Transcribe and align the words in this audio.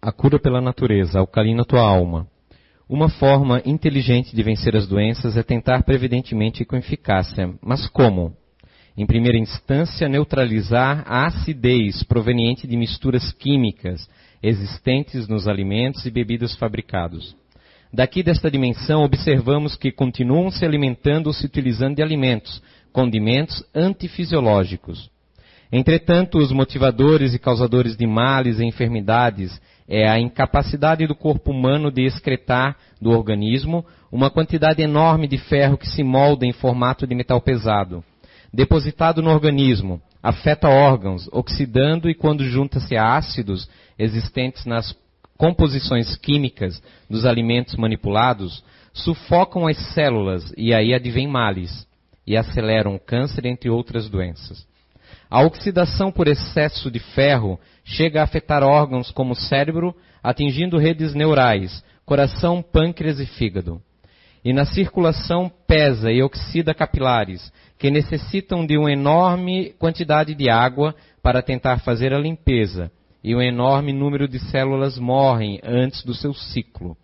A 0.00 0.12
cura 0.12 0.38
pela 0.38 0.60
natureza, 0.60 1.18
alcalina 1.18 1.64
tua 1.64 1.80
alma. 1.80 2.28
Uma 2.88 3.08
forma 3.08 3.60
inteligente 3.66 4.34
de 4.34 4.42
vencer 4.44 4.76
as 4.76 4.86
doenças 4.86 5.36
é 5.36 5.42
tentar 5.42 5.82
previdentemente 5.82 6.62
e 6.62 6.64
com 6.64 6.76
eficácia. 6.76 7.52
Mas 7.60 7.88
como? 7.88 8.32
Em 8.96 9.04
primeira 9.04 9.36
instância, 9.36 10.08
neutralizar 10.08 11.02
a 11.04 11.26
acidez 11.26 12.04
proveniente 12.04 12.64
de 12.64 12.76
misturas 12.76 13.32
químicas 13.32 14.08
existentes 14.40 15.26
nos 15.26 15.48
alimentos 15.48 16.06
e 16.06 16.10
bebidas 16.12 16.54
fabricados. 16.54 17.36
Daqui 17.92 18.22
desta 18.22 18.48
dimensão, 18.48 19.02
observamos 19.02 19.74
que 19.74 19.90
continuam 19.90 20.48
se 20.48 20.64
alimentando 20.64 21.26
ou 21.26 21.32
se 21.32 21.44
utilizando 21.44 21.96
de 21.96 22.02
alimentos, 22.02 22.62
condimentos 22.92 23.64
antifisiológicos. 23.74 25.10
Entretanto, 25.72 26.38
os 26.38 26.52
motivadores 26.52 27.34
e 27.34 27.38
causadores 27.38 27.96
de 27.96 28.06
males 28.06 28.60
e 28.60 28.64
enfermidades 28.64 29.60
é 29.88 30.06
a 30.06 30.20
incapacidade 30.20 31.06
do 31.06 31.14
corpo 31.14 31.50
humano 31.50 31.90
de 31.90 32.04
excretar 32.04 32.76
do 33.00 33.10
organismo 33.10 33.86
uma 34.12 34.30
quantidade 34.30 34.82
enorme 34.82 35.26
de 35.26 35.38
ferro 35.38 35.78
que 35.78 35.88
se 35.88 36.02
molda 36.02 36.44
em 36.44 36.52
formato 36.52 37.06
de 37.06 37.14
metal 37.14 37.40
pesado. 37.40 38.04
Depositado 38.52 39.22
no 39.22 39.30
organismo, 39.30 40.00
afeta 40.22 40.68
órgãos, 40.68 41.28
oxidando 41.32 42.10
e 42.10 42.14
quando 42.14 42.44
junta-se 42.44 42.96
a 42.96 43.16
ácidos 43.16 43.68
existentes 43.98 44.66
nas 44.66 44.94
composições 45.38 46.16
químicas 46.16 46.82
dos 47.08 47.24
alimentos 47.24 47.76
manipulados, 47.76 48.62
sufocam 48.92 49.66
as 49.66 49.76
células 49.94 50.52
e 50.56 50.74
aí 50.74 50.92
advém 50.92 51.26
males 51.26 51.86
e 52.26 52.36
aceleram 52.36 52.94
o 52.94 53.00
câncer 53.00 53.46
entre 53.46 53.70
outras 53.70 54.08
doenças. 54.08 54.66
A 55.30 55.42
oxidação 55.42 56.10
por 56.10 56.26
excesso 56.26 56.90
de 56.90 56.98
ferro 56.98 57.60
chega 57.88 58.20
a 58.20 58.24
afetar 58.24 58.62
órgãos 58.62 59.10
como 59.10 59.32
o 59.32 59.36
cérebro, 59.36 59.94
atingindo 60.22 60.78
redes 60.78 61.14
neurais, 61.14 61.82
coração, 62.04 62.62
pâncreas 62.62 63.18
e 63.18 63.26
fígado. 63.26 63.80
E 64.44 64.52
na 64.52 64.64
circulação 64.64 65.50
pesa 65.66 66.12
e 66.12 66.22
oxida 66.22 66.74
capilares, 66.74 67.52
que 67.78 67.90
necessitam 67.90 68.66
de 68.66 68.76
uma 68.76 68.92
enorme 68.92 69.70
quantidade 69.78 70.34
de 70.34 70.50
água 70.50 70.94
para 71.22 71.42
tentar 71.42 71.78
fazer 71.78 72.12
a 72.12 72.18
limpeza, 72.18 72.90
e 73.24 73.34
um 73.34 73.40
enorme 73.40 73.92
número 73.92 74.28
de 74.28 74.38
células 74.38 74.98
morrem 74.98 75.58
antes 75.64 76.04
do 76.04 76.14
seu 76.14 76.34
ciclo, 76.34 76.96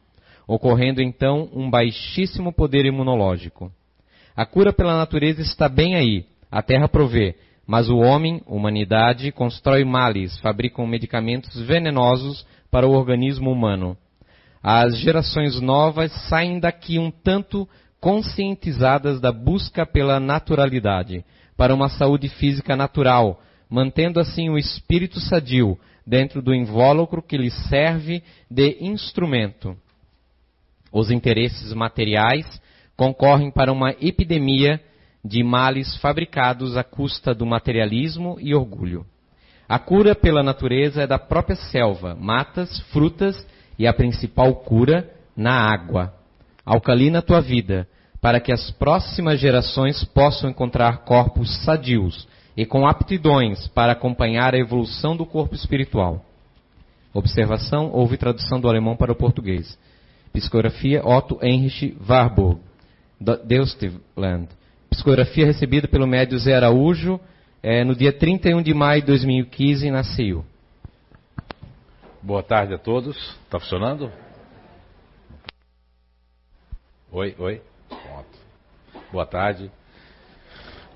ocorrendo 0.46 1.00
então 1.00 1.48
um 1.52 1.68
baixíssimo 1.70 2.52
poder 2.52 2.84
imunológico. 2.84 3.72
A 4.36 4.44
cura 4.44 4.72
pela 4.72 4.96
natureza 4.96 5.40
está 5.40 5.68
bem 5.68 5.96
aí, 5.96 6.26
a 6.50 6.62
terra 6.62 6.88
provê, 6.88 7.36
mas 7.66 7.88
o 7.88 7.96
homem, 7.96 8.42
humanidade, 8.46 9.32
constrói 9.32 9.84
males, 9.84 10.38
fabricam 10.38 10.86
medicamentos 10.86 11.60
venenosos 11.60 12.46
para 12.70 12.86
o 12.86 12.92
organismo 12.92 13.50
humano. 13.50 13.96
As 14.62 14.98
gerações 14.98 15.60
novas 15.60 16.12
saem 16.28 16.58
daqui 16.58 16.98
um 16.98 17.10
tanto 17.10 17.68
conscientizadas 18.00 19.20
da 19.20 19.32
busca 19.32 19.86
pela 19.86 20.20
naturalidade, 20.20 21.24
para 21.56 21.74
uma 21.74 21.88
saúde 21.88 22.28
física 22.28 22.76
natural, 22.76 23.40
mantendo 23.68 24.20
assim 24.20 24.50
o 24.50 24.58
espírito 24.58 25.20
sadio 25.20 25.78
dentro 26.06 26.42
do 26.42 26.54
invólucro 26.54 27.22
que 27.22 27.36
lhe 27.36 27.50
serve 27.50 28.22
de 28.50 28.76
instrumento. 28.80 29.76
Os 30.92 31.10
interesses 31.10 31.72
materiais 31.72 32.60
concorrem 32.96 33.50
para 33.50 33.72
uma 33.72 33.90
epidemia 34.00 34.80
de 35.24 35.42
males 35.42 35.96
fabricados 35.96 36.76
à 36.76 36.84
custa 36.84 37.34
do 37.34 37.46
materialismo 37.46 38.36
e 38.40 38.54
orgulho. 38.54 39.06
A 39.66 39.78
cura 39.78 40.14
pela 40.14 40.42
natureza 40.42 41.02
é 41.02 41.06
da 41.06 41.18
própria 41.18 41.56
selva, 41.56 42.14
matas, 42.14 42.78
frutas 42.92 43.46
e 43.78 43.86
a 43.86 43.94
principal 43.94 44.54
cura 44.56 45.10
na 45.34 45.52
água. 45.52 46.12
Alcalina 46.64 47.22
tua 47.22 47.40
vida, 47.40 47.88
para 48.20 48.40
que 48.40 48.52
as 48.52 48.70
próximas 48.72 49.40
gerações 49.40 50.04
possam 50.04 50.50
encontrar 50.50 50.98
corpos 50.98 51.64
sadios 51.64 52.28
e 52.56 52.66
com 52.66 52.86
aptidões 52.86 53.66
para 53.68 53.92
acompanhar 53.92 54.54
a 54.54 54.58
evolução 54.58 55.16
do 55.16 55.26
corpo 55.26 55.54
espiritual. 55.54 56.24
Observação: 57.12 57.90
houve 57.92 58.16
tradução 58.16 58.60
do 58.60 58.68
alemão 58.68 58.96
para 58.96 59.12
o 59.12 59.16
português. 59.16 59.78
Psicografia 60.32 61.06
Otto 61.06 61.38
Heinrich 61.40 61.96
Warburg, 62.08 62.60
Deutschland. 63.20 64.48
Psicografia 64.94 65.44
recebida 65.44 65.88
pelo 65.88 66.06
médio 66.06 66.38
Zé 66.38 66.54
Araújo 66.54 67.18
é, 67.60 67.82
no 67.82 67.96
dia 67.96 68.12
31 68.12 68.62
de 68.62 68.72
maio 68.72 69.00
de 69.00 69.08
2015 69.08 69.90
na 69.90 70.04
CIU. 70.04 70.44
Boa 72.22 72.44
tarde 72.44 72.74
a 72.74 72.78
todos. 72.78 73.16
Está 73.42 73.58
funcionando? 73.58 74.08
Oi, 77.10 77.34
oi. 77.40 77.60
Pronto. 77.88 79.02
Boa 79.10 79.26
tarde. 79.26 79.68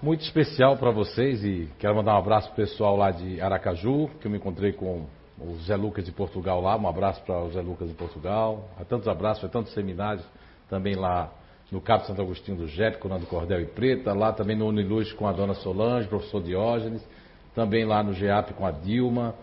Muito 0.01 0.23
especial 0.23 0.77
para 0.77 0.93
vocês 0.93 1.45
e 1.45 1.69
quero 1.81 1.97
mandar 1.97 2.15
um 2.15 2.19
abraço 2.19 2.47
pro 2.53 2.65
pessoal 2.65 2.97
lá 2.97 3.11
de 3.11 3.41
Aracaju, 3.41 4.09
que 4.21 4.29
eu 4.29 4.31
me 4.31 4.39
encontrei 4.39 4.73
com 4.73 5.07
o 5.41 5.57
Zé 5.67 5.75
Lucas 5.75 6.05
de 6.05 6.13
Portugal 6.13 6.61
lá. 6.61 6.77
Um 6.77 6.89
abraço 6.89 7.21
para 7.23 7.43
o 7.43 7.51
Zé 7.51 7.61
Lucas 7.61 7.89
de 7.89 7.95
Portugal. 7.95 8.71
Há 8.81 8.85
tantos 8.85 9.09
abraços, 9.09 9.45
há 9.45 9.49
tantos 9.49 9.73
seminários 9.75 10.25
também 10.71 10.95
lá 10.95 11.33
no 11.71 11.81
Cabo 11.81 12.05
Santo 12.05 12.23
Agostinho 12.23 12.57
do 12.57 12.67
Jético, 12.67 13.09
Nando 13.09 13.27
Cordel 13.27 13.61
e 13.61 13.67
Preta, 13.67 14.13
lá 14.15 14.33
também 14.33 14.57
no 14.57 14.67
Uniluz 14.67 15.13
com 15.13 15.27
a 15.27 15.33
dona 15.33 15.55
Solange, 15.55 16.09
professor 16.09 16.43
Diógenes, 16.43 17.07
também 17.55 17.85
lá 17.85 18.03
no 18.03 18.15
GEAP 18.15 18.55
com 18.55 18.65
a 18.65 18.71
Dilma, 18.71 19.35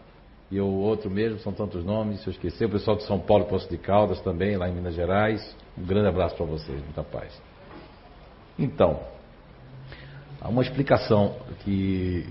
e 0.51 0.59
o 0.59 0.67
outro 0.67 1.09
mesmo, 1.09 1.39
são 1.39 1.51
tantos 1.51 1.83
nomes, 1.83 2.21
se 2.21 2.27
eu 2.27 2.31
esquecer, 2.31 2.65
o 2.65 2.69
pessoal 2.69 2.95
de 2.97 3.03
São 3.03 3.19
Paulo, 3.19 3.45
Poço 3.45 3.69
de 3.69 3.77
Caldas 3.77 4.21
também, 4.21 4.55
lá 4.57 4.69
em 4.69 4.73
Minas 4.73 4.93
Gerais. 4.93 5.55
Um 5.77 5.83
grande 5.83 6.07
abraço 6.07 6.35
para 6.35 6.45
vocês, 6.45 6.79
muita 6.83 7.03
paz. 7.03 7.41
Então, 8.57 8.99
há 10.39 10.47
uma 10.47 10.61
explicação 10.61 11.35
que 11.63 12.27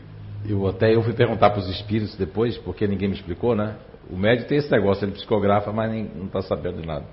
eu 0.49 0.66
até 0.69 0.94
eu 0.94 1.03
fui 1.03 1.12
perguntar 1.12 1.50
para 1.50 1.59
os 1.59 1.69
espíritos 1.69 2.16
depois, 2.16 2.56
porque 2.59 2.87
ninguém 2.87 3.09
me 3.09 3.15
explicou, 3.15 3.56
né? 3.56 3.77
O 4.09 4.16
médico 4.16 4.49
tem 4.49 4.59
esse 4.59 4.71
negócio, 4.71 5.04
ele 5.04 5.12
psicografa, 5.12 5.72
mas 5.72 5.91
nem, 5.91 6.04
não 6.04 6.27
está 6.27 6.41
sabendo 6.41 6.81
de 6.81 6.87
nada 6.87 7.04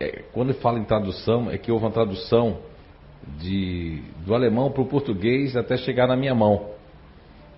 é, 0.00 0.22
quando 0.32 0.54
fala 0.54 0.78
em 0.78 0.84
tradução, 0.84 1.50
é 1.50 1.58
que 1.58 1.70
houve 1.70 1.84
uma 1.84 1.90
tradução 1.90 2.58
de, 3.38 4.02
do 4.24 4.34
alemão 4.34 4.70
para 4.70 4.82
o 4.82 4.86
português 4.86 5.56
até 5.56 5.76
chegar 5.76 6.06
na 6.06 6.16
minha 6.16 6.34
mão. 6.34 6.70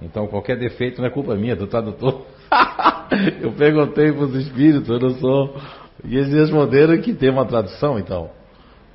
Então 0.02 0.26
qualquer 0.26 0.58
defeito 0.58 1.00
não 1.00 1.08
é 1.08 1.10
culpa 1.10 1.34
minha, 1.34 1.54
do 1.54 1.66
tradutor. 1.66 2.24
eu 3.40 3.52
perguntei 3.52 4.12
para 4.12 4.24
os 4.24 4.34
espíritos, 4.34 4.88
eu 4.88 4.98
não 4.98 5.10
sou. 5.10 5.56
E 6.04 6.16
eles 6.16 6.32
responderam 6.32 6.98
que 7.00 7.12
tem 7.12 7.30
uma 7.30 7.44
tradução, 7.44 7.98
então. 7.98 8.30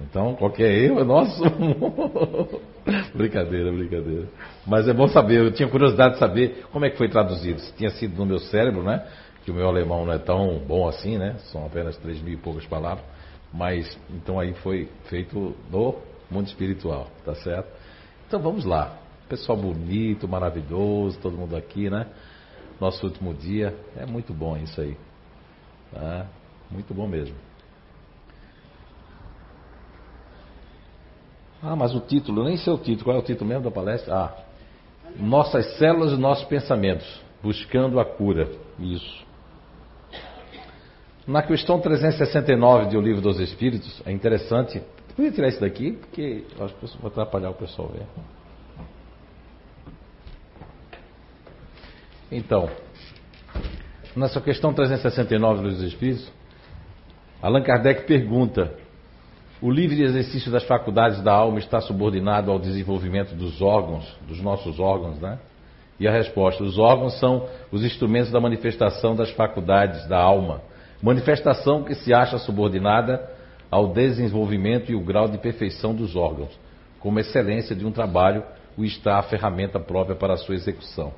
Então, 0.02 0.36
qualquer 0.36 0.72
erro 0.72 1.00
é 1.00 1.04
nosso. 1.04 1.42
brincadeira, 3.16 3.72
brincadeira. 3.72 4.28
Mas 4.68 4.88
é 4.88 4.94
bom 4.94 5.08
saber, 5.08 5.40
eu 5.40 5.52
tinha 5.52 5.70
curiosidade 5.70 6.16
de 6.16 6.20
saber 6.20 6.66
como 6.72 6.86
é 6.86 6.90
que 6.90 6.98
foi 6.98 7.08
traduzido. 7.08 7.62
Se 7.62 7.74
tinha 7.76 7.90
sido 7.92 8.18
no 8.18 8.26
meu 8.26 8.40
cérebro, 8.40 8.84
né? 8.84 9.06
Que 9.46 9.52
o 9.52 9.54
meu 9.54 9.68
alemão 9.68 10.06
não 10.06 10.14
é 10.14 10.18
tão 10.18 10.60
bom 10.68 10.88
assim, 10.88 11.18
né? 11.18 11.36
São 11.52 11.66
apenas 11.66 11.96
três 11.98 12.22
mil 12.22 12.34
e 12.34 12.38
poucas 12.38 12.66
palavras. 12.66 13.06
Mas 13.56 13.98
então 14.10 14.38
aí 14.38 14.54
foi 14.56 14.90
feito 15.06 15.56
no 15.72 15.96
mundo 16.30 16.48
espiritual, 16.48 17.08
tá 17.24 17.34
certo? 17.36 17.70
Então 18.28 18.40
vamos 18.40 18.66
lá. 18.66 18.98
Pessoal 19.30 19.58
bonito, 19.58 20.28
maravilhoso, 20.28 21.18
todo 21.20 21.38
mundo 21.38 21.56
aqui, 21.56 21.90
né? 21.90 22.08
Nosso 22.80 23.06
último 23.06 23.34
dia. 23.34 23.74
É 23.96 24.06
muito 24.06 24.34
bom 24.34 24.58
isso 24.58 24.80
aí. 24.82 24.98
Tá? 25.92 26.28
Muito 26.70 26.94
bom 26.94 27.08
mesmo. 27.08 27.36
Ah, 31.64 31.76
mas 31.76 31.96
o 31.96 32.02
título, 32.02 32.44
nem 32.44 32.58
sei 32.58 32.74
o 32.74 32.78
título. 32.78 33.06
Qual 33.06 33.16
é 33.16 33.20
o 33.20 33.24
título 33.24 33.48
mesmo 33.48 33.64
da 33.64 33.72
palestra? 33.72 34.14
Ah, 34.14 34.38
Nossas 35.18 35.78
células 35.78 36.12
e 36.12 36.18
nossos 36.18 36.44
pensamentos, 36.46 37.22
buscando 37.42 38.00
a 38.02 38.06
cura. 38.06 38.50
Isso. 38.78 39.25
Na 41.28 41.42
questão 41.42 41.80
369 41.80 42.92
do 42.92 43.02
Livro 43.02 43.20
dos 43.20 43.40
Espíritos, 43.40 44.00
é 44.06 44.12
interessante. 44.12 44.82
Podia 45.16 45.32
tirar 45.32 45.48
isso 45.48 45.60
daqui, 45.60 45.94
porque 45.94 46.44
eu 46.56 46.66
acho 46.66 46.76
que 46.76 46.98
vai 47.00 47.08
atrapalhar 47.08 47.50
o 47.50 47.56
pessoal 47.56 47.88
ver. 47.88 48.06
Então, 52.32 52.70
nessa 54.16 54.40
questão 54.40 54.72
369 54.72 55.62
do 55.62 55.68
Livro 55.68 55.82
dos 55.82 55.94
Espíritos, 55.94 56.32
Allan 57.42 57.64
Kardec 57.64 58.06
pergunta: 58.06 58.76
o 59.60 59.72
livre 59.72 60.04
exercício 60.04 60.52
das 60.52 60.64
faculdades 60.66 61.24
da 61.24 61.34
alma 61.34 61.58
está 61.58 61.82
subordinado 61.82 62.52
ao 62.52 62.60
desenvolvimento 62.60 63.34
dos 63.34 63.64
órgãos, 63.64 64.16
dos 64.28 64.40
nossos 64.42 64.80
órgãos, 64.80 65.20
né? 65.20 65.40
E 66.00 66.08
a 66.08 66.12
resposta: 66.12 66.64
os 66.64 66.78
órgãos 66.78 67.18
são 67.20 67.48
os 67.72 67.84
instrumentos 67.84 68.30
da 68.30 68.40
manifestação 68.40 69.16
das 69.16 69.32
faculdades 69.32 70.08
da 70.08 70.20
alma 70.20 70.62
manifestação 71.02 71.84
que 71.84 71.96
se 71.96 72.14
acha 72.14 72.38
subordinada 72.38 73.30
ao 73.70 73.94
desenvolvimento 73.94 74.92
e 74.92 74.96
o 74.96 75.02
grau 75.02 75.28
de 75.28 75.38
perfeição 75.38 75.94
dos 75.94 76.16
órgãos, 76.16 76.58
como 77.00 77.20
excelência 77.20 77.76
de 77.76 77.86
um 77.86 77.92
trabalho, 77.92 78.44
o 78.78 78.84
está 78.84 79.18
a 79.18 79.24
ferramenta 79.24 79.80
própria 79.80 80.16
para 80.16 80.34
a 80.34 80.38
sua 80.38 80.56
execução. 80.56 81.14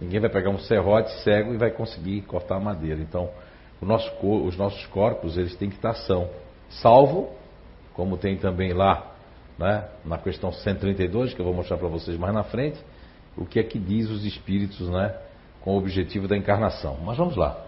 Ninguém 0.00 0.20
vai 0.20 0.30
pegar 0.30 0.50
um 0.50 0.58
serrote 0.58 1.10
cego 1.22 1.54
e 1.54 1.56
vai 1.56 1.70
conseguir 1.70 2.22
cortar 2.22 2.56
a 2.56 2.60
madeira. 2.60 3.00
Então, 3.00 3.30
nosso, 3.80 4.10
os 4.22 4.56
nossos 4.56 4.84
corpos 4.86 5.36
eles 5.36 5.54
têm 5.56 5.68
que 5.68 5.76
estar 5.76 5.94
são, 5.94 6.28
salvo, 6.68 7.30
como 7.94 8.16
tem 8.16 8.36
também 8.36 8.72
lá 8.72 9.14
né, 9.58 9.84
na 10.04 10.18
questão 10.18 10.52
132, 10.52 11.34
que 11.34 11.40
eu 11.40 11.44
vou 11.44 11.54
mostrar 11.54 11.76
para 11.76 11.88
vocês 11.88 12.18
mais 12.18 12.34
na 12.34 12.42
frente, 12.42 12.78
o 13.36 13.44
que 13.44 13.58
é 13.58 13.62
que 13.62 13.78
diz 13.78 14.10
os 14.10 14.24
espíritos 14.24 14.88
né, 14.88 15.14
com 15.60 15.74
o 15.74 15.78
objetivo 15.78 16.26
da 16.26 16.36
encarnação. 16.36 16.98
Mas 17.04 17.16
vamos 17.16 17.36
lá. 17.36 17.63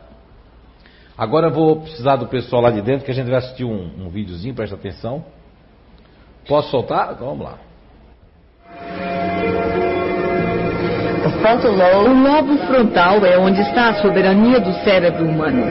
Agora 1.18 1.46
eu 1.46 1.50
vou 1.50 1.80
precisar 1.80 2.16
do 2.16 2.26
pessoal 2.26 2.60
lá 2.62 2.70
de 2.70 2.82
dentro, 2.82 3.04
que 3.04 3.10
a 3.10 3.14
gente 3.14 3.30
vai 3.30 3.38
assistir 3.38 3.64
um, 3.64 3.90
um 3.98 4.08
videozinho, 4.10 4.54
presta 4.54 4.74
atenção. 4.76 5.24
Posso 6.46 6.70
soltar? 6.70 7.12
Então 7.14 7.26
vamos 7.28 7.44
lá. 7.44 7.58
O 12.04 12.22
lobo 12.22 12.58
frontal 12.66 13.24
é 13.24 13.38
onde 13.38 13.60
está 13.60 13.88
a 13.88 13.94
soberania 13.94 14.60
do 14.60 14.72
cérebro 14.84 15.24
humano. 15.26 15.64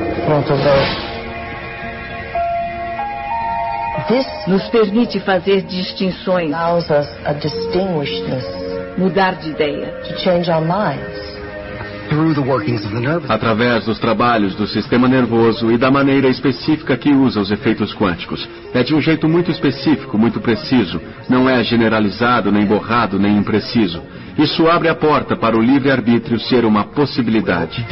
Nos 4.48 4.68
permite 4.69 5.19
fazer 5.19 5.62
distinções, 5.63 6.51
mudar 8.98 9.36
de 9.36 9.50
ideia. 9.50 9.94
Através 13.30 13.86
dos 13.86 14.00
trabalhos 14.00 14.56
do 14.56 14.68
sistema 14.68 15.07
nervoso 15.07 15.72
e 15.72 15.78
da 15.78 15.90
maneira 15.90 16.28
específica 16.30 16.96
que 16.98 17.10
usa 17.10 17.40
os 17.40 17.52
efeitos 17.52 17.94
quânticos. 17.94 18.48
É 18.74 18.84
de 18.84 18.94
um 18.94 19.02
jeito 19.02 19.28
muito 19.28 19.52
específico, 19.52 20.18
muito 20.18 20.40
preciso. 20.40 21.02
Não 21.30 21.50
é 21.50 21.63
generalizado, 21.63 22.52
nem 22.52 22.66
borrado, 22.66 23.19
nem 23.19 23.38
impreciso. 23.38 24.02
Isso 24.38 24.68
abre 24.68 24.90
a 24.90 24.96
porta 24.96 25.36
para 25.36 25.57
o 25.57 25.62
livre-arbítrio 25.62 26.40
ser 26.40 26.66
uma 26.66 26.84
possibilidade. 26.84 27.86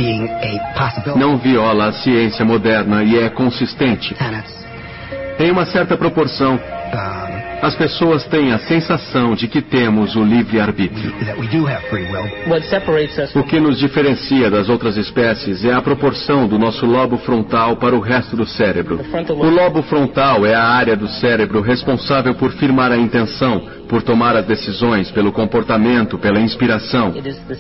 Não 1.18 1.38
viola 1.38 1.88
a 1.88 1.94
ciência 1.94 2.44
moderna 2.44 3.04
e 3.04 3.18
é 3.18 3.30
consistente. 3.30 4.14
Em 5.40 5.52
uma 5.52 5.66
certa 5.66 5.98
proporção, 5.98 6.60
as 7.64 7.76
pessoas 7.76 8.26
têm 8.26 8.52
a 8.52 8.60
sensação 8.60 9.34
de 9.36 9.48
que 9.48 9.62
temos 9.62 10.18
o 10.18 10.24
livre-arbítrio. 10.24 11.14
O 13.36 13.44
que 13.44 13.58
nos 13.58 13.80
diferencia 13.80 14.52
das 14.52 14.68
outras 14.68 14.98
espécies 14.98 15.64
é 15.64 15.74
a 15.74 15.82
proporção 15.82 16.46
do 16.46 16.60
nosso 16.60 16.86
lobo 16.86 17.18
frontal 17.20 17.78
para 17.78 17.96
o 17.96 18.02
resto 18.02 18.36
do 18.36 18.46
cérebro. 18.46 19.00
O 19.30 19.50
lobo 19.50 19.82
frontal 19.84 20.46
é 20.46 20.54
a 20.54 20.64
área 20.64 20.98
do 20.98 21.08
cérebro 21.08 21.62
responsável 21.62 22.36
por 22.36 22.52
firmar 22.52 22.92
a 22.92 22.98
intenção, 22.98 23.66
por 23.94 24.02
tomar 24.02 24.36
as 24.36 24.48
decisões, 24.48 25.12
pelo 25.12 25.32
comportamento, 25.32 26.18
pela 26.18 26.40
inspiração. 26.40 27.14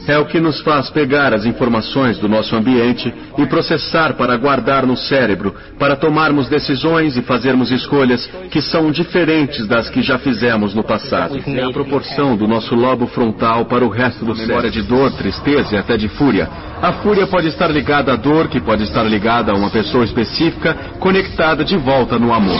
É 0.07 0.17
o 0.17 0.25
que 0.25 0.39
nos 0.39 0.61
faz 0.61 0.89
pegar 0.89 1.31
as 1.31 1.45
informações 1.45 2.17
do 2.17 2.27
nosso 2.27 2.55
ambiente 2.55 3.13
e 3.37 3.45
processar 3.45 4.15
para 4.15 4.35
guardar 4.35 4.83
no 4.83 4.97
cérebro, 4.97 5.53
para 5.77 5.95
tomarmos 5.95 6.49
decisões 6.49 7.15
e 7.15 7.21
fazermos 7.21 7.69
escolhas 7.69 8.27
que 8.49 8.63
são 8.63 8.89
diferentes 8.89 9.67
das 9.67 9.91
que 9.91 10.01
já 10.01 10.17
fizemos 10.17 10.73
no 10.73 10.83
passado. 10.83 11.39
É 11.45 11.63
a 11.65 11.69
proporção 11.69 12.35
do 12.35 12.47
nosso 12.47 12.73
lobo 12.73 13.05
frontal 13.05 13.65
para 13.65 13.85
o 13.85 13.89
resto 13.89 14.25
do 14.25 14.35
cérebro. 14.35 14.71
de 14.71 14.81
dor, 14.81 15.11
tristeza 15.11 15.75
e 15.75 15.77
até 15.77 15.97
de 15.97 16.09
fúria. 16.09 16.49
A 16.81 16.93
fúria 16.93 17.27
pode 17.27 17.47
estar 17.49 17.67
ligada 17.67 18.11
à 18.11 18.15
dor, 18.15 18.47
que 18.47 18.59
pode 18.59 18.81
estar 18.81 19.03
ligada 19.03 19.51
a 19.51 19.55
uma 19.55 19.69
pessoa 19.69 20.03
específica, 20.03 20.73
conectada 20.99 21.63
de 21.63 21.77
volta 21.77 22.17
no 22.17 22.33
amor. 22.33 22.59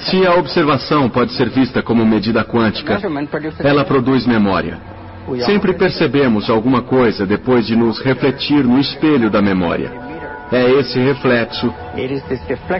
Se 0.00 0.26
a 0.26 0.34
observação 0.34 1.08
pode 1.08 1.32
ser 1.32 1.48
vista 1.48 1.82
como 1.82 2.04
medida 2.04 2.44
quântica, 2.44 3.00
ela 3.60 3.84
produz 3.84 4.26
memória. 4.26 4.78
Sempre 5.44 5.72
percebemos 5.74 6.48
alguma 6.50 6.82
coisa 6.82 7.26
depois 7.26 7.66
de 7.66 7.74
nos 7.74 7.98
refletir 8.00 8.62
no 8.62 8.78
espelho 8.78 9.30
da 9.30 9.42
memória. 9.42 9.90
É 10.52 10.70
esse 10.70 10.98
reflexo 11.00 11.74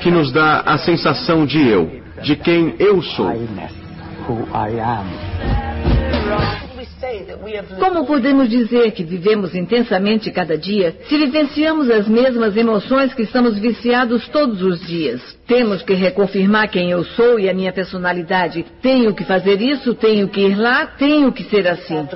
que 0.00 0.10
nos 0.10 0.30
dá 0.30 0.60
a 0.60 0.78
sensação 0.78 1.44
de 1.44 1.66
eu, 1.66 1.90
de 2.22 2.36
quem 2.36 2.74
eu 2.78 3.02
sou. 3.02 3.32
Como 7.78 8.04
podemos 8.06 8.48
dizer 8.48 8.90
que 8.90 9.04
vivemos 9.04 9.54
intensamente 9.54 10.31
cada 10.32 10.58
dia 10.58 10.96
se 11.08 11.16
vivenciamos 11.16 11.88
as 11.90 12.08
mesmas 12.08 12.56
emoções 12.56 13.14
que 13.14 13.22
estamos 13.22 13.58
viciados 13.58 14.26
todos 14.28 14.62
os 14.62 14.81
dias? 14.87 15.20
Temos 15.46 15.82
que 15.82 15.94
reconfirmar 15.94 16.69
quem 16.69 16.90
eu 16.90 17.04
sou 17.04 17.38
e 17.38 17.48
a 17.48 17.54
minha 17.54 17.72
personalidade. 17.72 18.64
Tenho 18.82 19.14
que 19.14 19.25
fazer 19.25 19.60
isso, 19.60 19.94
tenho 19.94 20.28
que 20.28 20.40
ir 20.40 20.56
lá, 20.56 20.87
tenho 20.87 21.31
que 21.31 21.44
ser 21.44 21.69
assim. 21.69 22.06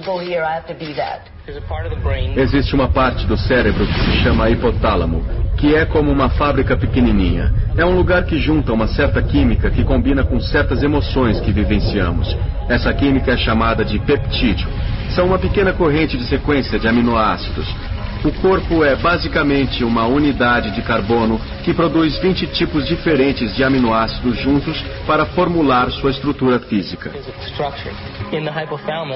Existe 2.37 2.75
uma 2.75 2.89
parte 2.89 3.27
do 3.27 3.37
cérebro 3.37 3.87
que 3.87 4.01
se 4.01 4.13
chama 4.23 4.49
hipotálamo, 4.51 5.25
que 5.57 5.75
é 5.75 5.85
como 5.85 6.11
uma 6.11 6.29
fábrica 6.31 6.77
pequenininha. 6.77 7.53
É 7.77 7.85
um 7.85 7.95
lugar 7.97 8.25
que 8.25 8.39
junta 8.39 8.73
uma 8.73 8.87
certa 8.87 9.21
química 9.23 9.71
que 9.71 9.85
combina 9.85 10.25
com 10.25 10.41
certas 10.41 10.83
emoções 10.83 11.41
que 11.41 11.53
vivenciamos. 11.53 12.37
Essa 12.69 12.93
química 12.95 13.33
é 13.33 13.37
chamada 13.37 13.85
de 13.85 13.99
peptídeo. 13.99 14.69
São 15.11 15.27
uma 15.27 15.39
pequena 15.39 15.73
corrente 15.73 16.17
de 16.17 16.25
sequência 16.25 16.79
de 16.79 16.87
aminoácidos. 16.87 17.67
O 18.23 18.31
corpo 18.33 18.85
é 18.85 18.95
basicamente 18.95 19.83
uma 19.83 20.07
unidade 20.07 20.73
de 20.73 20.83
carbono 20.83 21.41
que 21.65 21.73
produz 21.73 22.19
20 22.19 22.49
tipos 22.49 22.87
diferentes 22.87 23.57
de 23.57 23.65
aminoácidos 23.65 24.39
juntos 24.39 24.79
para 25.07 25.25
formular 25.25 25.91
sua 25.91 26.11
estrutura 26.11 26.61
física. 26.61 27.11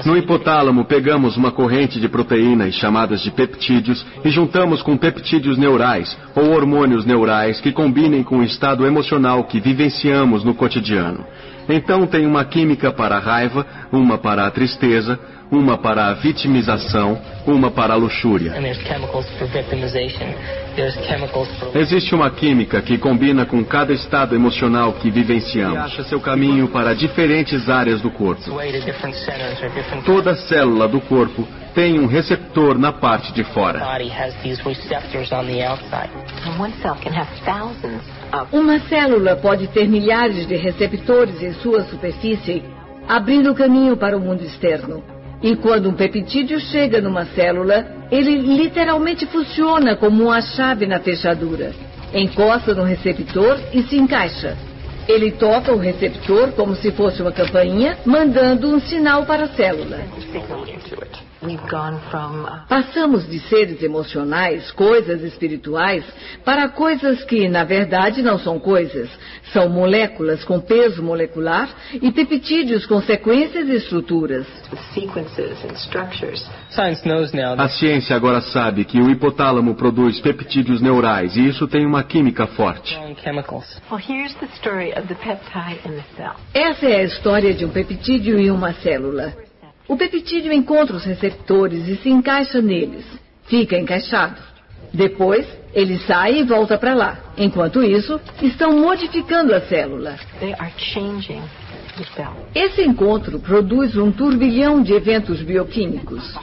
No 0.03 0.17
hipotálamo, 0.17 0.85
pegamos 0.85 1.37
uma 1.37 1.51
corrente 1.51 1.99
de 1.99 2.09
proteínas 2.09 2.73
chamadas 2.73 3.21
de 3.21 3.29
peptídeos 3.29 4.03
e 4.23 4.29
juntamos 4.31 4.81
com 4.81 4.97
peptídeos 4.97 5.55
neurais 5.55 6.17
ou 6.35 6.51
hormônios 6.51 7.05
neurais 7.05 7.61
que 7.61 7.71
combinem 7.71 8.23
com 8.23 8.39
o 8.39 8.43
estado 8.43 8.87
emocional 8.87 9.43
que 9.43 9.59
vivenciamos 9.59 10.43
no 10.43 10.55
cotidiano. 10.55 11.23
Então 11.69 12.07
tem 12.07 12.25
uma 12.25 12.43
química 12.43 12.91
para 12.91 13.17
a 13.17 13.19
raiva, 13.19 13.65
uma 13.91 14.17
para 14.17 14.47
a 14.47 14.51
tristeza, 14.51 15.19
uma 15.55 15.77
para 15.77 16.07
a 16.07 16.13
vitimização, 16.13 17.19
uma 17.47 17.71
para 17.71 17.93
a 17.93 17.97
luxúria. 17.97 18.53
Existe 21.73 22.13
uma 22.13 22.29
química 22.29 22.81
que 22.81 22.97
combina 22.97 23.45
com 23.45 23.63
cada 23.63 23.93
estado 23.93 24.35
emocional 24.35 24.93
que 24.93 25.09
vivenciamos. 25.09 25.77
Acha 25.77 26.03
seu 26.03 26.19
caminho 26.19 26.67
para 26.67 26.93
diferentes 26.93 27.69
áreas 27.69 28.01
do 28.01 28.11
corpo. 28.11 28.43
Toda 30.05 30.35
célula 30.35 30.87
do 30.87 30.99
corpo 31.01 31.47
tem 31.73 31.99
um 31.99 32.07
receptor 32.07 32.77
na 32.77 32.93
parte 32.93 33.33
de 33.33 33.43
fora. 33.43 33.79
Uma 38.51 38.79
célula 38.79 39.35
pode 39.35 39.67
ter 39.67 39.87
milhares 39.87 40.47
de 40.47 40.55
receptores 40.55 41.41
em 41.41 41.53
sua 41.55 41.83
superfície, 41.83 42.63
abrindo 43.07 43.53
caminho 43.53 43.97
para 43.97 44.17
o 44.17 44.21
mundo 44.21 44.43
externo. 44.43 45.14
E 45.41 45.55
quando 45.55 45.89
um 45.89 45.93
peptídeo 45.93 46.59
chega 46.59 47.01
numa 47.01 47.25
célula, 47.25 47.85
ele 48.11 48.37
literalmente 48.37 49.25
funciona 49.25 49.95
como 49.95 50.23
uma 50.23 50.41
chave 50.41 50.85
na 50.85 50.99
fechadura. 50.99 51.73
Encosta 52.13 52.73
no 52.73 52.83
receptor 52.83 53.59
e 53.73 53.83
se 53.83 53.97
encaixa. 53.97 54.57
Ele 55.07 55.31
toca 55.31 55.71
o 55.71 55.77
receptor 55.77 56.51
como 56.53 56.75
se 56.75 56.91
fosse 56.91 57.21
uma 57.21 57.31
campainha, 57.31 57.97
mandando 58.05 58.67
um 58.73 58.79
sinal 58.79 59.25
para 59.25 59.45
a 59.45 59.49
célula. 59.49 59.99
Uh, 61.45 62.67
Passamos 62.67 63.27
de 63.29 63.39
seres 63.39 63.81
emocionais, 63.83 64.71
coisas 64.71 65.21
espirituais, 65.21 66.03
para 66.43 66.69
coisas 66.69 67.23
que, 67.23 67.47
na 67.47 67.63
verdade, 67.63 68.21
não 68.21 68.39
são 68.39 68.59
coisas. 68.59 69.09
São 69.53 69.69
moléculas 69.69 70.43
com 70.43 70.59
peso 70.59 71.03
molecular 71.03 71.69
e 71.93 72.11
peptídeos 72.11 72.85
com 72.85 73.01
sequências 73.01 73.69
e 73.69 73.75
estruturas. 73.75 74.47
A 77.57 77.69
ciência 77.69 78.15
agora 78.15 78.41
sabe 78.41 78.83
que 78.85 78.99
o 78.99 79.09
hipotálamo 79.09 79.75
produz 79.75 80.19
peptídeos 80.19 80.81
neurais 80.81 81.35
e 81.35 81.47
isso 81.47 81.67
tem 81.67 81.85
uma 81.85 82.03
química 82.03 82.47
forte. 82.47 82.97
Essa 86.53 86.85
é 86.85 86.95
a 86.97 87.03
história 87.03 87.53
de 87.53 87.65
um 87.65 87.69
peptídeo 87.69 88.39
e 88.39 88.51
uma 88.51 88.73
célula. 88.73 89.44
O 89.87 89.95
peptídeo 89.95 90.51
encontra 90.51 90.95
os 90.95 91.03
receptores 91.03 91.87
e 91.87 91.95
se 91.97 92.09
encaixa 92.09 92.61
neles. 92.61 93.05
Fica 93.45 93.77
encaixado. 93.77 94.41
Depois, 94.93 95.45
ele 95.73 95.99
sai 95.99 96.39
e 96.39 96.43
volta 96.43 96.77
para 96.77 96.95
lá. 96.95 97.19
Enquanto 97.37 97.83
isso, 97.83 98.19
estão 98.41 98.79
modificando 98.79 99.53
a 99.53 99.61
célula. 99.61 100.15
Esse 102.53 102.81
encontro 102.81 103.39
produz 103.39 103.95
um 103.95 104.11
turbilhão 104.11 104.81
de 104.81 104.93
eventos 104.93 105.41
bioquímicos. 105.41 106.33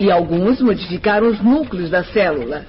E 0.00 0.10
alguns 0.10 0.60
modificaram 0.60 1.28
os 1.28 1.40
núcleos 1.40 1.90
da 1.90 2.02
célula. 2.04 2.66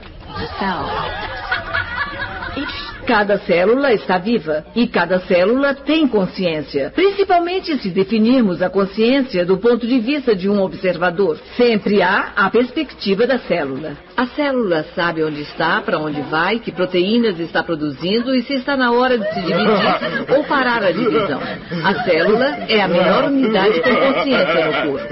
Cada 3.06 3.38
célula 3.40 3.94
está 3.94 4.18
viva 4.18 4.66
e 4.76 4.88
cada 4.88 5.20
célula 5.20 5.76
tem 5.76 6.08
consciência, 6.08 6.92
principalmente 6.96 7.78
se 7.78 7.90
definirmos 7.90 8.64
a 8.64 8.70
consciência 8.70 9.46
do 9.46 9.58
ponto 9.58 9.86
de 9.86 10.00
vista 10.00 10.36
de 10.36 10.50
um 10.50 10.60
observador. 10.62 11.38
Sempre 11.56 12.02
há 12.02 12.34
a 12.36 12.50
perspectiva 12.50 13.28
da 13.28 13.38
célula. 13.38 13.96
A 14.18 14.26
célula 14.28 14.86
sabe 14.96 15.24
onde 15.24 15.42
está, 15.42 15.82
para 15.82 16.00
onde 16.00 16.20
vai, 16.22 16.58
que 16.60 16.72
proteínas 16.72 17.40
está 17.40 17.62
produzindo 17.64 18.34
e 18.34 18.42
se 18.42 18.56
está 18.56 18.76
na 18.76 18.92
hora 18.92 19.20
de 19.20 19.34
se 19.34 19.42
dividir 19.42 20.36
ou 20.36 20.44
parar 20.46 20.84
a 20.84 20.92
divisão. 20.92 21.40
A 21.84 22.04
célula 22.04 22.58
é 22.68 22.82
a 22.82 22.88
menor 22.88 23.26
unidade 23.26 23.82
com 23.82 23.96
consciência 23.96 24.66
no 24.66 24.74
corpo. 24.92 25.08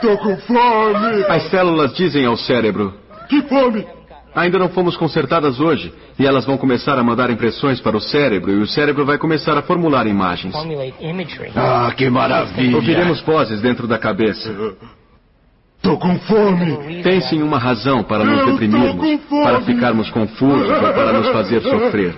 Tô 0.00 0.16
com 0.18 0.36
fome! 0.38 1.24
As 1.28 1.42
células 1.50 1.94
dizem 1.94 2.24
ao 2.24 2.36
cérebro: 2.36 2.94
Que 3.28 3.42
fome! 3.42 3.86
Ainda 4.34 4.58
não 4.58 4.68
fomos 4.68 4.96
consertadas 4.96 5.60
hoje, 5.60 5.92
e 6.18 6.26
elas 6.26 6.44
vão 6.44 6.56
começar 6.58 6.98
a 6.98 7.02
mandar 7.04 7.30
impressões 7.30 7.80
para 7.80 7.96
o 7.96 8.00
cérebro, 8.00 8.50
e 8.50 8.62
o 8.62 8.66
cérebro 8.66 9.04
vai 9.04 9.16
começar 9.16 9.56
a 9.56 9.62
formular 9.62 10.06
imagens. 10.06 10.54
Ah, 11.54 11.92
que 11.96 12.10
maravilha! 12.10 12.76
Ouviremos 12.76 13.20
vozes 13.20 13.60
dentro 13.60 13.86
da 13.86 13.96
cabeça. 13.96 14.52
Tô 15.80 15.98
com 15.98 16.18
fome! 16.20 17.02
Pense 17.02 17.36
em 17.36 17.42
uma 17.42 17.58
razão 17.58 18.02
para 18.02 18.24
nos 18.24 18.40
Eu 18.40 18.46
deprimirmos, 18.46 19.20
para 19.28 19.60
ficarmos 19.60 20.10
confusos 20.10 20.68
ou 20.68 20.92
para 20.94 21.12
nos 21.12 21.28
fazer 21.28 21.60
sofrer. 21.60 22.16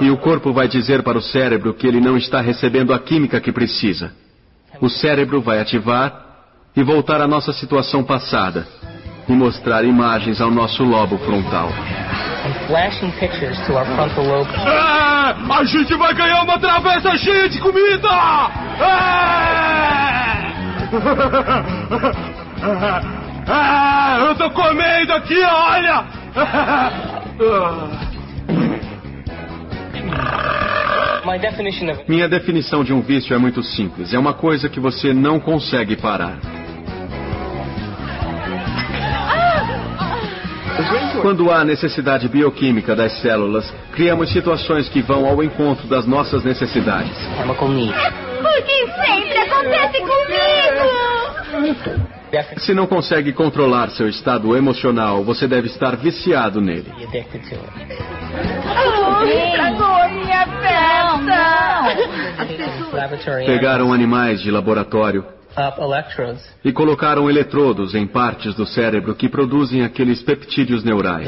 E 0.00 0.10
o 0.10 0.16
corpo 0.16 0.52
vai 0.52 0.66
dizer 0.66 1.02
para 1.02 1.18
o 1.18 1.22
cérebro 1.22 1.74
que 1.74 1.86
ele 1.86 2.00
não 2.00 2.16
está 2.16 2.40
recebendo 2.40 2.92
a 2.94 2.98
química 2.98 3.40
que 3.40 3.52
precisa. 3.52 4.12
O 4.80 4.88
cérebro 4.88 5.40
vai 5.40 5.60
ativar 5.60 6.25
e 6.76 6.82
voltar 6.82 7.20
à 7.20 7.26
nossa 7.26 7.52
situação 7.52 8.04
passada 8.04 8.66
e 9.28 9.32
mostrar 9.32 9.84
imagens 9.84 10.40
ao 10.40 10.50
nosso 10.50 10.84
lobo 10.84 11.18
frontal. 11.18 11.70
É, 14.60 15.34
a 15.52 15.64
gente 15.64 15.94
vai 15.96 16.14
ganhar 16.14 16.42
uma 16.42 16.58
travessa 16.58 17.16
cheia 17.16 17.48
de 17.48 17.58
comida! 17.60 18.08
É! 18.80 19.06
É, 23.48 24.28
eu 24.28 24.34
tô 24.34 24.50
comendo 24.50 25.12
aqui, 25.12 25.40
olha! 25.40 26.04
Minha 32.08 32.28
definição 32.28 32.84
de 32.84 32.92
um 32.92 33.00
vício 33.00 33.34
é 33.34 33.38
muito 33.38 33.62
simples. 33.62 34.12
É 34.14 34.18
uma 34.18 34.34
coisa 34.34 34.68
que 34.68 34.78
você 34.78 35.12
não 35.12 35.40
consegue 35.40 35.96
parar. 35.96 36.55
Quando 41.22 41.50
há 41.50 41.64
necessidade 41.64 42.28
bioquímica 42.28 42.94
das 42.94 43.12
células, 43.20 43.72
criamos 43.92 44.32
situações 44.32 44.88
que 44.88 45.02
vão 45.02 45.26
ao 45.26 45.42
encontro 45.42 45.86
das 45.86 46.06
nossas 46.06 46.44
necessidades. 46.44 47.16
chemical 47.36 47.68
need. 47.68 47.92
Porque 48.42 48.86
sempre 49.04 49.38
acontece 49.38 50.00
comigo! 50.00 51.06
Se 52.58 52.74
não 52.74 52.86
consegue 52.86 53.32
controlar 53.32 53.90
seu 53.90 54.08
estado 54.08 54.56
emocional, 54.56 55.24
você 55.24 55.46
deve 55.48 55.68
estar 55.68 55.96
viciado 55.96 56.60
nele. 56.60 56.92
Oh, 56.92 57.02
estragou 59.24 60.08
minha 60.10 60.46
festa! 60.60 60.96
Pegaram 63.46 63.92
animais 63.92 64.40
de 64.40 64.50
laboratório. 64.50 65.35
E 66.64 66.72
colocaram 66.72 67.30
eletrodos 67.30 67.94
em 67.94 68.06
partes 68.06 68.54
do 68.54 68.66
cérebro 68.66 69.14
que 69.14 69.28
produzem 69.28 69.82
aqueles 69.82 70.22
peptídeos 70.22 70.84
neurais. 70.84 71.26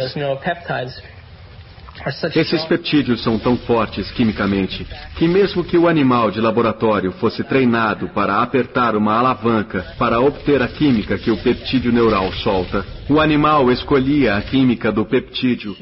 Esses 2.36 2.52
strong 2.52 2.68
peptídeos 2.68 3.22
são 3.24 3.38
tão 3.38 3.56
fortes 3.56 4.10
quimicamente 4.12 4.86
que, 5.16 5.26
mesmo 5.26 5.64
que 5.64 5.76
o 5.76 5.88
animal 5.88 6.30
de 6.30 6.40
laboratório 6.40 7.10
fosse 7.12 7.42
treinado 7.42 8.08
para 8.10 8.40
apertar 8.40 8.94
uma 8.94 9.18
alavanca 9.18 9.84
para 9.98 10.20
obter 10.20 10.62
a 10.62 10.68
química 10.68 11.18
que 11.18 11.30
o 11.30 11.42
peptídeo 11.42 11.90
neural 11.90 12.30
solta, 12.34 12.84
o 13.10 13.20
animal 13.20 13.70
escolhia 13.72 14.36
a 14.36 14.42
química 14.42 14.92
do 14.92 15.04
peptídeo 15.04 15.74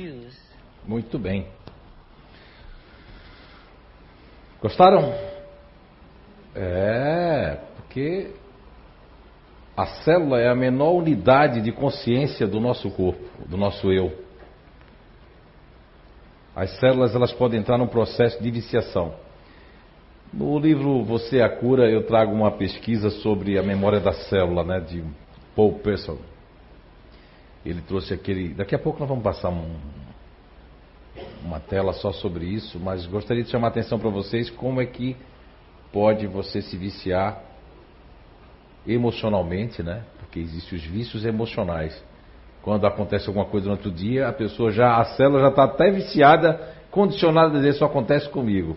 Muito 0.87 1.19
bem. 1.19 1.47
Gostaram? 4.63 5.13
É, 6.55 7.59
porque 7.97 8.31
a 9.75 9.87
célula 9.87 10.39
é 10.39 10.51
a 10.51 10.55
menor 10.55 10.93
unidade 10.93 11.63
de 11.63 11.73
consciência 11.73 12.47
do 12.47 12.61
nosso 12.61 12.91
corpo, 12.91 13.25
do 13.49 13.57
nosso 13.57 13.91
eu. 13.91 14.13
As 16.55 16.79
células 16.79 17.15
elas 17.15 17.33
podem 17.33 17.59
entrar 17.59 17.79
num 17.79 17.87
processo 17.87 18.43
de 18.43 18.51
viciação. 18.51 19.15
No 20.31 20.59
livro 20.59 21.05
Você 21.05 21.39
é 21.39 21.43
a 21.43 21.49
Cura, 21.49 21.91
eu 21.91 22.07
trago 22.07 22.35
uma 22.35 22.51
pesquisa 22.51 23.09
sobre 23.09 23.59
a 23.59 23.63
memória 23.63 23.99
da 23.99 24.13
célula, 24.13 24.63
né, 24.63 24.79
de 24.81 25.03
Paul 25.55 25.79
Pearson. 25.79 26.19
Ele 27.65 27.81
trouxe 27.81 28.13
aquele. 28.13 28.53
Daqui 28.53 28.75
a 28.75 28.79
pouco 28.79 29.01
nós 29.01 29.09
vamos 29.09 29.25
passar 29.25 29.49
um, 29.49 29.75
uma 31.43 31.61
tela 31.61 31.95
só 31.95 32.13
sobre 32.13 32.45
isso, 32.45 32.79
mas 32.79 33.07
gostaria 33.07 33.43
de 33.43 33.49
chamar 33.49 33.69
a 33.69 33.71
atenção 33.71 33.99
para 33.99 34.11
vocês 34.11 34.51
como 34.51 34.83
é 34.83 34.87
que 34.87 35.17
pode 35.91 36.27
você 36.27 36.61
se 36.61 36.77
viciar 36.77 37.56
emocionalmente, 38.87 39.83
né? 39.83 40.03
Porque 40.19 40.39
existem 40.39 40.79
os 40.79 40.85
vícios 40.85 41.25
emocionais. 41.25 42.03
Quando 42.63 42.87
acontece 42.87 43.29
alguma 43.29 43.47
coisa 43.47 43.67
no 43.67 43.73
outro 43.73 43.91
dia, 43.91 44.29
a 44.29 44.33
pessoa 44.33 44.71
já, 44.71 44.97
a 44.97 45.05
célula 45.05 45.41
já 45.41 45.49
está 45.49 45.65
até 45.65 45.91
viciada, 45.91 46.75
condicionada 46.91 47.49
a 47.49 47.57
dizer 47.57 47.71
isso 47.71 47.85
acontece 47.85 48.29
comigo. 48.29 48.77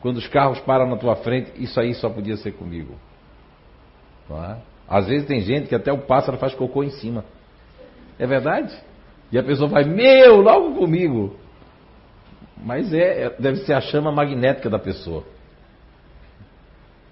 Quando 0.00 0.18
os 0.18 0.28
carros 0.28 0.60
param 0.60 0.88
na 0.88 0.96
tua 0.96 1.16
frente, 1.16 1.50
isso 1.56 1.78
aí 1.80 1.94
só 1.94 2.08
podia 2.08 2.36
ser 2.36 2.52
comigo. 2.52 2.94
Não 4.28 4.44
é? 4.44 4.58
Às 4.88 5.06
vezes 5.06 5.26
tem 5.26 5.40
gente 5.40 5.68
que 5.68 5.74
até 5.74 5.92
o 5.92 5.98
pássaro 5.98 6.38
faz 6.38 6.54
cocô 6.54 6.82
em 6.84 6.90
cima. 6.90 7.24
É 8.18 8.26
verdade? 8.26 8.74
E 9.30 9.38
a 9.38 9.42
pessoa 9.42 9.68
vai, 9.68 9.84
meu, 9.84 10.40
logo 10.40 10.74
comigo. 10.76 11.36
Mas 12.56 12.92
é, 12.92 13.24
é- 13.24 13.36
deve 13.38 13.58
ser 13.58 13.74
a 13.74 13.80
chama 13.80 14.10
magnética 14.10 14.70
da 14.70 14.78
pessoa. 14.78 15.24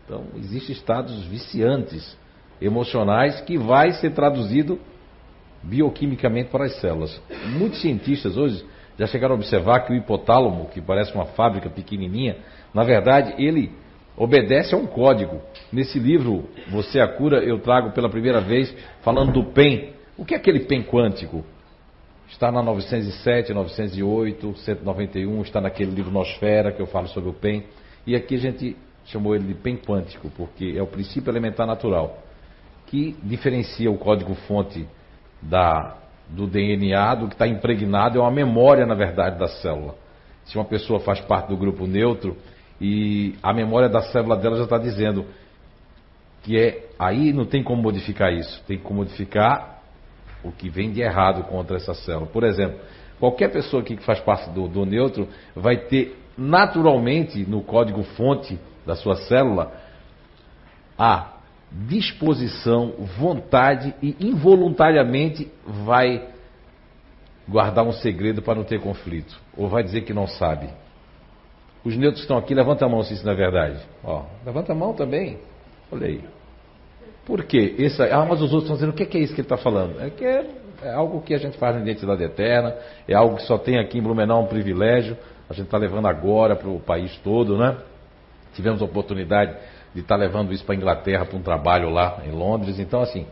Então, 0.07 0.25
existem 0.37 0.75
estados 0.75 1.25
viciantes 1.25 2.17
emocionais 2.61 3.41
que 3.41 3.59
vai 3.59 3.93
ser 3.93 4.13
traduzido 4.13 4.79
bioquimicamente 5.63 6.49
para 6.49 6.65
as 6.65 6.77
células. 6.81 7.21
Muitos 7.59 7.81
cientistas 7.81 8.37
hoje 8.37 8.65
já 8.97 9.07
chegaram 9.07 9.35
a 9.35 9.39
observar 9.39 9.81
que 9.81 9.93
o 9.93 9.97
hipotálamo, 9.97 10.67
que 10.67 10.81
parece 10.81 11.13
uma 11.13 11.27
fábrica 11.27 11.69
pequenininha, 11.69 12.39
na 12.73 12.85
verdade 12.85 13.35
ele 13.37 13.73
obedece 14.17 14.75
a 14.75 14.79
um 14.79 14.87
código. 14.87 15.43
Nesse 15.73 15.99
livro, 15.99 16.49
Você 16.71 17.01
é 17.01 17.03
a 17.03 17.09
Cura, 17.09 17.43
eu 17.43 17.59
trago 17.59 17.91
pela 17.91 18.09
primeira 18.09 18.41
vez 18.41 18.75
falando 19.03 19.33
do 19.33 19.45
PEN. 19.53 19.91
O 20.17 20.25
que 20.25 20.35
é 20.35 20.37
aquele 20.39 20.61
PEN 20.61 20.85
quântico? 20.85 21.45
Está 22.29 22.51
na 22.51 22.63
907, 22.63 23.53
908, 23.53 24.57
191, 24.57 25.43
está 25.43 25.61
naquele 25.61 25.91
livro 25.91 26.11
Nosfera, 26.11 26.73
que 26.73 26.81
eu 26.81 26.87
falo 26.87 27.09
sobre 27.09 27.29
o 27.29 27.35
PEN. 27.35 27.65
E 28.07 28.17
aqui 28.17 28.37
a 28.37 28.39
gente 28.39 28.77
chamou 29.07 29.35
ele 29.35 29.47
de 29.47 29.55
PEN 29.55 29.77
quântico, 29.77 30.31
porque 30.37 30.75
é 30.77 30.83
o 30.83 30.87
princípio 30.87 31.31
elementar 31.31 31.67
natural, 31.67 32.19
que 32.87 33.17
diferencia 33.23 33.91
o 33.91 33.99
código-fonte 33.99 34.87
da, 35.41 35.97
do 36.29 36.47
DNA, 36.47 37.15
do 37.17 37.29
que 37.29 37.35
está 37.35 37.47
impregnado, 37.47 38.19
é 38.19 38.21
uma 38.21 38.31
memória, 38.31 38.87
na 38.87 38.95
verdade, 38.95 39.39
da 39.39 39.49
célula. 39.49 39.95
Se 40.45 40.57
uma 40.57 40.65
pessoa 40.65 41.01
faz 41.01 41.21
parte 41.21 41.49
do 41.49 41.57
grupo 41.57 41.87
neutro 41.87 42.37
e 42.81 43.35
a 43.43 43.53
memória 43.53 43.89
da 43.89 44.03
célula 44.03 44.37
dela 44.37 44.57
já 44.57 44.65
está 44.65 44.79
dizendo 44.79 45.27
que 46.43 46.57
é 46.57 46.87
aí 46.99 47.33
não 47.33 47.45
tem 47.45 47.63
como 47.63 47.83
modificar 47.83 48.33
isso, 48.33 48.63
tem 48.67 48.79
como 48.79 49.01
modificar 49.01 49.83
o 50.45 50.53
que 50.53 50.69
vem 50.69 50.93
de 50.93 51.01
errado 51.01 51.43
contra 51.45 51.77
essa 51.77 51.95
célula. 51.95 52.27
Por 52.27 52.45
exemplo, 52.45 52.79
qualquer 53.19 53.51
pessoa 53.51 53.83
aqui 53.83 53.97
que 53.97 54.05
faz 54.05 54.21
parte 54.21 54.49
do, 54.51 54.69
do 54.69 54.87
neutro 54.87 55.29
vai 55.55 55.77
ter 55.77 56.17
naturalmente 56.39 57.45
no 57.49 57.63
código 57.63 58.03
fonte 58.03 58.59
da 58.87 58.95
sua 58.95 59.17
célula 59.17 59.73
a 60.99 61.35
disposição, 61.71 62.95
vontade 63.19 63.95
e 64.01 64.17
involuntariamente 64.21 65.51
vai 65.85 66.29
guardar 67.47 67.85
um 67.85 67.93
segredo 67.93 68.41
para 68.41 68.55
não 68.55 68.65
ter 68.65 68.81
conflito. 68.81 69.39
Ou 69.57 69.69
vai 69.69 69.83
dizer 69.83 70.03
que 70.03 70.15
não 70.15 70.27
sabe. 70.27 70.69
Os 71.85 71.97
neutros 71.97 72.23
estão 72.23 72.39
aqui, 72.39 72.55
levanta 72.55 72.85
a 72.85 72.89
mão 72.89 73.03
se 73.03 73.15
isso 73.15 73.25
não 73.25 73.33
é 73.33 73.37
verdade. 73.37 73.81
Ó, 74.03 74.25
levanta 74.45 74.73
a 74.73 74.75
mão 74.75 74.93
também. 74.95 75.39
Olha 75.93 76.07
aí. 76.07 76.25
Por 77.25 77.45
quê? 77.45 77.75
Esse, 77.79 78.03
ah, 78.03 78.25
mas 78.29 78.41
os 78.41 78.53
outros 78.53 78.63
estão 78.63 78.77
dizendo 78.77 78.91
o 78.91 78.93
que 78.93 79.03
é, 79.03 79.07
que 79.07 79.19
é 79.19 79.21
isso 79.21 79.35
que 79.35 79.41
ele 79.41 79.47
está 79.47 79.57
falando? 79.57 80.01
É 80.01 80.11
que 80.11 80.25
é, 80.25 80.47
é 80.83 80.93
algo 80.93 81.21
que 81.23 81.35
a 81.35 81.39
gente 81.39 81.59
faz 81.59 81.75
na 81.75 81.83
identidade 81.83 82.23
eterna, 82.23 82.75
é 83.07 83.15
algo 83.15 83.37
que 83.37 83.43
só 83.43 83.59
tem 83.59 83.79
aqui 83.79 83.99
em 83.99 84.03
Blumenau 84.03 84.43
um 84.43 84.47
privilégio, 84.47 85.17
a 85.49 85.53
gente 85.53 85.67
está 85.67 85.79
levando 85.79 86.07
agora 86.07 86.57
para 86.57 86.69
o 86.69 86.81
país 86.81 87.17
todo, 87.19 87.57
né? 87.57 87.77
Tivemos 88.57 88.83
a 88.83 88.85
oportunidade 88.85 89.55
de 89.95 90.01
estar 90.01 90.17
levando 90.17 90.53
isso 90.53 90.65
para 90.65 90.75
a 90.75 90.79
Inglaterra 90.79 91.25
para 91.25 91.37
um 91.37 91.43
trabalho 91.43 91.91
lá 91.91 92.23
em 92.27 92.31
Londres. 92.31 92.79
Então, 92.79 93.01
assim, 93.01 93.27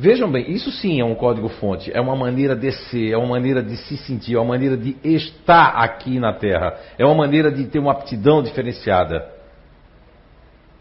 Vejam 0.00 0.32
bem, 0.32 0.50
isso 0.50 0.72
sim 0.72 0.98
é 0.98 1.04
um 1.04 1.14
código-fonte, 1.14 1.92
é 1.92 2.00
uma 2.00 2.16
maneira 2.16 2.56
de 2.56 2.72
ser, 2.72 3.12
é 3.12 3.18
uma 3.18 3.26
maneira 3.26 3.62
de 3.62 3.76
se 3.76 3.98
sentir, 3.98 4.34
é 4.34 4.38
uma 4.38 4.48
maneira 4.48 4.74
de 4.74 4.96
estar 5.04 5.74
aqui 5.74 6.18
na 6.18 6.32
Terra, 6.32 6.74
é 6.96 7.04
uma 7.04 7.14
maneira 7.14 7.52
de 7.52 7.66
ter 7.66 7.78
uma 7.78 7.92
aptidão 7.92 8.42
diferenciada. 8.42 9.30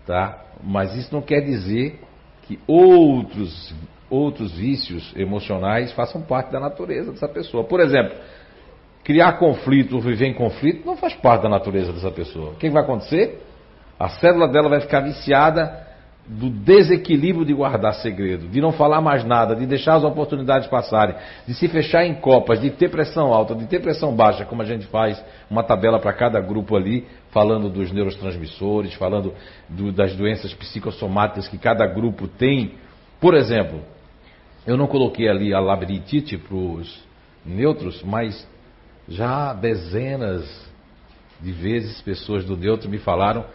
Tá? 0.05 0.41
Mas 0.63 0.95
isso 0.95 1.13
não 1.13 1.21
quer 1.21 1.41
dizer 1.41 1.99
que 2.43 2.57
outros, 2.65 3.75
outros 4.09 4.53
vícios 4.53 5.13
emocionais 5.17 5.91
façam 5.91 6.21
parte 6.21 6.49
da 6.49 6.59
natureza 6.61 7.11
dessa 7.11 7.27
pessoa. 7.27 7.65
Por 7.65 7.81
exemplo, 7.81 8.15
criar 9.09 9.39
conflito, 9.39 9.99
viver 9.99 10.27
em 10.27 10.35
conflito, 10.35 10.85
não 10.85 10.95
faz 10.95 11.15
parte 11.15 11.41
da 11.41 11.49
natureza 11.49 11.91
dessa 11.91 12.11
pessoa. 12.11 12.51
O 12.51 12.55
que 12.57 12.69
vai 12.69 12.83
acontecer? 12.83 13.43
A 13.99 14.07
célula 14.07 14.47
dela 14.47 14.69
vai 14.69 14.81
ficar 14.81 14.99
viciada 14.99 15.87
do 16.27 16.47
desequilíbrio 16.47 17.43
de 17.43 17.51
guardar 17.51 17.95
segredo, 17.95 18.47
de 18.47 18.61
não 18.61 18.71
falar 18.71 19.01
mais 19.01 19.25
nada, 19.25 19.55
de 19.55 19.65
deixar 19.65 19.95
as 19.95 20.03
oportunidades 20.03 20.67
passarem, 20.67 21.15
de 21.47 21.55
se 21.55 21.67
fechar 21.67 22.05
em 22.05 22.13
copas, 22.13 22.61
de 22.61 22.69
ter 22.69 22.91
pressão 22.91 23.33
alta, 23.33 23.55
de 23.55 23.65
ter 23.65 23.79
pressão 23.81 24.15
baixa, 24.15 24.45
como 24.45 24.61
a 24.61 24.65
gente 24.65 24.85
faz 24.85 25.19
uma 25.49 25.63
tabela 25.63 25.97
para 25.97 26.13
cada 26.13 26.39
grupo 26.39 26.75
ali, 26.75 27.07
falando 27.31 27.67
dos 27.67 27.91
neurotransmissores, 27.91 28.93
falando 28.93 29.33
do, 29.67 29.91
das 29.91 30.15
doenças 30.15 30.53
psicossomáticas 30.53 31.47
que 31.47 31.57
cada 31.57 31.87
grupo 31.87 32.27
tem. 32.27 32.75
Por 33.19 33.33
exemplo, 33.33 33.81
eu 34.67 34.77
não 34.77 34.85
coloquei 34.85 35.27
ali 35.27 35.51
a 35.51 35.59
labirintite 35.59 36.37
para 36.37 36.55
os 36.55 37.03
neutros, 37.43 38.03
mas 38.03 38.47
já 39.09 39.53
dezenas 39.53 40.69
de 41.41 41.51
vezes 41.51 42.01
pessoas 42.01 42.45
do 42.45 42.55
neutro 42.55 42.89
me 42.89 42.99
falaram 42.99 43.45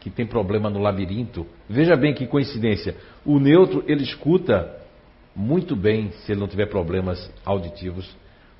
que 0.00 0.10
tem 0.10 0.26
problema 0.26 0.68
no 0.68 0.80
labirinto. 0.80 1.46
Veja 1.68 1.96
bem 1.96 2.12
que 2.12 2.26
coincidência. 2.26 2.96
O 3.24 3.38
neutro, 3.38 3.84
ele 3.86 4.02
escuta 4.02 4.76
muito 5.34 5.74
bem, 5.74 6.10
se 6.10 6.32
ele 6.32 6.40
não 6.40 6.48
tiver 6.48 6.66
problemas 6.66 7.30
auditivos, 7.44 8.14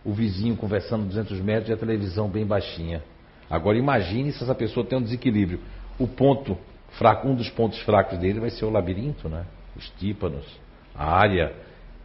o 0.04 0.12
vizinho 0.12 0.56
conversando 0.56 1.06
200 1.06 1.40
metros 1.40 1.68
e 1.68 1.72
a 1.72 1.76
televisão 1.76 2.28
bem 2.28 2.46
baixinha. 2.46 3.02
Agora 3.50 3.76
imagine 3.76 4.32
se 4.32 4.42
essa 4.42 4.54
pessoa 4.54 4.86
tem 4.86 4.98
um 4.98 5.02
desequilíbrio. 5.02 5.60
O 5.98 6.06
ponto 6.06 6.56
fraco, 6.92 7.28
um 7.28 7.34
dos 7.34 7.50
pontos 7.50 7.78
fracos 7.80 8.18
dele 8.18 8.40
vai 8.40 8.50
ser 8.50 8.64
o 8.64 8.70
labirinto, 8.70 9.28
né? 9.28 9.44
Os 9.76 9.88
tímpanos, 9.98 10.46
a 10.94 11.04
área 11.04 11.52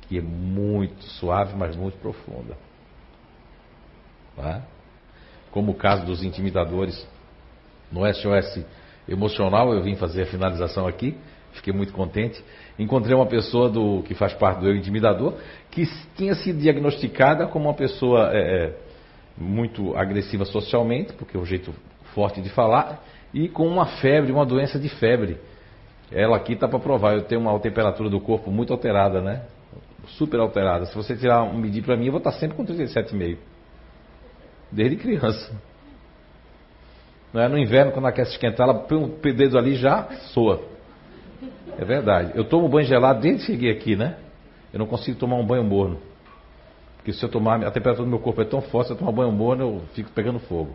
que 0.02 0.18
é 0.18 0.22
muito 0.22 1.04
suave, 1.04 1.56
mas 1.56 1.76
muito 1.76 1.98
profunda. 2.00 2.58
Tá? 4.40 4.62
Como 5.52 5.74
o 5.74 5.76
caso 5.76 6.06
dos 6.06 6.24
intimidadores 6.24 7.06
no 7.92 8.02
SOS 8.14 8.64
emocional, 9.08 9.74
eu 9.74 9.84
vim 9.84 9.96
fazer 9.96 10.22
a 10.22 10.26
finalização 10.28 10.88
aqui, 10.88 11.18
fiquei 11.52 11.74
muito 11.74 11.92
contente. 11.92 12.42
Encontrei 12.78 13.14
uma 13.14 13.26
pessoa 13.26 13.70
do 13.70 14.02
que 14.04 14.14
faz 14.14 14.34
parte 14.34 14.62
do 14.62 14.68
eu 14.68 14.76
intimidador, 14.78 15.34
que 15.70 15.86
tinha 16.16 16.34
sido 16.36 16.60
diagnosticada 16.60 17.48
como 17.48 17.66
uma 17.66 17.74
pessoa 17.74 18.30
é, 18.32 18.68
é 18.68 18.74
muito 19.38 19.94
agressiva 19.98 20.46
socialmente, 20.46 21.12
porque 21.14 21.36
é 21.36 21.40
o 21.40 21.46
jeito 21.46 21.74
forte 22.14 22.42
de 22.42 22.50
falar, 22.50 23.04
e 23.34 23.50
com 23.50 23.68
uma 23.68 23.86
febre, 23.86 24.32
uma 24.32 24.46
doença 24.46 24.80
de 24.80 24.88
febre. 24.88 25.38
Ela 26.12 26.38
aqui 26.38 26.54
está 26.54 26.68
para 26.68 26.80
provar, 26.80 27.14
eu 27.14 27.24
tenho 27.24 27.42
uma 27.42 27.60
temperatura 27.60 28.10
do 28.10 28.22
corpo 28.22 28.50
muito 28.50 28.72
alterada, 28.72 29.22
né? 29.22 29.44
Super 30.08 30.40
alterada. 30.40 30.86
Se 30.86 30.96
você 30.96 31.16
tirar 31.16 31.44
um 31.44 31.58
medir 31.58 31.84
para 31.84 31.98
mim, 31.98 32.06
eu 32.06 32.12
vou 32.14 32.20
estar 32.20 32.32
sempre 32.32 32.56
com 32.56 32.66
37,5. 32.66 33.38
Desde 34.72 34.96
criança. 34.98 35.52
Não 37.34 37.42
é? 37.42 37.48
No 37.48 37.58
inverno, 37.58 37.92
quando 37.92 38.06
ela 38.06 38.14
quer 38.14 38.26
se 38.26 38.34
esquentar, 38.34 38.68
ela 38.68 38.80
põe 38.80 39.04
o 39.04 39.08
dedo 39.34 39.58
ali 39.58 39.76
já 39.76 40.08
soa. 40.34 40.62
É 41.78 41.86
verdade. 41.86 42.32
Eu 42.36 42.44
tomo 42.44 42.68
banho 42.68 42.88
gelado 42.88 43.22
desde 43.22 43.40
que 43.46 43.52
cheguei 43.52 43.72
aqui, 43.72 43.96
né? 43.96 44.18
Eu 44.74 44.80
não 44.80 44.86
consigo 44.86 45.18
tomar 45.18 45.38
um 45.38 45.46
banho 45.46 45.64
morno. 45.64 46.00
Porque 46.98 47.14
se 47.14 47.24
eu 47.24 47.30
tomar, 47.30 47.64
a 47.64 47.72
temperatura 47.72 48.06
do 48.06 48.10
meu 48.10 48.20
corpo 48.20 48.42
é 48.42 48.46
tão 48.46 48.62
forte, 48.62 48.88
se 48.88 48.94
eu 48.94 48.98
tomar 48.98 49.12
banho 49.12 49.32
morno, 49.32 49.64
eu 49.64 49.82
fico 49.94 50.12
pegando 50.12 50.40
fogo. 50.40 50.74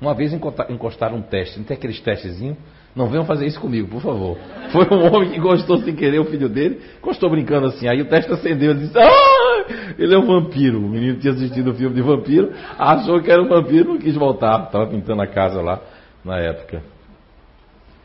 Uma 0.00 0.14
vez 0.14 0.32
encostaram 0.32 1.16
um 1.16 1.22
teste, 1.22 1.58
não 1.58 1.64
tem 1.64 1.76
aqueles 1.76 2.00
testezinhos? 2.00 2.56
Não 2.94 3.08
venham 3.08 3.24
fazer 3.24 3.46
isso 3.46 3.60
comigo, 3.60 3.88
por 3.88 4.00
favor. 4.00 4.38
Foi 4.72 4.86
um 4.90 5.14
homem 5.14 5.30
que 5.30 5.38
gostou 5.38 5.78
sem 5.78 5.94
querer 5.94 6.18
o 6.18 6.24
filho 6.24 6.48
dele, 6.48 6.80
gostou 7.02 7.30
brincando 7.30 7.66
assim. 7.66 7.86
Aí 7.86 8.00
o 8.00 8.06
teste 8.06 8.32
acendeu, 8.32 8.70
ele 8.70 8.80
disse: 8.80 8.98
Ah, 8.98 9.49
ele 9.98 10.14
é 10.14 10.18
um 10.18 10.26
vampiro. 10.26 10.78
O 10.78 10.88
menino 10.88 11.18
tinha 11.18 11.32
assistido 11.32 11.70
o 11.70 11.74
filme 11.74 11.94
de 11.94 12.02
vampiro, 12.02 12.52
achou 12.78 13.20
que 13.22 13.30
era 13.30 13.42
um 13.42 13.48
vampiro, 13.48 13.92
não 13.92 13.98
quis 13.98 14.14
voltar. 14.14 14.64
Estava 14.64 14.86
pintando 14.86 15.22
a 15.22 15.26
casa 15.26 15.60
lá 15.60 15.80
na 16.24 16.38
época. 16.38 16.82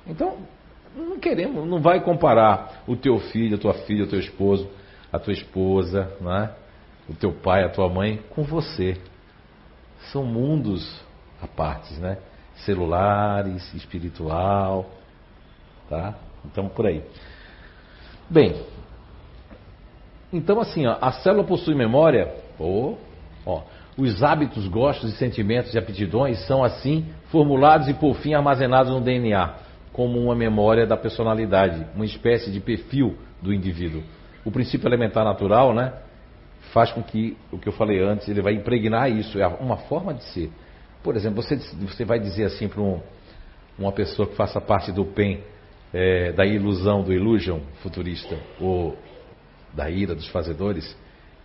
Então, 0.08 0.38
não 0.96 1.20
queremos, 1.20 1.68
não 1.68 1.82
vai 1.82 2.00
comparar 2.02 2.84
o 2.88 2.96
teu 2.96 3.18
filho, 3.18 3.56
a 3.56 3.60
tua 3.60 3.74
filha, 3.74 4.04
o 4.04 4.08
teu 4.08 4.20
esposo, 4.20 4.70
a 5.12 5.20
tua 5.20 5.34
esposa, 5.34 6.12
não 6.22 6.34
é? 6.34 6.52
o 7.08 7.14
teu 7.14 7.32
pai, 7.32 7.64
a 7.64 7.70
tua 7.70 7.90
mãe, 7.90 8.22
com 8.30 8.44
você. 8.44 8.98
São 10.12 10.24
mundos 10.24 11.02
à 11.42 11.48
partes, 11.48 11.98
né? 12.00 12.18
celulares, 12.58 13.74
espiritual, 13.74 14.90
tá? 15.90 16.16
Então 16.46 16.70
por 16.70 16.88
aí. 16.88 17.04
Bem, 18.30 18.64
então 20.36 20.60
assim, 20.60 20.86
ó, 20.86 20.98
a 21.02 21.12
célula 21.12 21.44
possui 21.44 21.76
memória, 21.76 22.34
oh, 22.60 22.96
ó, 23.46 23.64
os 23.98 24.22
hábitos, 24.22 24.68
gostos 24.68 25.14
e 25.14 25.18
sentimentos 25.18 25.74
e 25.74 25.78
aptidões 25.78 26.46
são 26.46 26.64
assim 26.64 27.06
formulados 27.32 27.88
e 27.88 27.94
por 27.94 28.16
fim 28.16 28.34
armazenados 28.34 28.92
no 28.92 29.00
DNA, 29.00 29.56
como 29.94 30.20
uma 30.20 30.36
memória 30.36 30.86
da 30.86 30.98
personalidade, 30.98 31.86
uma 31.96 32.06
espécie 32.06 32.52
de 32.52 32.60
perfil 32.60 33.16
do 33.42 33.54
indivíduo. 33.54 34.04
O 34.44 34.52
princípio 34.52 34.88
elementar 34.88 35.24
natural, 35.24 35.74
né, 35.74 35.94
faz 36.74 36.92
com 36.92 37.02
que 37.02 37.38
o 37.52 37.58
que 37.58 37.70
eu 37.70 37.74
falei 37.74 38.04
antes, 38.04 38.28
ele 38.28 38.42
vai 38.42 38.54
impregnar 38.54 39.10
isso, 39.10 39.40
é 39.40 39.48
uma 39.48 39.78
forma 39.78 40.14
de 40.14 40.24
ser. 40.26 40.52
Por 41.02 41.16
exemplo, 41.16 41.42
você, 41.42 41.56
você 41.56 42.04
vai 42.04 42.20
dizer 42.20 42.46
assim 42.46 42.68
para 42.68 42.82
um, 42.82 43.00
uma 43.80 43.94
pessoa 43.94 44.28
que 44.28 44.36
faça 44.36 44.60
parte 44.60 44.92
do 44.92 45.06
PEN, 45.06 45.40
é, 45.94 46.34
da 46.34 46.46
ilusão, 46.46 47.02
do 47.02 47.14
illusion 47.14 47.60
futurista, 47.82 48.38
ou 48.60 48.98
da 49.76 49.90
ira 49.90 50.16
dos 50.16 50.28
fazedores, 50.30 50.96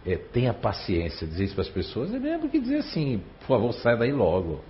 é, 0.06 0.16
tenha 0.16 0.54
paciência, 0.54 1.26
dizer 1.26 1.44
isso 1.44 1.54
para 1.54 1.62
as 1.62 1.68
pessoas, 1.68 2.14
é 2.14 2.18
mesmo 2.18 2.48
que 2.48 2.58
dizer 2.58 2.78
assim, 2.78 3.22
por 3.40 3.48
favor, 3.48 3.72
saia 3.74 3.96
daí 3.96 4.12
logo. 4.12 4.60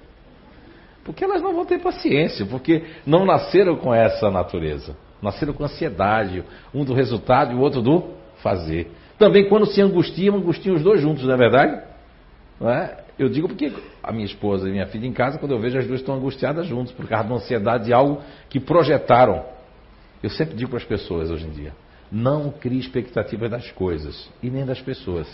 Porque 1.05 1.25
elas 1.25 1.41
não 1.41 1.55
vão 1.55 1.65
ter 1.65 1.81
paciência, 1.81 2.45
porque 2.47 2.85
não 3.07 3.25
nasceram 3.25 3.77
com 3.77 3.95
essa 3.95 4.31
natureza. 4.31 4.97
Nasceram 5.23 5.53
com 5.53 5.65
ansiedade, 5.65 6.45
um 6.75 6.85
do 6.85 6.95
resultado 6.95 7.53
e 7.53 7.55
o 7.55 7.61
outro 7.61 7.81
do 7.81 8.11
fazer. 8.43 8.91
Também 9.19 9.49
quando 9.49 9.67
se 9.67 9.81
angustiam, 9.81 10.37
angustiam 10.37 10.75
os 10.75 10.83
dois 10.83 11.01
juntos, 11.01 11.25
não 11.25 11.35
é 11.35 11.37
verdade? 11.37 11.83
Não 12.59 12.71
é? 12.71 12.99
Eu 13.19 13.29
digo 13.29 13.49
porque 13.49 13.73
a 14.03 14.13
minha 14.13 14.25
esposa 14.25 14.67
e 14.67 14.73
minha 14.73 14.87
filha 14.87 15.07
em 15.07 15.13
casa, 15.13 15.39
quando 15.39 15.53
eu 15.53 15.59
vejo 15.59 15.79
as 15.79 15.87
duas 15.87 16.01
estão 16.01 16.15
angustiadas 16.15 16.67
juntos 16.67 16.93
por 16.93 17.07
causa 17.07 17.25
de 17.25 17.31
uma 17.31 17.37
ansiedade 17.37 17.85
de 17.85 17.93
algo 17.93 18.23
que 18.49 18.59
projetaram. 18.59 19.45
Eu 20.23 20.31
sempre 20.31 20.55
digo 20.55 20.71
para 20.71 20.79
as 20.79 20.85
pessoas 20.85 21.31
hoje 21.31 21.47
em 21.47 21.51
dia: 21.51 21.75
não 22.11 22.51
crie 22.51 22.81
expectativas 22.81 23.51
das 23.51 23.71
coisas 23.73 24.29
e 24.43 24.51
nem 24.51 24.65
das 24.65 24.81
pessoas. 24.81 25.29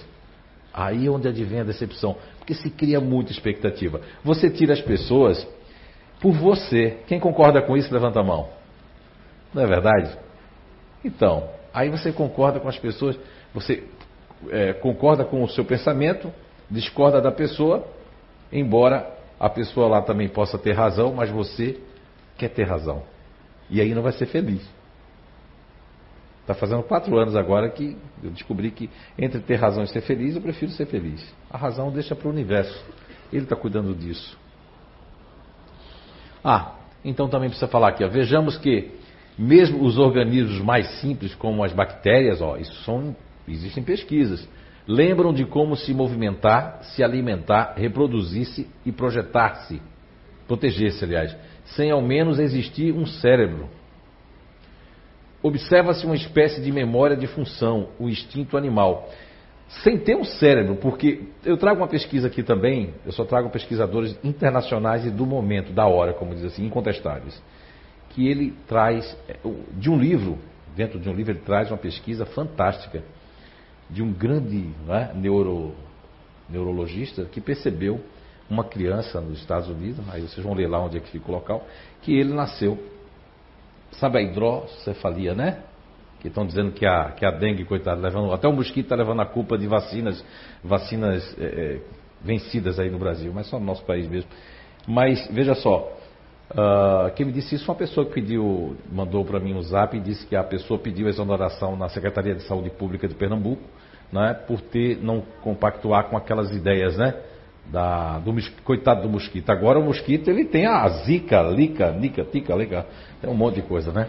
Aí 0.72 1.06
é 1.06 1.10
onde 1.10 1.26
advém 1.26 1.60
a 1.60 1.64
decepção, 1.64 2.16
porque 2.38 2.52
se 2.52 2.68
cria 2.70 3.00
muita 3.00 3.32
expectativa. 3.32 4.00
Você 4.22 4.50
tira 4.50 4.74
as 4.74 4.80
pessoas 4.80 5.46
por 6.20 6.32
você. 6.32 6.98
Quem 7.06 7.18
concorda 7.18 7.62
com 7.62 7.76
isso, 7.76 7.92
levanta 7.92 8.20
a 8.20 8.22
mão. 8.22 8.48
Não 9.54 9.62
é 9.62 9.66
verdade? 9.66 10.16
Então, 11.02 11.48
aí 11.72 11.88
você 11.88 12.12
concorda 12.12 12.60
com 12.60 12.68
as 12.68 12.78
pessoas, 12.78 13.18
você 13.54 13.84
é, 14.50 14.74
concorda 14.74 15.24
com 15.24 15.42
o 15.42 15.48
seu 15.48 15.64
pensamento, 15.64 16.30
discorda 16.70 17.22
da 17.22 17.32
pessoa, 17.32 17.86
embora 18.52 19.10
a 19.40 19.48
pessoa 19.48 19.88
lá 19.88 20.02
também 20.02 20.28
possa 20.28 20.58
ter 20.58 20.72
razão, 20.72 21.14
mas 21.14 21.30
você 21.30 21.80
quer 22.36 22.50
ter 22.50 22.64
razão. 22.64 23.02
E 23.70 23.80
aí 23.80 23.94
não 23.94 24.02
vai 24.02 24.12
ser 24.12 24.26
feliz. 24.26 24.75
Está 26.46 26.54
fazendo 26.54 26.82
quatro 26.84 27.18
anos 27.18 27.34
agora 27.34 27.68
que 27.68 27.96
eu 28.22 28.30
descobri 28.30 28.70
que 28.70 28.88
entre 29.18 29.40
ter 29.40 29.56
razão 29.56 29.82
e 29.82 29.88
ser 29.88 30.00
feliz, 30.02 30.36
eu 30.36 30.40
prefiro 30.40 30.70
ser 30.70 30.86
feliz. 30.86 31.34
A 31.50 31.58
razão 31.58 31.90
deixa 31.90 32.14
para 32.14 32.28
o 32.28 32.30
universo. 32.30 32.84
Ele 33.32 33.42
está 33.42 33.56
cuidando 33.56 33.92
disso. 33.94 34.38
Ah, 36.44 36.76
então 37.04 37.28
também 37.28 37.48
precisa 37.48 37.66
falar 37.66 37.88
aqui. 37.88 38.04
Ó. 38.04 38.08
Vejamos 38.08 38.56
que 38.56 38.92
mesmo 39.36 39.84
os 39.84 39.98
organismos 39.98 40.60
mais 40.60 40.86
simples, 41.00 41.34
como 41.34 41.64
as 41.64 41.72
bactérias, 41.72 42.40
ó, 42.40 42.56
isso 42.56 42.74
são, 42.84 43.16
existem 43.48 43.82
pesquisas 43.82 44.48
lembram 44.86 45.32
de 45.32 45.44
como 45.44 45.76
se 45.76 45.92
movimentar, 45.92 46.82
se 46.82 47.02
alimentar, 47.02 47.74
reproduzir-se 47.76 48.68
e 48.84 48.92
projetar-se, 48.92 49.82
proteger-se, 50.46 51.04
aliás, 51.04 51.36
sem 51.64 51.90
ao 51.90 52.00
menos 52.00 52.38
existir 52.38 52.92
um 52.92 53.04
cérebro. 53.04 53.68
Observa-se 55.46 56.04
uma 56.04 56.16
espécie 56.16 56.60
de 56.60 56.72
memória 56.72 57.16
de 57.16 57.28
função, 57.28 57.90
o 58.00 58.08
instinto 58.08 58.56
animal, 58.56 59.08
sem 59.84 59.96
ter 59.96 60.16
um 60.16 60.24
cérebro, 60.24 60.74
porque 60.74 61.22
eu 61.44 61.56
trago 61.56 61.80
uma 61.80 61.86
pesquisa 61.86 62.26
aqui 62.26 62.42
também, 62.42 62.94
eu 63.06 63.12
só 63.12 63.24
trago 63.24 63.48
pesquisadores 63.48 64.18
internacionais 64.24 65.06
e 65.06 65.10
do 65.10 65.24
momento, 65.24 65.72
da 65.72 65.86
hora, 65.86 66.12
como 66.12 66.34
diz 66.34 66.46
assim, 66.46 66.66
incontestáveis, 66.66 67.40
que 68.10 68.26
ele 68.26 68.54
traz 68.66 69.16
é, 69.28 69.36
de 69.74 69.88
um 69.88 69.96
livro 69.96 70.36
dentro 70.74 70.98
de 70.98 71.08
um 71.08 71.12
livro, 71.12 71.30
ele 71.30 71.42
traz 71.42 71.70
uma 71.70 71.78
pesquisa 71.78 72.26
fantástica 72.26 73.04
de 73.88 74.02
um 74.02 74.12
grande 74.12 74.68
né, 74.84 75.12
neuro, 75.14 75.76
neurologista 76.48 77.24
que 77.24 77.40
percebeu 77.40 78.00
uma 78.50 78.64
criança 78.64 79.20
nos 79.20 79.38
Estados 79.38 79.68
Unidos, 79.68 80.04
aí 80.10 80.22
vocês 80.22 80.44
vão 80.44 80.54
ler 80.54 80.66
lá 80.68 80.80
onde 80.80 80.96
é 80.96 81.00
que 81.00 81.08
fica 81.08 81.30
o 81.30 81.34
local, 81.34 81.64
que 82.02 82.18
ele 82.18 82.34
nasceu, 82.34 82.95
sabe 83.92 84.18
a 84.18 84.22
hidrocefalia, 84.22 85.34
né? 85.34 85.62
Que 86.20 86.28
estão 86.28 86.46
dizendo 86.46 86.72
que 86.72 86.86
a, 86.86 87.12
que 87.12 87.24
a 87.24 87.30
dengue, 87.30 87.64
coitado, 87.64 88.00
levando, 88.00 88.32
até 88.32 88.48
o 88.48 88.52
mosquito 88.52 88.86
está 88.86 88.96
levando 88.96 89.20
a 89.20 89.26
culpa 89.26 89.56
de 89.56 89.66
vacinas, 89.66 90.24
vacinas 90.62 91.36
é, 91.38 91.44
é, 91.44 91.80
vencidas 92.22 92.78
aí 92.78 92.90
no 92.90 92.98
Brasil, 92.98 93.32
mas 93.34 93.46
só 93.46 93.58
no 93.58 93.66
nosso 93.66 93.84
país 93.84 94.08
mesmo. 94.08 94.30
Mas 94.86 95.28
veja 95.32 95.54
só, 95.54 95.92
uh, 96.50 97.10
quem 97.14 97.26
me 97.26 97.32
disse 97.32 97.54
isso 97.54 97.70
uma 97.70 97.76
pessoa 97.76 98.06
que 98.06 98.12
pediu, 98.12 98.76
mandou 98.90 99.24
para 99.24 99.40
mim 99.40 99.54
um 99.54 99.62
zap 99.62 99.96
e 99.96 100.00
disse 100.00 100.26
que 100.26 100.36
a 100.36 100.44
pessoa 100.44 100.78
pediu 100.78 101.08
exoneração 101.08 101.76
na 101.76 101.88
Secretaria 101.88 102.34
de 102.34 102.42
Saúde 102.42 102.70
Pública 102.70 103.08
de 103.08 103.14
Pernambuco, 103.14 103.62
né, 104.12 104.34
por 104.46 104.60
ter 104.60 105.02
não 105.02 105.20
compactuar 105.42 106.04
com 106.04 106.16
aquelas 106.16 106.50
ideias, 106.52 106.96
né? 106.96 107.14
Da, 107.70 108.20
do 108.20 108.32
coitado 108.62 109.02
do 109.02 109.08
mosquito. 109.08 109.50
Agora 109.50 109.78
o 109.78 109.82
mosquito 109.82 110.28
ele 110.30 110.44
tem 110.44 110.66
a 110.66 110.88
zika, 110.88 111.42
lica, 111.42 111.90
nica, 111.90 112.24
tica, 112.24 112.54
lica, 112.54 112.86
tem 113.20 113.28
um 113.28 113.34
monte 113.34 113.56
de 113.56 113.62
coisa, 113.62 113.90
né? 113.92 114.06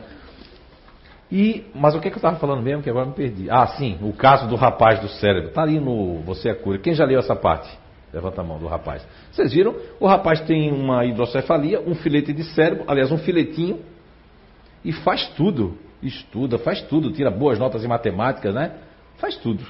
E, 1.32 1.65
mas 1.76 1.93
o 1.93 2.00
que, 2.00 2.08
é 2.08 2.12
que 2.12 2.15
eu 2.15 2.20
estava 2.20 2.38
falando 2.38 2.62
mesmo 2.62 2.82
que 2.82 2.89
agora 2.89 3.06
me 3.06 3.13
perdi? 3.13 3.50
Ah, 3.50 3.67
sim, 3.67 3.98
o 4.02 4.13
caso 4.13 4.48
do 4.48 4.56
rapaz 4.56 5.00
do 5.00 5.10
cérebro. 5.10 5.50
Está 5.50 5.63
ali 5.63 5.80
no 5.80 6.20
Você 6.22 6.50
é 6.50 6.54
Cura. 6.54 6.78
Quem 6.78 6.93
já 6.93 7.04
leu 7.04 7.20
essa 7.20 7.36
parte? 7.36 7.70
Levanta 8.13 8.41
a 8.41 8.43
mão 8.43 8.58
do 8.58 8.67
rapaz. 8.67 9.06
Vocês 9.32 9.52
viram? 9.52 9.76
O 10.00 10.08
rapaz 10.08 10.39
tem 10.41 10.72
uma 10.72 11.06
hidrocefalia, 11.06 11.82
um 11.82 11.96
filete 11.96 12.32
de 12.32 12.43
cérebro, 12.43 12.86
aliás, 12.88 13.12
um 13.12 13.17
filetinho, 13.17 13.80
e 14.84 14.93
faz 14.93 15.28
tudo. 15.36 15.78
Estuda, 16.02 16.58
faz 16.58 16.82
tudo, 16.84 17.12
tira 17.12 17.30
boas 17.30 17.60
notas 17.60 17.84
em 17.84 17.88
matemática, 17.88 18.52
né? 18.52 18.74
Faz 19.17 19.36
tudo. 19.36 19.65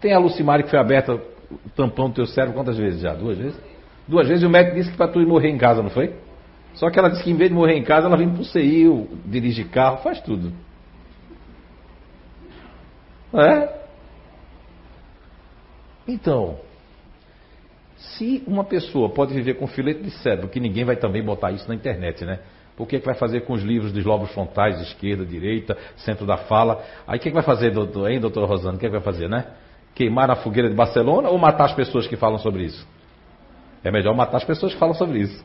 Tem 0.00 0.12
a 0.12 0.18
Lucimari 0.18 0.64
que 0.64 0.70
foi 0.70 0.78
aberta 0.78 1.20
o 1.50 1.70
tampão 1.70 2.08
do 2.08 2.14
teu 2.14 2.26
cérebro 2.26 2.54
quantas 2.54 2.76
vezes 2.76 3.00
já? 3.00 3.14
Duas 3.14 3.38
vezes? 3.38 3.60
Duas 4.06 4.26
vezes 4.26 4.42
e 4.42 4.46
o 4.46 4.50
médico 4.50 4.76
disse 4.76 4.90
que 4.90 4.96
para 4.96 5.08
tu 5.08 5.20
ir 5.20 5.26
morrer 5.26 5.48
em 5.48 5.58
casa, 5.58 5.82
não 5.82 5.90
foi? 5.90 6.14
Só 6.74 6.90
que 6.90 6.98
ela 6.98 7.08
disse 7.08 7.24
que 7.24 7.30
em 7.30 7.36
vez 7.36 7.50
de 7.50 7.56
morrer 7.56 7.76
em 7.76 7.82
casa, 7.82 8.06
ela 8.06 8.16
vem 8.16 8.30
pro 8.30 8.44
CI, 8.44 8.86
dirige 9.26 9.64
carro, 9.64 9.98
faz 9.98 10.20
tudo. 10.20 10.52
É? 13.34 13.78
Então, 16.06 16.58
se 17.96 18.42
uma 18.46 18.64
pessoa 18.64 19.10
pode 19.10 19.34
viver 19.34 19.54
com 19.54 19.66
filete 19.66 20.02
de 20.02 20.10
cérebro, 20.10 20.48
que 20.48 20.60
ninguém 20.60 20.84
vai 20.84 20.96
também 20.96 21.22
botar 21.22 21.50
isso 21.50 21.68
na 21.68 21.74
internet, 21.74 22.24
né? 22.24 22.40
O 22.78 22.86
que, 22.86 22.96
é 22.96 23.00
que 23.00 23.06
vai 23.06 23.16
fazer 23.16 23.40
com 23.40 23.54
os 23.54 23.62
livros 23.62 23.92
dos 23.92 24.04
lobos 24.04 24.30
frontais, 24.30 24.80
esquerda, 24.80 25.26
direita, 25.26 25.76
centro 25.96 26.24
da 26.24 26.36
fala? 26.36 26.80
Aí 27.08 27.18
o 27.18 27.20
que, 27.20 27.28
é 27.28 27.30
que 27.32 27.34
vai 27.34 27.42
fazer, 27.42 27.72
doutor, 27.72 28.08
hein, 28.08 28.20
doutor 28.20 28.48
Rosano? 28.48 28.76
O 28.76 28.78
que, 28.78 28.86
é 28.86 28.88
que 28.88 28.94
vai 28.94 29.04
fazer, 29.04 29.28
né? 29.28 29.46
Queimar 29.98 30.28
na 30.28 30.36
fogueira 30.36 30.70
de 30.70 30.76
Barcelona 30.76 31.28
ou 31.28 31.36
matar 31.36 31.64
as 31.64 31.74
pessoas 31.74 32.06
que 32.06 32.14
falam 32.14 32.38
sobre 32.38 32.62
isso? 32.62 32.86
É 33.82 33.90
melhor 33.90 34.14
matar 34.14 34.36
as 34.36 34.44
pessoas 34.44 34.72
que 34.72 34.78
falam 34.78 34.94
sobre 34.94 35.18
isso. 35.18 35.44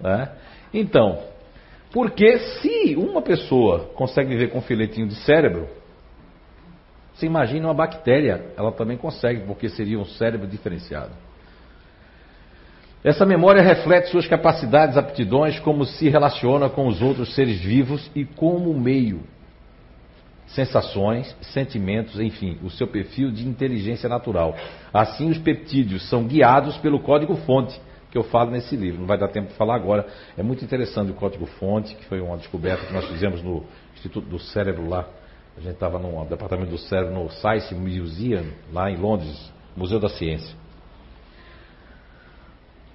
Né? 0.00 0.28
Então, 0.74 1.20
porque 1.92 2.38
se 2.38 2.96
uma 2.96 3.22
pessoa 3.22 3.88
consegue 3.94 4.30
viver 4.30 4.48
com 4.48 4.58
um 4.58 4.62
filetinho 4.62 5.06
de 5.06 5.14
cérebro, 5.14 5.68
você 7.14 7.26
imagina 7.26 7.68
uma 7.68 7.74
bactéria, 7.74 8.46
ela 8.56 8.72
também 8.72 8.96
consegue, 8.96 9.46
porque 9.46 9.68
seria 9.68 9.96
um 9.96 10.04
cérebro 10.04 10.48
diferenciado. 10.48 11.12
Essa 13.04 13.24
memória 13.24 13.62
reflete 13.62 14.10
suas 14.10 14.26
capacidades, 14.26 14.96
aptidões, 14.96 15.60
como 15.60 15.84
se 15.84 16.08
relaciona 16.08 16.68
com 16.68 16.88
os 16.88 17.00
outros 17.00 17.32
seres 17.32 17.60
vivos 17.60 18.10
e 18.12 18.24
como 18.24 18.74
meio. 18.74 19.20
Sensações, 20.48 21.34
sentimentos, 21.40 22.18
enfim, 22.18 22.58
o 22.62 22.70
seu 22.70 22.86
perfil 22.86 23.30
de 23.30 23.46
inteligência 23.46 24.08
natural. 24.08 24.56
Assim, 24.92 25.30
os 25.30 25.38
peptídeos 25.38 26.08
são 26.08 26.24
guiados 26.24 26.76
pelo 26.78 27.00
código-fonte, 27.00 27.78
que 28.10 28.16
eu 28.16 28.24
falo 28.24 28.50
nesse 28.50 28.74
livro. 28.74 29.00
Não 29.00 29.06
vai 29.06 29.18
dar 29.18 29.28
tempo 29.28 29.48
de 29.48 29.54
falar 29.54 29.74
agora. 29.74 30.06
É 30.36 30.42
muito 30.42 30.64
interessante 30.64 31.10
o 31.10 31.14
código-fonte, 31.14 31.94
que 31.94 32.04
foi 32.06 32.20
uma 32.20 32.36
descoberta 32.36 32.86
que 32.86 32.92
nós 32.92 33.06
fizemos 33.06 33.42
no 33.42 33.64
Instituto 33.94 34.26
do 34.28 34.38
Cérebro 34.38 34.88
lá. 34.88 35.06
A 35.56 35.60
gente 35.60 35.74
estava 35.74 35.98
no 35.98 36.24
departamento 36.24 36.70
do 36.70 36.78
cérebro 36.78 37.14
no 37.14 37.30
Science 37.30 37.74
Museum, 37.74 38.46
lá 38.72 38.90
em 38.90 38.96
Londres, 38.96 39.52
Museu 39.76 39.98
da 39.98 40.08
Ciência. 40.08 40.56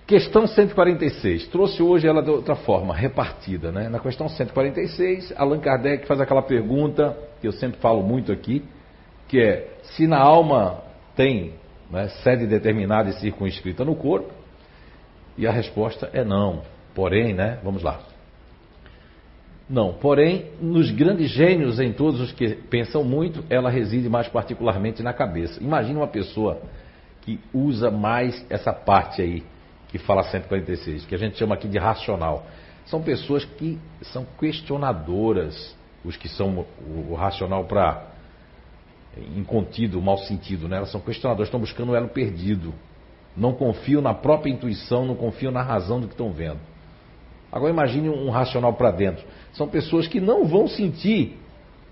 Questão 0.06 0.46
146. 0.46 1.48
Trouxe 1.48 1.82
hoje 1.82 2.08
ela 2.08 2.22
de 2.22 2.30
outra 2.30 2.56
forma, 2.56 2.94
repartida. 2.94 3.72
Né? 3.72 3.88
Na 3.88 4.00
questão 4.00 4.28
146, 4.28 5.34
Allan 5.38 5.60
Kardec 5.60 6.06
faz 6.06 6.20
aquela 6.20 6.42
pergunta 6.42 7.18
que 7.40 7.48
eu 7.48 7.54
sempre 7.54 7.80
falo 7.80 8.04
muito 8.04 8.32
aqui, 8.32 8.64
que 9.30 9.40
é 9.40 9.70
se 9.84 10.06
na 10.06 10.20
alma 10.20 10.84
tem 11.16 11.54
né, 11.90 12.10
sede 12.22 12.46
determinada 12.46 13.10
e 13.10 13.14
circunscrita 13.14 13.86
no 13.86 13.96
corpo, 13.96 14.30
e 15.38 15.48
a 15.48 15.52
resposta 15.52 16.10
é 16.14 16.24
não. 16.24 16.64
Porém, 16.94 17.34
né, 17.34 17.60
vamos 17.64 17.82
lá. 17.82 18.02
Não, 19.70 19.94
porém, 19.94 20.52
nos 20.62 20.92
grandes 20.92 21.32
gênios, 21.32 21.80
em 21.80 21.94
todos 21.94 22.20
os 22.20 22.34
que 22.34 22.50
pensam 22.50 23.06
muito, 23.06 23.44
ela 23.50 23.70
reside 23.70 24.10
mais 24.10 24.28
particularmente 24.28 25.02
na 25.02 25.14
cabeça. 25.14 25.64
Imagine 25.64 25.96
uma 25.96 26.08
pessoa 26.08 26.62
que 27.22 27.40
usa 27.54 27.90
mais 27.90 28.46
essa 28.50 28.74
parte 28.74 29.22
aí 29.22 29.44
que 29.94 30.00
fala 30.00 30.24
146, 30.24 31.06
que 31.06 31.14
a 31.14 31.18
gente 31.20 31.38
chama 31.38 31.54
aqui 31.54 31.68
de 31.68 31.78
racional. 31.78 32.48
São 32.88 33.04
pessoas 33.04 33.46
que 33.46 33.78
são 34.02 34.26
questionadoras, 34.40 35.76
os 36.04 36.18
que 36.18 36.28
são 36.28 36.66
o, 36.82 37.14
racional 37.14 37.66
para 37.66 38.08
incontido, 39.38 40.02
mau 40.02 40.18
sentido, 40.18 40.68
né? 40.68 40.78
Elas 40.78 40.90
são 40.90 41.00
questionadoras, 41.00 41.48
estão 41.48 41.60
buscando 41.60 41.92
o 41.92 41.96
elo 41.96 42.10
perdido. 42.10 42.74
Não 43.38 43.54
confiam 43.54 44.02
na 44.02 44.16
própria 44.16 44.50
intuição, 44.52 45.06
não 45.06 45.14
confiam 45.14 45.52
na 45.52 45.62
razão 45.62 46.02
do 46.02 46.08
que 46.08 46.16
estão 46.16 46.32
vendo. 46.32 46.60
Agora 47.52 47.72
imagine 47.72 48.10
um 48.10 48.32
racional 48.32 48.74
para 48.74 48.90
dentro. 48.90 49.24
São 49.52 49.68
pessoas 49.68 50.08
que 50.08 50.20
não 50.20 50.44
vão 50.44 50.68
sentir 50.68 51.38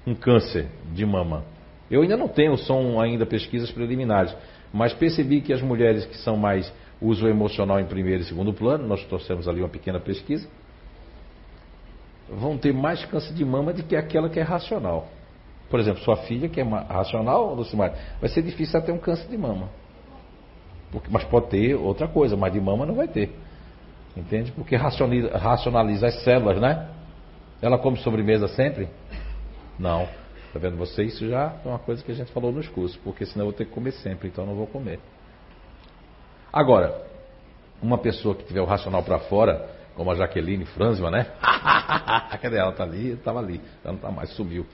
um 0.07 0.15
câncer 0.15 0.69
de 0.91 1.05
mama. 1.05 1.43
Eu 1.91 2.01
ainda 2.01 2.17
não 2.17 2.27
tenho, 2.27 2.57
são 2.57 2.99
ainda 2.99 3.27
pesquisas 3.27 3.69
preliminares, 3.69 4.35
mas 4.73 4.91
percebi 4.91 5.39
que 5.39 5.53
as 5.53 5.61
mulheres 5.61 6.03
que 6.03 6.17
são 6.17 6.35
mais 6.35 6.73
uso 7.01 7.27
emocional 7.27 7.79
em 7.79 7.85
primeiro 7.85 8.21
e 8.21 8.25
segundo 8.25 8.53
plano, 8.53 8.87
nós 8.87 9.03
trouxemos 9.05 9.47
ali 9.47 9.61
uma 9.61 9.69
pequena 9.69 9.99
pesquisa, 9.99 10.47
vão 12.29 12.57
ter 12.57 12.73
mais 12.73 13.03
câncer 13.05 13.33
de 13.33 13.43
mama 13.43 13.73
do 13.73 13.83
que 13.83 13.95
aquela 13.95 14.29
que 14.29 14.39
é 14.39 14.43
racional. 14.43 15.07
Por 15.69 15.79
exemplo, 15.79 16.03
sua 16.03 16.17
filha, 16.17 16.47
que 16.47 16.59
é 16.59 16.63
racional, 16.63 17.55
Lucimar, 17.55 17.93
vai 18.19 18.29
ser 18.29 18.41
difícil 18.41 18.77
ela 18.77 18.85
ter 18.85 18.91
um 18.91 18.97
câncer 18.97 19.27
de 19.27 19.37
mama. 19.37 19.69
Porque, 20.91 21.09
mas 21.09 21.23
pode 21.23 21.47
ter 21.47 21.75
outra 21.75 22.07
coisa, 22.07 22.35
mas 22.35 22.51
de 22.51 22.59
mama 22.59 22.85
não 22.85 22.95
vai 22.95 23.07
ter. 23.07 23.33
Entende? 24.15 24.51
Porque 24.51 24.75
racionaliza, 24.75 25.37
racionaliza 25.37 26.07
as 26.07 26.23
células, 26.23 26.59
né? 26.59 26.89
Ela 27.61 27.77
come 27.77 27.97
sobremesa 27.97 28.47
sempre? 28.49 28.89
Não. 29.79 30.07
Está 30.47 30.59
vendo 30.59 30.75
você? 30.75 31.03
Isso 31.03 31.25
já 31.29 31.55
é 31.63 31.67
uma 31.67 31.79
coisa 31.79 32.03
que 32.03 32.11
a 32.11 32.15
gente 32.15 32.31
falou 32.33 32.51
nos 32.51 32.67
cursos, 32.67 32.97
porque 32.97 33.25
senão 33.25 33.45
eu 33.45 33.51
vou 33.51 33.57
ter 33.57 33.65
que 33.65 33.71
comer 33.71 33.93
sempre, 33.93 34.27
então 34.27 34.45
não 34.45 34.55
vou 34.55 34.67
comer. 34.67 34.99
Agora, 36.51 36.93
uma 37.81 37.97
pessoa 37.97 38.35
que 38.35 38.43
tiver 38.43 38.61
o 38.61 38.65
racional 38.65 39.03
para 39.03 39.19
fora, 39.19 39.69
como 39.95 40.11
a 40.11 40.15
Jaqueline 40.15 40.65
Franzma, 40.65 41.09
né? 41.09 41.27
Cadê 42.41 42.57
ela? 42.57 42.71
Está 42.71 42.83
ali, 42.83 43.11
estava 43.11 43.39
ali, 43.39 43.61
ela 43.83 43.93
não 43.93 43.95
está 43.95 44.11
mais, 44.11 44.29
sumiu. 44.31 44.65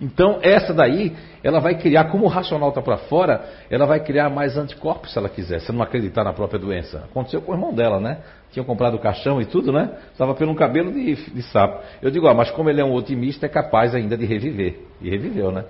Então, 0.00 0.38
essa 0.42 0.72
daí, 0.72 1.14
ela 1.44 1.60
vai 1.60 1.74
criar, 1.74 2.04
como 2.04 2.24
o 2.24 2.28
racional 2.28 2.70
está 2.70 2.80
para 2.80 2.96
fora, 2.96 3.44
ela 3.68 3.84
vai 3.84 4.00
criar 4.00 4.30
mais 4.30 4.56
anticorpos 4.56 5.12
se 5.12 5.18
ela 5.18 5.28
quiser, 5.28 5.60
se 5.60 5.70
não 5.72 5.82
acreditar 5.82 6.24
na 6.24 6.32
própria 6.32 6.58
doença. 6.58 7.04
Aconteceu 7.10 7.42
com 7.42 7.52
o 7.52 7.54
irmão 7.54 7.74
dela, 7.74 8.00
né? 8.00 8.18
Tinha 8.50 8.64
comprado 8.64 8.94
o 8.94 8.98
caixão 8.98 9.42
e 9.42 9.44
tudo, 9.44 9.70
né? 9.72 9.90
Estava 10.10 10.34
pelo 10.34 10.52
um 10.52 10.54
cabelo 10.54 10.90
de, 10.90 11.14
de 11.16 11.42
sapo. 11.42 11.82
Eu 12.00 12.10
digo, 12.10 12.26
ó, 12.26 12.32
mas 12.32 12.50
como 12.50 12.70
ele 12.70 12.80
é 12.80 12.84
um 12.84 12.94
otimista, 12.94 13.44
é 13.44 13.48
capaz 13.48 13.94
ainda 13.94 14.16
de 14.16 14.24
reviver. 14.24 14.80
E 15.02 15.10
reviveu, 15.10 15.52
né? 15.52 15.66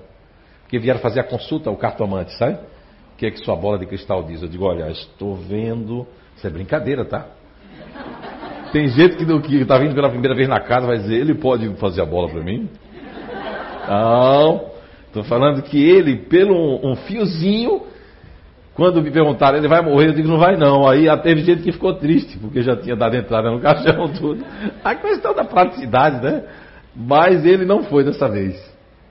Porque 0.63 0.79
vieram 0.79 1.01
fazer 1.01 1.19
a 1.19 1.25
consulta 1.25 1.69
ao 1.69 1.77
cartomante, 1.77 2.33
sabe? 2.35 2.59
Que 3.21 3.27
é 3.27 3.31
que 3.31 3.45
sua 3.45 3.55
bola 3.55 3.79
de 3.79 3.85
cristal 3.85 4.23
diz? 4.23 4.41
Eu 4.41 4.49
digo, 4.49 4.65
olha, 4.65 4.91
estou 4.91 5.37
vendo. 5.37 6.07
Isso 6.35 6.47
é 6.47 6.49
brincadeira, 6.49 7.05
tá? 7.05 7.27
Tem 8.73 8.89
gente 8.89 9.15
que, 9.15 9.41
que 9.43 9.65
tá 9.67 9.77
vindo 9.77 9.95
pela 9.95 10.09
primeira 10.09 10.35
vez 10.35 10.49
na 10.49 10.59
casa 10.59 10.87
vai 10.87 10.97
dizer, 10.97 11.17
ele 11.17 11.35
pode 11.35 11.69
fazer 11.77 12.01
a 12.01 12.07
bola 12.07 12.31
para 12.31 12.43
mim? 12.43 12.67
Não. 13.87 14.71
Estou 15.07 15.23
falando 15.23 15.61
que 15.61 15.77
ele, 15.79 16.17
pelo 16.17 16.55
um, 16.55 16.93
um, 16.93 16.97
fiozinho, 16.97 17.83
quando 18.73 19.03
me 19.03 19.11
perguntaram, 19.11 19.59
ele 19.59 19.69
vai 19.69 19.83
morrer, 19.83 20.09
eu 20.09 20.15
digo, 20.15 20.27
não 20.29 20.39
vai 20.39 20.57
não. 20.57 20.89
Aí 20.89 21.05
teve 21.19 21.43
gente 21.43 21.63
que 21.63 21.73
ficou 21.73 21.93
triste, 21.93 22.39
porque 22.39 22.63
já 22.63 22.75
tinha 22.75 22.97
dado 22.97 23.17
entrada 23.17 23.51
no 23.51 23.61
caixão, 23.61 24.09
tudo. 24.15 24.43
A 24.83 24.95
questão 24.95 25.35
da 25.35 25.45
praticidade, 25.45 26.25
né? 26.25 26.45
Mas 26.97 27.45
ele 27.45 27.67
não 27.67 27.83
foi 27.83 28.03
dessa 28.03 28.31
vez, 28.31 28.59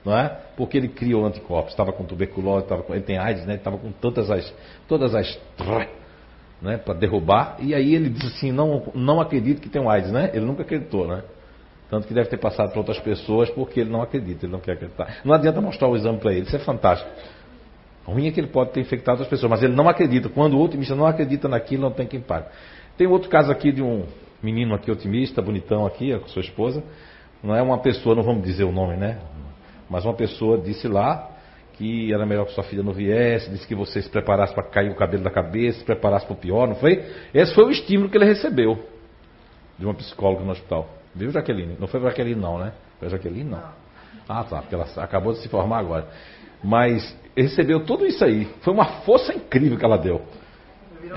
não 0.04 0.18
é? 0.18 0.36
Porque 0.60 0.76
ele 0.76 0.88
criou 0.88 1.24
anticorpos, 1.24 1.70
estava 1.70 1.90
com 1.90 2.04
tuberculose, 2.04 2.64
estava 2.64 2.82
com, 2.82 2.92
ele 2.92 3.02
tem 3.02 3.16
AIDS, 3.16 3.46
né? 3.46 3.54
Estava 3.54 3.78
com 3.78 3.90
todas 3.92 4.30
as, 4.30 4.54
todas 4.86 5.14
as, 5.14 5.40
né? 6.60 6.76
Para 6.76 6.92
derrubar. 6.92 7.56
E 7.60 7.74
aí 7.74 7.94
ele 7.94 8.10
disse 8.10 8.26
assim, 8.26 8.52
não, 8.52 8.82
não 8.94 9.22
acredito 9.22 9.58
que 9.58 9.70
tem 9.70 9.80
um 9.80 9.88
AIDS, 9.88 10.12
né? 10.12 10.30
Ele 10.34 10.44
nunca 10.44 10.60
acreditou, 10.60 11.08
né? 11.08 11.22
Tanto 11.88 12.06
que 12.06 12.12
deve 12.12 12.28
ter 12.28 12.36
passado 12.36 12.68
para 12.72 12.78
outras 12.78 12.98
pessoas 12.98 13.48
porque 13.48 13.80
ele 13.80 13.88
não 13.88 14.02
acredita, 14.02 14.44
ele 14.44 14.52
não 14.52 14.60
quer 14.60 14.72
acreditar. 14.72 15.22
Não 15.24 15.32
adianta 15.32 15.62
mostrar 15.62 15.88
o 15.88 15.96
exame 15.96 16.18
para 16.18 16.30
ele, 16.30 16.42
isso 16.42 16.54
é 16.54 16.58
fantástico. 16.58 17.10
O 18.06 18.12
ruim 18.12 18.28
é 18.28 18.30
que 18.30 18.38
ele 18.38 18.48
pode 18.48 18.72
ter 18.72 18.80
infectado 18.80 19.12
outras 19.12 19.30
pessoas, 19.30 19.48
mas 19.48 19.62
ele 19.62 19.74
não 19.74 19.88
acredita. 19.88 20.28
Quando 20.28 20.58
o 20.58 20.62
otimista 20.62 20.94
não 20.94 21.06
acredita 21.06 21.48
naquilo, 21.48 21.84
não 21.84 21.90
tem 21.90 22.06
quem 22.06 22.20
pague. 22.20 22.48
Tem 22.98 23.06
outro 23.06 23.30
caso 23.30 23.50
aqui 23.50 23.72
de 23.72 23.82
um 23.82 24.04
menino 24.42 24.74
aqui 24.74 24.90
otimista, 24.90 25.40
bonitão 25.40 25.86
aqui, 25.86 26.14
com 26.18 26.28
sua 26.28 26.42
esposa. 26.42 26.84
Não 27.42 27.56
é 27.56 27.62
uma 27.62 27.78
pessoa, 27.78 28.14
não 28.14 28.22
vamos 28.22 28.44
dizer 28.44 28.64
o 28.64 28.72
nome, 28.72 28.98
né? 28.98 29.20
Mas 29.90 30.04
uma 30.04 30.14
pessoa 30.14 30.56
disse 30.56 30.86
lá 30.86 31.28
que 31.74 32.12
era 32.12 32.24
melhor 32.24 32.46
que 32.46 32.52
sua 32.52 32.62
filha 32.62 32.82
não 32.82 32.92
viesse, 32.92 33.50
disse 33.50 33.66
que 33.66 33.74
você 33.74 34.00
se 34.00 34.08
preparasse 34.08 34.54
para 34.54 34.62
cair 34.62 34.90
o 34.90 34.94
cabelo 34.94 35.24
da 35.24 35.30
cabeça, 35.30 35.80
se 35.80 35.84
preparasse 35.84 36.26
para 36.26 36.34
o 36.34 36.36
pior, 36.36 36.68
não 36.68 36.76
foi? 36.76 37.04
Esse 37.34 37.54
foi 37.54 37.64
o 37.64 37.70
estímulo 37.70 38.08
que 38.08 38.16
ele 38.16 38.26
recebeu 38.26 38.78
de 39.78 39.84
uma 39.84 39.94
psicóloga 39.94 40.44
no 40.44 40.52
hospital. 40.52 40.88
Viu, 41.14 41.30
Jaqueline? 41.30 41.76
Não 41.80 41.88
foi 41.88 42.00
Jaqueline, 42.00 42.40
não, 42.40 42.58
né? 42.58 42.72
Foi 42.98 43.08
Jaqueline, 43.08 43.50
não. 43.50 43.62
Ah, 44.28 44.44
tá, 44.44 44.60
porque 44.60 44.74
ela 44.74 44.86
acabou 44.98 45.32
de 45.32 45.40
se 45.40 45.48
formar 45.48 45.78
agora. 45.78 46.06
Mas 46.62 47.16
recebeu 47.36 47.84
tudo 47.84 48.06
isso 48.06 48.24
aí. 48.24 48.44
Foi 48.60 48.72
uma 48.72 48.84
força 49.02 49.34
incrível 49.34 49.76
que 49.76 49.84
ela 49.84 49.96
deu. 49.96 50.22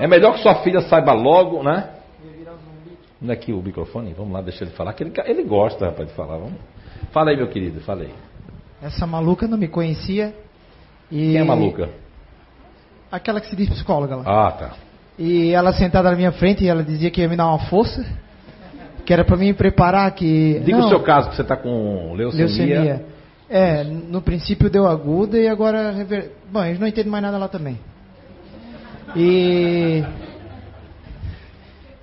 É 0.00 0.06
melhor 0.08 0.32
que 0.32 0.40
sua 0.40 0.56
filha 0.56 0.80
saiba 0.80 1.12
logo, 1.12 1.62
né? 1.62 1.90
Não 3.20 3.30
é 3.30 3.36
aqui 3.36 3.52
o 3.52 3.62
microfone? 3.62 4.12
Vamos 4.14 4.32
lá, 4.32 4.40
deixa 4.40 4.64
ele 4.64 4.72
falar, 4.72 4.92
que 4.94 5.04
ele, 5.04 5.12
ele 5.26 5.44
gosta, 5.44 5.86
rapaz, 5.86 6.08
de 6.08 6.14
falar. 6.14 6.38
Vamos. 6.38 6.58
Fala 7.12 7.30
aí, 7.30 7.36
meu 7.36 7.48
querido, 7.48 7.80
fala 7.82 8.02
aí. 8.02 8.14
Essa 8.84 9.06
maluca 9.06 9.48
não 9.48 9.56
me 9.56 9.66
conhecia. 9.66 10.34
E... 11.10 11.32
Quem 11.32 11.38
é 11.38 11.42
maluca? 11.44 11.88
Aquela 13.10 13.40
que 13.40 13.46
se 13.48 13.56
diz 13.56 13.70
psicóloga 13.70 14.16
lá. 14.16 14.24
Ah, 14.26 14.52
tá. 14.52 14.72
E 15.18 15.52
ela 15.52 15.72
sentada 15.72 16.10
na 16.10 16.16
minha 16.16 16.32
frente 16.32 16.64
e 16.64 16.68
ela 16.68 16.84
dizia 16.84 17.10
que 17.10 17.22
ia 17.22 17.28
me 17.28 17.34
dar 17.34 17.46
uma 17.46 17.60
força. 17.60 18.04
Que 19.06 19.12
era 19.12 19.24
para 19.24 19.38
mim 19.38 19.46
me 19.46 19.54
preparar 19.54 20.10
que. 20.10 20.60
Diga 20.62 20.78
não, 20.78 20.86
o 20.86 20.88
seu 20.90 21.00
caso, 21.00 21.30
que 21.30 21.36
você 21.36 21.40
está 21.40 21.56
com 21.56 22.12
leucemia. 22.14 22.46
leucemia. 22.46 23.06
É, 23.48 23.84
no 23.84 24.20
princípio 24.20 24.68
deu 24.68 24.86
aguda 24.86 25.38
e 25.38 25.48
agora. 25.48 25.90
Rever... 25.90 26.32
Bom, 26.52 26.62
eu 26.64 26.78
não 26.78 26.86
entendo 26.86 27.10
mais 27.10 27.22
nada 27.22 27.38
lá 27.38 27.48
também. 27.48 27.78
E. 29.16 30.04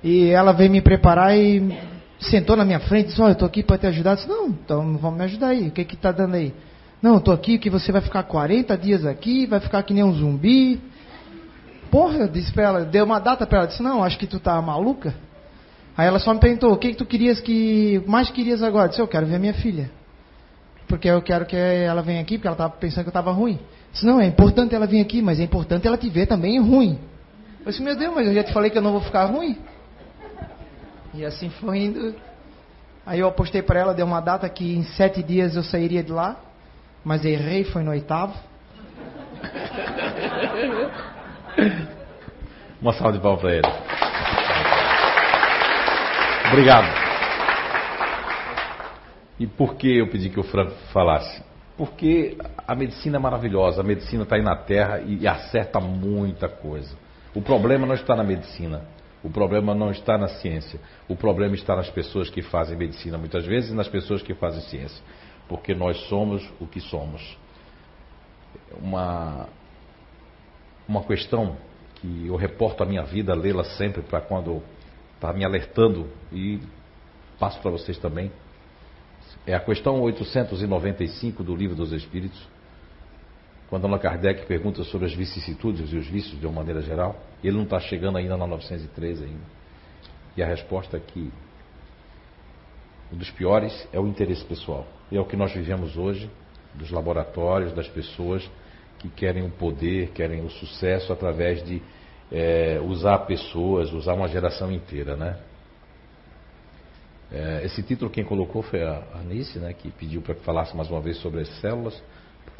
E 0.03 0.29
ela 0.29 0.51
veio 0.51 0.71
me 0.71 0.81
preparar 0.81 1.37
e 1.37 1.77
sentou 2.19 2.55
na 2.55 2.65
minha 2.65 2.79
frente 2.79 3.05
e 3.05 3.09
disse: 3.09 3.21
Olha, 3.21 3.31
eu 3.31 3.33
estou 3.33 3.47
aqui 3.47 3.61
para 3.61 3.77
te 3.77 3.85
ajudar. 3.87 4.11
Eu 4.11 4.15
disse: 4.15 4.29
Não, 4.29 4.47
então 4.47 4.97
vamos 4.97 5.19
me 5.19 5.25
ajudar 5.25 5.47
aí. 5.49 5.67
O 5.67 5.71
que 5.71 5.85
que 5.85 5.95
está 5.95 6.11
dando 6.11 6.35
aí? 6.35 6.51
Não, 7.01 7.13
eu 7.13 7.17
estou 7.17 7.33
aqui 7.33 7.57
que 7.57 7.69
você 7.69 7.91
vai 7.91 8.01
ficar 8.01 8.23
40 8.23 8.77
dias 8.77 9.05
aqui, 9.05 9.47
vai 9.47 9.59
ficar 9.59 9.81
que 9.83 9.93
nem 9.93 10.03
um 10.03 10.13
zumbi. 10.13 10.79
Porra, 11.89 12.17
eu 12.19 12.27
disse 12.27 12.53
para 12.53 12.63
ela, 12.63 12.85
deu 12.85 13.03
uma 13.03 13.19
data 13.19 13.45
para 13.45 13.59
ela, 13.59 13.67
disse: 13.67 13.81
Não, 13.81 14.03
acho 14.03 14.17
que 14.17 14.27
tu 14.27 14.39
tá 14.39 14.61
maluca. 14.61 15.13
Aí 15.97 16.07
ela 16.07 16.19
só 16.19 16.33
me 16.33 16.39
perguntou: 16.39 16.71
O 16.71 16.77
que 16.77 16.89
que 16.89 16.95
tu 16.95 17.05
querias 17.05 17.41
que 17.41 18.03
mais 18.07 18.29
querias 18.29 18.61
agora? 18.61 18.85
Eu 18.85 18.89
disse: 18.89 19.01
Eu 19.01 19.07
quero 19.07 19.25
ver 19.25 19.39
minha 19.39 19.53
filha. 19.53 19.89
Porque 20.87 21.07
eu 21.09 21.21
quero 21.21 21.45
que 21.45 21.55
ela 21.55 22.01
venha 22.01 22.21
aqui, 22.21 22.37
porque 22.37 22.47
ela 22.47 22.55
estava 22.55 22.73
pensando 22.73 23.03
que 23.03 23.09
eu 23.09 23.11
estava 23.11 23.31
ruim. 23.31 23.53
Eu 23.53 23.91
disse: 23.93 24.05
Não, 24.05 24.21
é 24.21 24.25
importante 24.25 24.75
ela 24.75 24.85
vir 24.85 25.01
aqui, 25.01 25.21
mas 25.21 25.39
é 25.39 25.43
importante 25.43 25.87
ela 25.87 25.97
te 25.97 26.09
ver 26.09 26.27
também 26.27 26.59
ruim. 26.59 26.99
Eu 27.65 27.71
disse: 27.71 27.81
Meu 27.81 27.95
Deus, 27.95 28.13
mas 28.13 28.27
eu 28.27 28.33
já 28.33 28.43
te 28.43 28.53
falei 28.53 28.69
que 28.69 28.77
eu 28.77 28.81
não 28.81 28.91
vou 28.91 29.01
ficar 29.01 29.25
ruim. 29.25 29.57
E 31.13 31.25
assim 31.25 31.49
foi 31.49 31.79
indo. 31.79 32.15
Aí 33.05 33.19
eu 33.19 33.27
apostei 33.27 33.61
para 33.61 33.79
ela, 33.79 33.93
deu 33.93 34.05
uma 34.05 34.21
data 34.21 34.47
que 34.47 34.75
em 34.75 34.83
sete 34.83 35.23
dias 35.23 35.55
eu 35.55 35.63
sairia 35.63 36.03
de 36.03 36.11
lá, 36.11 36.37
mas 37.03 37.25
errei, 37.25 37.63
foi 37.63 37.83
no 37.83 37.91
oitavo. 37.91 38.33
Uma 42.81 42.93
salva 42.93 43.13
de 43.13 43.19
palmas 43.19 43.41
para 43.41 43.53
ele. 43.53 43.67
Obrigado. 46.51 47.01
E 49.39 49.47
por 49.47 49.75
que 49.75 49.97
eu 49.97 50.07
pedi 50.09 50.29
que 50.29 50.39
o 50.39 50.43
Franco 50.43 50.71
falasse? 50.91 51.43
Porque 51.77 52.37
a 52.67 52.75
medicina 52.75 53.17
é 53.17 53.19
maravilhosa, 53.19 53.81
a 53.81 53.83
medicina 53.83 54.23
está 54.23 54.35
aí 54.35 54.43
na 54.43 54.55
Terra 54.55 54.99
e 55.01 55.27
acerta 55.27 55.79
muita 55.79 56.47
coisa. 56.47 56.95
O 57.33 57.41
problema 57.41 57.87
não 57.87 57.95
está 57.95 58.15
na 58.15 58.23
medicina. 58.23 58.83
O 59.23 59.29
problema 59.29 59.73
não 59.73 59.91
está 59.91 60.17
na 60.17 60.27
ciência. 60.27 60.79
O 61.07 61.15
problema 61.15 61.55
está 61.55 61.75
nas 61.75 61.89
pessoas 61.89 62.29
que 62.29 62.41
fazem 62.41 62.77
medicina, 62.77 63.17
muitas 63.17 63.45
vezes, 63.45 63.71
e 63.71 63.73
nas 63.73 63.87
pessoas 63.87 64.21
que 64.21 64.33
fazem 64.33 64.61
ciência. 64.61 65.03
Porque 65.51 65.75
nós 65.75 65.97
somos 66.07 66.41
o 66.61 66.65
que 66.65 66.79
somos. 66.79 67.37
Uma, 68.81 69.49
uma 70.87 71.03
questão 71.03 71.57
que 71.95 72.27
eu 72.27 72.37
reporto 72.37 72.81
a 72.83 72.85
minha 72.85 73.03
vida, 73.03 73.35
lê-la 73.35 73.65
sempre 73.65 74.01
para 74.01 74.21
quando 74.21 74.63
está 75.15 75.33
me 75.33 75.43
alertando 75.43 76.07
e 76.31 76.61
passo 77.37 77.59
para 77.59 77.69
vocês 77.69 77.97
também. 77.97 78.31
É 79.45 79.53
a 79.53 79.59
questão 79.59 79.99
895 79.99 81.43
do 81.43 81.53
Livro 81.53 81.75
dos 81.75 81.91
Espíritos 81.91 82.47
quando 83.69 83.85
Allan 83.85 83.99
Kardec 83.99 84.45
pergunta 84.47 84.83
sobre 84.83 85.07
as 85.07 85.13
vicissitudes 85.13 85.93
e 85.93 85.95
os 85.95 86.05
vícios 86.05 86.37
de 86.37 86.45
uma 86.45 86.55
maneira 86.55 86.81
geral, 86.81 87.15
ele 87.41 87.55
não 87.55 87.63
está 87.63 87.79
chegando 87.79 88.17
ainda 88.17 88.35
na 88.35 88.45
903 88.45 89.21
ainda. 89.21 89.43
E 90.35 90.43
a 90.43 90.45
resposta 90.45 90.97
é 90.97 90.99
que 90.99 91.31
um 93.13 93.17
dos 93.17 93.31
piores 93.31 93.87
é 93.93 93.99
o 93.99 94.07
interesse 94.07 94.43
pessoal. 94.43 94.85
E 95.11 95.17
é 95.17 95.19
o 95.19 95.25
que 95.25 95.35
nós 95.35 95.53
vivemos 95.53 95.97
hoje, 95.97 96.29
dos 96.73 96.89
laboratórios, 96.89 97.73
das 97.73 97.87
pessoas 97.87 98.49
que 98.99 99.09
querem 99.09 99.43
o 99.43 99.49
poder, 99.49 100.11
querem 100.11 100.45
o 100.45 100.49
sucesso 100.49 101.11
através 101.11 101.63
de 101.65 101.81
é, 102.31 102.79
usar 102.83 103.19
pessoas, 103.19 103.91
usar 103.91 104.13
uma 104.13 104.27
geração 104.27 104.71
inteira, 104.71 105.15
né? 105.15 105.37
É, 107.31 107.65
esse 107.65 107.81
título 107.81 108.11
quem 108.11 108.23
colocou 108.23 108.61
foi 108.61 108.83
a 108.83 109.03
Anice, 109.15 109.57
né, 109.57 109.73
que 109.73 109.89
pediu 109.89 110.21
para 110.21 110.35
que 110.35 110.43
falasse 110.43 110.75
mais 110.75 110.89
uma 110.89 110.99
vez 110.99 111.17
sobre 111.17 111.39
as 111.39 111.47
células 111.61 112.01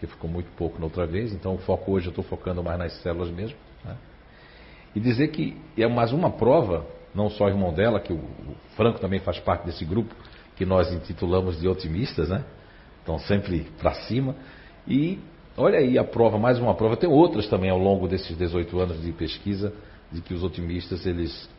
porque 0.02 0.08
ficou 0.08 0.28
muito 0.28 0.50
pouco 0.58 0.80
na 0.80 0.86
outra 0.86 1.06
vez, 1.06 1.32
então 1.32 1.54
o 1.54 1.58
foco 1.60 1.92
hoje 1.92 2.08
eu 2.08 2.10
estou 2.10 2.24
focando 2.24 2.64
mais 2.64 2.80
nas 2.80 2.94
células 3.02 3.30
mesmo. 3.30 3.56
Né? 3.86 3.96
E 4.96 5.00
dizer 5.00 5.28
que 5.28 5.56
é 5.78 5.88
mais 5.88 6.12
uma 6.12 6.32
prova, 6.32 6.88
não 7.14 7.30
só 7.30 7.46
o 7.46 7.50
irmão 7.50 7.72
dela, 7.72 8.00
que 8.00 8.12
o, 8.12 8.16
o 8.16 8.56
Franco 8.76 9.00
também 9.00 9.20
faz 9.20 9.40
parte 9.40 9.64
desse 9.64 9.86
grupo, 9.86 10.16
que 10.62 10.66
nós 10.66 10.94
intitulamos 10.94 11.60
de 11.60 11.68
otimistas, 11.68 12.30
né? 12.30 12.46
Estão 13.00 13.18
sempre 13.18 13.66
para 13.80 13.96
cima. 13.96 14.36
E 14.88 15.18
olha 15.58 15.80
aí 15.80 15.98
a 15.98 16.04
prova, 16.04 16.38
mais 16.38 16.60
uma 16.60 16.76
prova. 16.76 16.96
Tem 16.96 17.10
outras 17.10 17.48
também 17.48 17.72
ao 17.72 17.80
longo 17.80 18.08
desses 18.08 18.38
18 18.38 18.80
anos 18.80 19.02
de 19.02 19.12
pesquisa, 19.12 19.74
de 20.12 20.22
que 20.22 20.36
os 20.36 20.44
otimistas 20.44 21.04
eles 21.08 21.50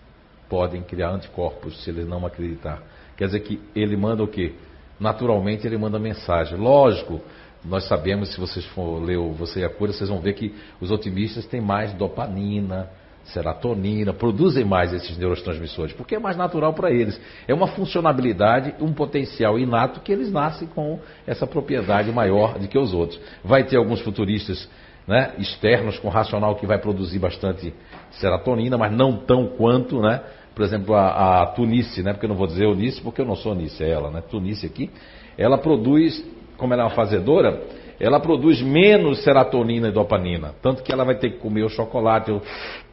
podem 0.48 0.84
criar 0.84 1.10
anticorpos 1.10 1.82
se 1.82 1.90
eles 1.90 2.06
não 2.06 2.24
acreditar. 2.24 2.80
Quer 3.16 3.26
dizer 3.26 3.40
que 3.40 3.60
ele 3.74 3.96
manda 3.96 4.22
o 4.22 4.28
quê? 4.28 4.54
Naturalmente 5.00 5.66
ele 5.66 5.76
manda 5.76 5.98
mensagem. 5.98 6.56
Lógico, 6.56 7.20
nós 7.64 7.88
sabemos, 7.88 8.32
se 8.32 8.38
vocês 8.38 8.64
for 8.66 9.02
ler 9.02 9.16
o 9.16 9.32
Você 9.32 9.62
e 9.62 9.64
a 9.64 9.68
Cura, 9.68 9.92
vocês 9.92 10.10
vão 10.10 10.20
ver 10.20 10.34
que 10.34 10.54
os 10.80 10.92
otimistas 10.92 11.44
têm 11.44 11.60
mais 11.60 11.92
dopamina, 11.94 12.88
serotonina, 13.24 14.12
produzem 14.12 14.64
mais 14.64 14.92
esses 14.92 15.16
neurotransmissores, 15.16 15.94
porque 15.94 16.16
é 16.16 16.18
mais 16.18 16.36
natural 16.36 16.72
para 16.72 16.90
eles. 16.90 17.20
É 17.46 17.54
uma 17.54 17.68
funcionalidade, 17.68 18.74
um 18.80 18.92
potencial 18.92 19.58
inato 19.58 20.00
que 20.00 20.12
eles 20.12 20.30
nascem 20.30 20.68
com 20.68 20.98
essa 21.26 21.46
propriedade 21.46 22.10
maior 22.12 22.58
do 22.58 22.68
que 22.68 22.78
os 22.78 22.92
outros. 22.92 23.20
Vai 23.44 23.64
ter 23.64 23.76
alguns 23.76 24.00
futuristas 24.00 24.68
né, 25.06 25.32
externos 25.38 25.98
com 25.98 26.08
racional 26.08 26.56
que 26.56 26.66
vai 26.66 26.78
produzir 26.78 27.18
bastante 27.18 27.72
serotonina, 28.12 28.76
mas 28.76 28.92
não 28.92 29.16
tão 29.16 29.46
quanto, 29.46 30.00
né? 30.00 30.20
Por 30.54 30.64
exemplo, 30.64 30.94
a, 30.94 31.42
a 31.42 31.54
né? 31.56 32.12
Porque 32.12 32.26
eu 32.26 32.28
não 32.28 32.36
vou 32.36 32.46
dizer 32.46 32.64
Eunice, 32.64 33.00
porque 33.00 33.20
eu 33.20 33.24
não 33.24 33.34
sou 33.34 33.52
Eunice, 33.52 33.82
é 33.82 33.88
ela, 33.88 34.10
né? 34.10 34.20
Tunice 34.20 34.66
aqui, 34.66 34.90
ela 35.38 35.56
produz 35.56 36.22
como 36.62 36.74
ela 36.74 36.84
é 36.84 36.86
uma 36.86 36.94
fazedora, 36.94 37.60
ela 37.98 38.20
produz 38.20 38.62
menos 38.62 39.24
serotonina 39.24 39.88
e 39.88 39.90
dopamina. 39.92 40.54
Tanto 40.62 40.82
que 40.82 40.92
ela 40.92 41.04
vai 41.04 41.16
ter 41.16 41.30
que 41.30 41.38
comer 41.38 41.64
o 41.64 41.68
chocolate, 41.68 42.30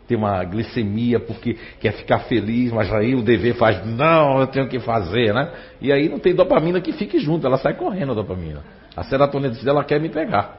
ter 0.09 0.15
uma 0.15 0.43
glicemia 0.43 1.19
porque 1.19 1.55
quer 1.79 1.93
ficar 1.93 2.21
feliz, 2.21 2.71
mas 2.71 2.91
aí 2.91 3.13
o 3.13 3.21
dever 3.21 3.53
faz, 3.53 3.85
não, 3.85 4.39
eu 4.39 4.47
tenho 4.47 4.67
que 4.67 4.79
fazer, 4.79 5.31
né? 5.31 5.53
E 5.79 5.93
aí 5.93 6.09
não 6.09 6.17
tem 6.17 6.33
dopamina 6.33 6.81
que 6.81 6.91
fique 6.91 7.19
junto, 7.19 7.45
ela 7.45 7.59
sai 7.59 7.75
correndo 7.75 8.13
a 8.13 8.15
dopamina. 8.15 8.63
A 8.97 9.03
serotonina 9.03 9.53
dela 9.63 9.83
quer 9.83 10.01
me 10.01 10.09
pegar. 10.09 10.57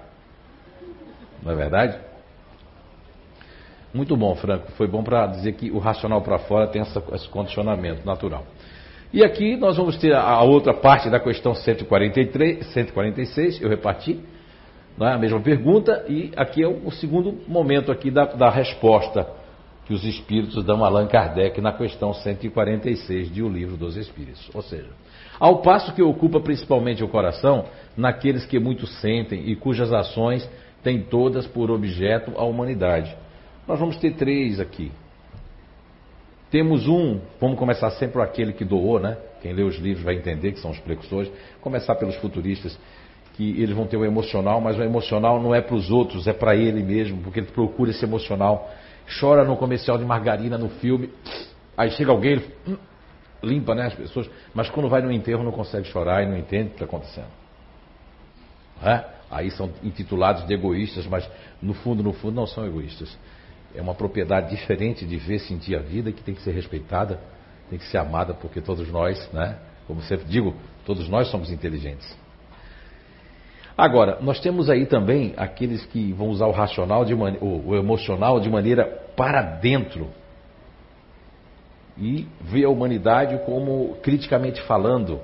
Não 1.42 1.50
é 1.50 1.56
verdade? 1.56 1.98
Muito 3.92 4.16
bom, 4.16 4.36
Franco. 4.36 4.70
Foi 4.72 4.86
bom 4.86 5.02
para 5.02 5.26
dizer 5.26 5.54
que 5.54 5.68
o 5.72 5.78
racional 5.78 6.22
para 6.22 6.38
fora 6.38 6.68
tem 6.68 6.80
essa, 6.80 7.02
esse 7.12 7.28
condicionamento 7.28 8.06
natural. 8.06 8.44
E 9.12 9.24
aqui 9.24 9.56
nós 9.56 9.76
vamos 9.76 9.96
ter 9.96 10.14
a 10.14 10.40
outra 10.42 10.72
parte 10.72 11.10
da 11.10 11.18
questão 11.18 11.56
143, 11.56 12.68
146, 12.68 13.60
eu 13.60 13.68
reparti, 13.68 14.20
não 14.96 15.08
é? 15.08 15.14
a 15.14 15.18
mesma 15.18 15.40
pergunta, 15.40 16.04
e 16.08 16.30
aqui 16.36 16.62
é 16.62 16.68
o 16.68 16.92
segundo 16.92 17.36
momento 17.48 17.90
aqui 17.90 18.12
da, 18.12 18.26
da 18.26 18.48
resposta 18.48 19.39
que 19.90 19.94
os 19.94 20.04
espíritos 20.04 20.62
dão 20.64 20.84
Allan 20.84 21.08
Kardec 21.08 21.60
na 21.60 21.72
questão 21.72 22.14
146 22.14 23.34
de 23.34 23.42
O 23.42 23.48
Livro 23.48 23.76
dos 23.76 23.96
Espíritos. 23.96 24.48
Ou 24.54 24.62
seja, 24.62 24.86
ao 25.40 25.62
passo 25.62 25.92
que 25.92 26.00
ocupa 26.00 26.38
principalmente 26.38 27.02
o 27.02 27.08
coração 27.08 27.64
naqueles 27.96 28.46
que 28.46 28.56
muito 28.60 28.86
sentem 28.86 29.50
e 29.50 29.56
cujas 29.56 29.92
ações 29.92 30.48
têm 30.80 31.02
todas 31.02 31.44
por 31.44 31.72
objeto 31.72 32.30
a 32.36 32.44
humanidade. 32.44 33.12
Nós 33.66 33.80
vamos 33.80 33.96
ter 33.96 34.12
três 34.12 34.60
aqui. 34.60 34.92
Temos 36.52 36.86
um, 36.86 37.18
vamos 37.40 37.58
começar 37.58 37.90
sempre 37.90 38.12
por 38.12 38.22
aquele 38.22 38.52
que 38.52 38.64
doou, 38.64 39.00
né? 39.00 39.16
Quem 39.42 39.52
lê 39.52 39.64
os 39.64 39.76
livros 39.76 40.04
vai 40.04 40.14
entender 40.14 40.52
que 40.52 40.60
são 40.60 40.70
os 40.70 40.78
precursores. 40.78 41.32
Começar 41.60 41.96
pelos 41.96 42.14
futuristas, 42.14 42.78
que 43.34 43.60
eles 43.60 43.74
vão 43.74 43.88
ter 43.88 43.96
o 43.96 44.04
emocional, 44.04 44.60
mas 44.60 44.78
o 44.78 44.82
emocional 44.84 45.42
não 45.42 45.52
é 45.52 45.60
para 45.60 45.74
os 45.74 45.90
outros, 45.90 46.28
é 46.28 46.32
para 46.32 46.54
ele 46.54 46.80
mesmo, 46.80 47.20
porque 47.22 47.40
ele 47.40 47.48
procura 47.48 47.90
esse 47.90 48.04
emocional. 48.04 48.70
Chora 49.18 49.44
no 49.44 49.56
comercial 49.56 49.98
de 49.98 50.04
margarina, 50.04 50.56
no 50.56 50.68
filme, 50.68 51.10
aí 51.76 51.90
chega 51.90 52.10
alguém, 52.10 52.32
ele 52.32 52.54
hum, 52.68 52.76
limpa 53.42 53.74
né, 53.74 53.86
as 53.86 53.94
pessoas, 53.94 54.30
mas 54.54 54.68
quando 54.70 54.88
vai 54.88 55.02
no 55.02 55.10
enterro 55.10 55.42
não 55.42 55.52
consegue 55.52 55.86
chorar 55.88 56.22
e 56.22 56.26
não 56.26 56.36
entende 56.36 56.66
o 56.66 56.68
que 56.68 56.74
está 56.74 56.84
acontecendo. 56.84 57.28
É? 58.82 59.04
Aí 59.30 59.50
são 59.50 59.70
intitulados 59.82 60.46
de 60.46 60.54
egoístas, 60.54 61.06
mas 61.06 61.28
no 61.62 61.74
fundo, 61.74 62.02
no 62.02 62.12
fundo, 62.12 62.34
não 62.34 62.46
são 62.46 62.66
egoístas. 62.66 63.16
É 63.74 63.80
uma 63.80 63.94
propriedade 63.94 64.50
diferente 64.50 65.06
de 65.06 65.16
ver, 65.16 65.38
sentir 65.38 65.76
a 65.76 65.80
vida 65.80 66.10
que 66.10 66.22
tem 66.22 66.34
que 66.34 66.42
ser 66.42 66.52
respeitada, 66.52 67.20
tem 67.68 67.78
que 67.78 67.84
ser 67.86 67.98
amada, 67.98 68.34
porque 68.34 68.60
todos 68.60 68.90
nós, 68.90 69.30
né? 69.32 69.56
Como 69.86 70.02
sempre 70.02 70.26
digo, 70.26 70.54
todos 70.84 71.08
nós 71.08 71.28
somos 71.28 71.50
inteligentes. 71.50 72.18
Agora, 73.76 74.18
nós 74.20 74.40
temos 74.40 74.68
aí 74.68 74.86
também 74.86 75.32
aqueles 75.36 75.86
que 75.86 76.12
vão 76.12 76.28
usar 76.28 76.46
o 76.46 76.50
racional, 76.50 77.04
de 77.04 77.14
man... 77.14 77.36
o 77.40 77.74
emocional 77.76 78.40
de 78.40 78.50
maneira 78.50 78.99
para 79.20 79.42
dentro 79.42 80.08
e 81.98 82.26
ver 82.40 82.64
a 82.64 82.70
humanidade 82.70 83.38
como 83.44 83.98
criticamente 84.02 84.62
falando 84.62 85.20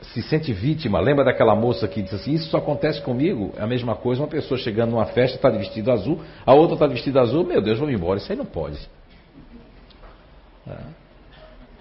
se 0.00 0.22
sente 0.22 0.52
vítima. 0.52 1.00
Lembra 1.00 1.24
daquela 1.24 1.56
moça 1.56 1.88
que 1.88 2.00
disse 2.00 2.14
assim: 2.14 2.32
Isso 2.34 2.48
só 2.48 2.58
acontece 2.58 3.02
comigo? 3.02 3.52
É 3.56 3.62
a 3.64 3.66
mesma 3.66 3.96
coisa, 3.96 4.22
uma 4.22 4.28
pessoa 4.28 4.56
chegando 4.56 4.92
numa 4.92 5.06
festa, 5.06 5.34
está 5.36 5.50
de 5.50 5.58
vestido 5.58 5.90
azul, 5.90 6.20
a 6.46 6.54
outra 6.54 6.74
está 6.74 6.86
de 6.86 6.94
vestido 6.94 7.18
azul, 7.18 7.44
meu 7.44 7.60
Deus, 7.60 7.76
vamos 7.76 7.92
embora. 7.92 8.18
Isso 8.18 8.30
aí 8.30 8.38
não 8.38 8.46
pode. 8.46 8.78
É. 10.68 10.76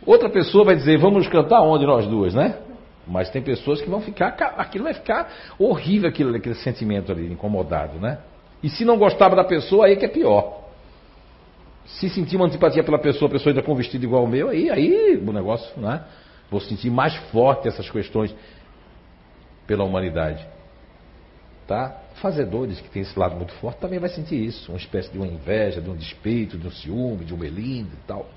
Outra 0.07 0.27
pessoa 0.27 0.65
vai 0.65 0.75
dizer: 0.75 0.97
Vamos 0.97 1.27
cantar 1.27 1.61
onde 1.61 1.85
nós 1.85 2.07
duas, 2.07 2.33
né? 2.33 2.57
Mas 3.05 3.29
tem 3.29 3.43
pessoas 3.43 3.79
que 3.79 3.87
vão 3.87 4.01
ficar, 4.01 4.29
aquilo 4.57 4.85
vai 4.85 4.95
ficar 4.95 5.31
horrível, 5.59 6.09
aquele, 6.09 6.35
aquele 6.35 6.55
sentimento 6.55 7.11
ali, 7.11 7.31
incomodado, 7.31 7.99
né? 7.99 8.17
E 8.63 8.69
se 8.71 8.83
não 8.83 8.97
gostava 8.97 9.35
da 9.35 9.43
pessoa, 9.43 9.85
aí 9.85 9.95
que 9.95 10.05
é 10.05 10.09
pior. 10.09 10.58
Se 11.97 12.09
sentir 12.09 12.35
uma 12.35 12.45
antipatia 12.45 12.83
pela 12.83 12.99
pessoa, 12.99 13.27
a 13.27 13.31
pessoa 13.31 13.51
ainda 13.51 13.63
com 13.63 13.75
vestido 13.75 14.03
igual 14.03 14.21
ao 14.21 14.27
meu, 14.27 14.49
aí, 14.49 14.69
aí 14.69 15.17
o 15.17 15.31
negócio, 15.31 15.79
né? 15.79 16.03
Vou 16.49 16.59
sentir 16.61 16.89
mais 16.89 17.15
forte 17.31 17.67
essas 17.67 17.89
questões 17.89 18.33
pela 19.67 19.83
humanidade. 19.83 20.45
Tá? 21.67 21.95
Fazedores 22.15 22.81
que 22.81 22.89
tem 22.89 23.03
esse 23.03 23.17
lado 23.17 23.35
muito 23.35 23.53
forte 23.55 23.79
também 23.79 23.99
vai 23.99 24.09
sentir 24.09 24.43
isso, 24.43 24.71
uma 24.71 24.77
espécie 24.77 25.11
de 25.11 25.17
uma 25.17 25.27
inveja, 25.27 25.79
de 25.79 25.89
um 25.89 25.95
despeito, 25.95 26.57
de 26.57 26.67
um 26.67 26.71
ciúme, 26.71 27.25
de 27.25 27.33
um 27.33 27.37
melindre 27.37 27.93
e 27.93 28.07
tal. 28.07 28.27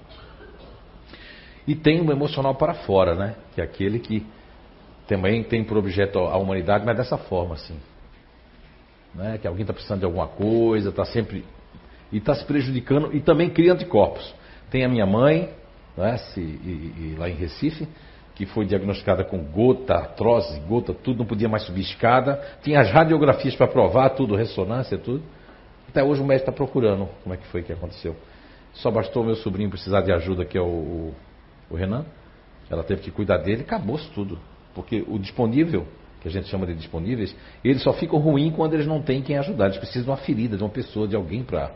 E 1.67 1.75
tem 1.75 2.01
um 2.01 2.11
emocional 2.11 2.55
para 2.55 2.75
fora, 2.75 3.15
né? 3.15 3.37
Que 3.55 3.61
é 3.61 3.65
aquele 3.65 3.99
que 3.99 4.27
também 5.07 5.43
tem 5.45 5.65
por 5.65 5.77
objeto 5.77 6.19
a 6.19 6.37
humanidade, 6.37 6.85
mas 6.85 6.97
dessa 6.97 7.17
forma 7.17 7.55
assim. 7.55 7.79
Né? 9.15 9.39
Que 9.39 9.47
alguém 9.47 9.63
está 9.63 9.73
precisando 9.73 10.01
de 10.01 10.05
alguma 10.05 10.29
coisa, 10.29 10.91
está 10.91 11.05
sempre. 11.05 11.45
E 12.13 12.19
está 12.19 12.35
se 12.35 12.45
prejudicando 12.45 13.15
e 13.15 13.21
também 13.21 13.49
cria 13.49 13.73
anticorpos. 13.73 14.35
Tem 14.71 14.85
a 14.85 14.89
minha 14.89 15.07
mãe, 15.07 15.51
né, 15.97 16.17
se, 16.17 16.41
e, 16.41 16.95
e, 16.99 17.17
lá 17.19 17.29
em 17.29 17.35
Recife, 17.35 17.89
que 18.35 18.47
foi 18.47 18.65
diagnosticada 18.65 19.25
com 19.25 19.39
gota, 19.45 19.95
artrose, 19.95 20.61
gota, 20.61 20.95
tudo, 20.95 21.19
não 21.19 21.27
podia 21.27 21.49
mais 21.49 21.65
subir 21.65 21.83
escada. 21.83 22.41
Tinha 22.63 22.81
as 22.81 22.91
radiografias 22.91 23.55
para 23.55 23.67
provar, 23.67 24.11
tudo, 24.11 24.35
ressonância, 24.35 24.97
tudo. 24.99 25.23
Até 25.89 26.03
hoje 26.03 26.23
o 26.23 26.25
médico 26.25 26.51
está 26.51 26.53
procurando 26.53 27.09
como 27.23 27.35
é 27.35 27.39
que 27.39 27.47
foi 27.49 27.63
que 27.63 27.73
aconteceu. 27.73 28.17
Só 28.73 28.91
bastou 28.91 29.23
meu 29.23 29.35
sobrinho 29.37 29.69
precisar 29.69 30.01
de 30.01 30.13
ajuda, 30.13 30.45
que 30.45 30.57
é 30.57 30.61
o, 30.61 30.65
o, 30.65 31.15
o 31.71 31.77
Renan. 31.77 32.07
Ela 32.71 32.83
teve 32.83 33.03
que 33.03 33.11
cuidar 33.11 33.39
dele, 33.39 33.63
acabou-se 33.63 34.09
tudo. 34.13 34.39
Porque 34.75 35.05
o 35.07 35.19
disponível, 35.19 35.87
que 36.23 36.29
a 36.29 36.31
gente 36.31 36.49
chama 36.49 36.67
de 36.67 36.75
disponíveis, 36.75 37.37
eles 37.63 37.83
só 37.83 37.93
ficam 37.93 38.19
ruins 38.19 38.55
quando 38.55 38.73
eles 38.73 38.87
não 38.87 39.03
têm 39.03 39.21
quem 39.21 39.37
ajudar. 39.37 39.67
Eles 39.67 39.77
precisam 39.77 40.05
de 40.05 40.11
uma 40.11 40.17
ferida, 40.17 40.57
de 40.57 40.63
uma 40.63 40.71
pessoa, 40.71 41.07
de 41.07 41.15
alguém 41.15 41.43
para 41.43 41.71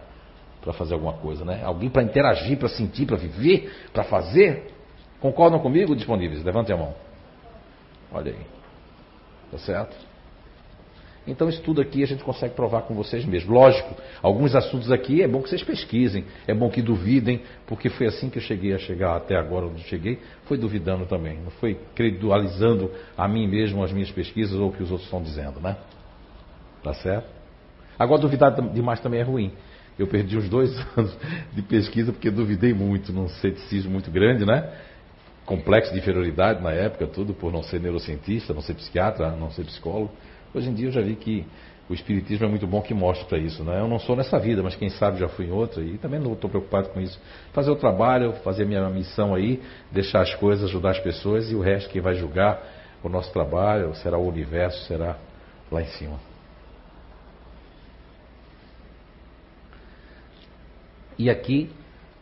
para 0.67 0.73
fazer 0.73 0.95
alguma 0.95 1.13
coisa, 1.13 1.45
né? 1.45 1.63
Alguém 1.63 1.89
para 1.89 2.03
interagir, 2.03 2.59
para 2.59 2.69
sentir, 2.69 3.07
para 3.07 3.17
viver, 3.17 3.73
para 3.93 4.03
fazer. 4.03 4.75
Concordam 5.21 5.61
comigo, 5.61 5.95
disponíveis? 5.95 6.43
Levante 6.43 6.73
a 6.73 6.77
mão. 6.77 6.93
Olha 8.13 8.33
aí. 8.33 8.47
Tá 9.53 9.59
certo? 9.59 9.97
Então, 11.25 11.49
isso 11.49 11.63
tudo 11.63 11.81
aqui 11.81 12.03
a 12.03 12.07
gente 12.07 12.25
consegue 12.25 12.55
provar 12.55 12.83
com 12.83 12.95
vocês 12.95 13.25
mesmos. 13.25 13.49
Lógico, 13.49 13.95
alguns 14.21 14.57
assuntos 14.57 14.91
aqui 14.91 15.23
é 15.23 15.29
bom 15.29 15.41
que 15.41 15.49
vocês 15.49 15.63
pesquisem, 15.63 16.25
é 16.49 16.55
bom 16.55 16.69
que 16.69 16.83
duvidem, 16.83 17.43
porque 17.69 17.89
foi 17.89 18.09
assim 18.09 18.29
que 18.29 18.39
eu 18.39 18.43
cheguei 18.43 18.75
a 18.75 18.79
chegar 18.79 19.17
até 19.17 19.37
agora 19.37 19.67
onde 19.67 19.85
cheguei, 19.85 20.19
foi 20.47 20.59
duvidando 20.59 21.07
também, 21.07 21.39
não 21.39 21.51
foi 21.53 21.79
credibilizando 21.95 22.91
a 23.17 23.29
mim 23.29 23.47
mesmo 23.47 23.85
as 23.85 23.93
minhas 23.93 24.11
pesquisas 24.11 24.59
ou 24.59 24.71
o 24.71 24.73
que 24.73 24.83
os 24.83 24.91
outros 24.91 25.07
estão 25.07 25.23
dizendo, 25.23 25.61
né? 25.61 25.77
Tá 26.83 26.93
certo? 26.95 27.29
Agora, 27.97 28.21
duvidar 28.21 28.53
demais 28.73 28.99
também 29.01 29.21
é 29.21 29.23
ruim. 29.23 29.53
Eu 29.99 30.07
perdi 30.07 30.37
uns 30.37 30.49
dois 30.49 30.77
anos 30.97 31.17
de 31.53 31.63
pesquisa 31.63 32.13
porque 32.13 32.31
duvidei 32.31 32.75
muito, 32.75 33.13
num 33.13 33.29
ceticismo 33.29 33.91
muito 33.91 34.11
grande, 34.11 34.45
né? 34.45 34.73
Complexo 35.45 35.93
de 35.93 35.99
inferioridade 35.99 36.63
na 36.63 36.73
época, 36.73 37.07
tudo, 37.07 37.33
por 37.33 37.53
não 37.53 37.63
ser 37.63 37.81
neurocientista, 37.81 38.53
não 38.53 38.61
ser 38.61 38.75
psiquiatra, 38.75 39.31
não 39.31 39.51
ser 39.51 39.65
psicólogo. 39.65 40.13
Hoje 40.53 40.69
em 40.69 40.75
dia 40.75 40.89
eu 40.89 40.93
já 40.93 41.01
vi 41.01 41.15
que 41.15 41.47
o 41.89 41.95
Espiritismo 41.95 42.47
é 42.47 42.49
muito 42.49 42.67
bom 42.67 42.83
que 42.83 42.93
mostra 42.93 43.27
para 43.27 43.39
isso. 43.39 43.63
Né? 43.63 43.81
Eu 43.81 43.87
não 43.87 43.99
sou 43.99 44.17
nessa 44.17 44.39
vida, 44.39 44.63
mas 44.63 44.75
quem 44.75 44.91
sabe 44.91 45.21
já 45.21 45.29
fui 45.29 45.47
em 45.47 45.53
outra 45.53 45.83
e 45.83 45.99
também 45.99 46.19
não 46.19 46.33
estou 46.33 46.51
preocupado 46.51 46.89
com 46.89 47.01
isso. 47.01 47.19
Fazer 47.53 47.71
o 47.71 47.77
trabalho, 47.77 48.33
fazer 48.43 48.65
a 48.65 48.67
minha 48.67 48.89
missão 48.91 49.35
aí, 49.35 49.63
deixar 49.93 50.23
as 50.23 50.35
coisas, 50.35 50.65
ajudar 50.69 50.91
as 50.91 51.01
pessoas 51.01 51.51
e 51.51 51.55
o 51.55 51.61
resto 51.61 51.91
quem 51.91 52.03
vai 52.03 52.15
julgar 52.15 52.61
o 53.03 53.09
nosso 53.09 53.33
trabalho 53.33 53.95
será 53.97 54.19
o 54.19 54.27
universo, 54.27 54.85
será 54.87 55.17
lá 55.71 55.81
em 55.81 55.87
cima. 55.87 56.36
E 61.19 61.31
aqui, 61.31 61.71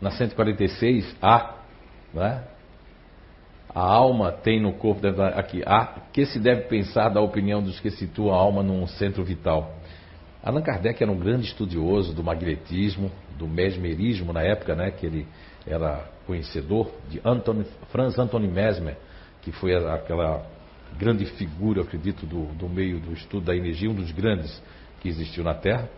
na 0.01 0.11
146A, 0.11 1.55
né? 2.13 2.45
a 3.75 3.81
alma 3.81 4.31
tem 4.31 4.61
no 4.61 4.73
corpo, 4.75 5.01
aqui, 5.35 5.63
a, 5.67 6.01
que 6.13 6.25
se 6.27 6.39
deve 6.39 6.63
pensar 6.63 7.09
da 7.09 7.21
opinião 7.21 7.61
dos 7.61 7.81
que 7.81 7.91
situam 7.91 8.33
a 8.33 8.39
alma 8.39 8.63
num 8.63 8.87
centro 8.87 9.25
vital. 9.25 9.75
Allan 10.43 10.63
Kardec 10.63 11.03
era 11.03 11.11
um 11.11 11.19
grande 11.19 11.47
estudioso 11.47 12.15
do 12.15 12.23
magnetismo, 12.23 13.11
do 13.37 13.49
mesmerismo 13.49 14.33
na 14.33 14.43
época, 14.43 14.77
né, 14.77 14.93
que 14.93 15.05
ele 15.05 15.27
era 15.67 16.05
conhecedor 16.27 16.93
de 17.09 17.21
Anthony, 17.25 17.65
Franz 17.91 18.17
Anthony 18.19 18.47
Mesmer, 18.47 18.97
que 19.43 19.51
foi 19.51 19.75
aquela 19.75 20.47
grande 20.97 21.25
figura, 21.27 21.83
acredito, 21.83 22.27
do, 22.27 22.47
do 22.55 22.69
meio 22.69 23.01
do 23.01 23.13
estudo 23.13 23.47
da 23.47 23.57
energia, 23.57 23.91
um 23.91 23.95
dos 23.95 24.13
grandes 24.13 24.63
que 25.01 25.09
existiu 25.09 25.43
na 25.43 25.55
Terra. 25.55 25.89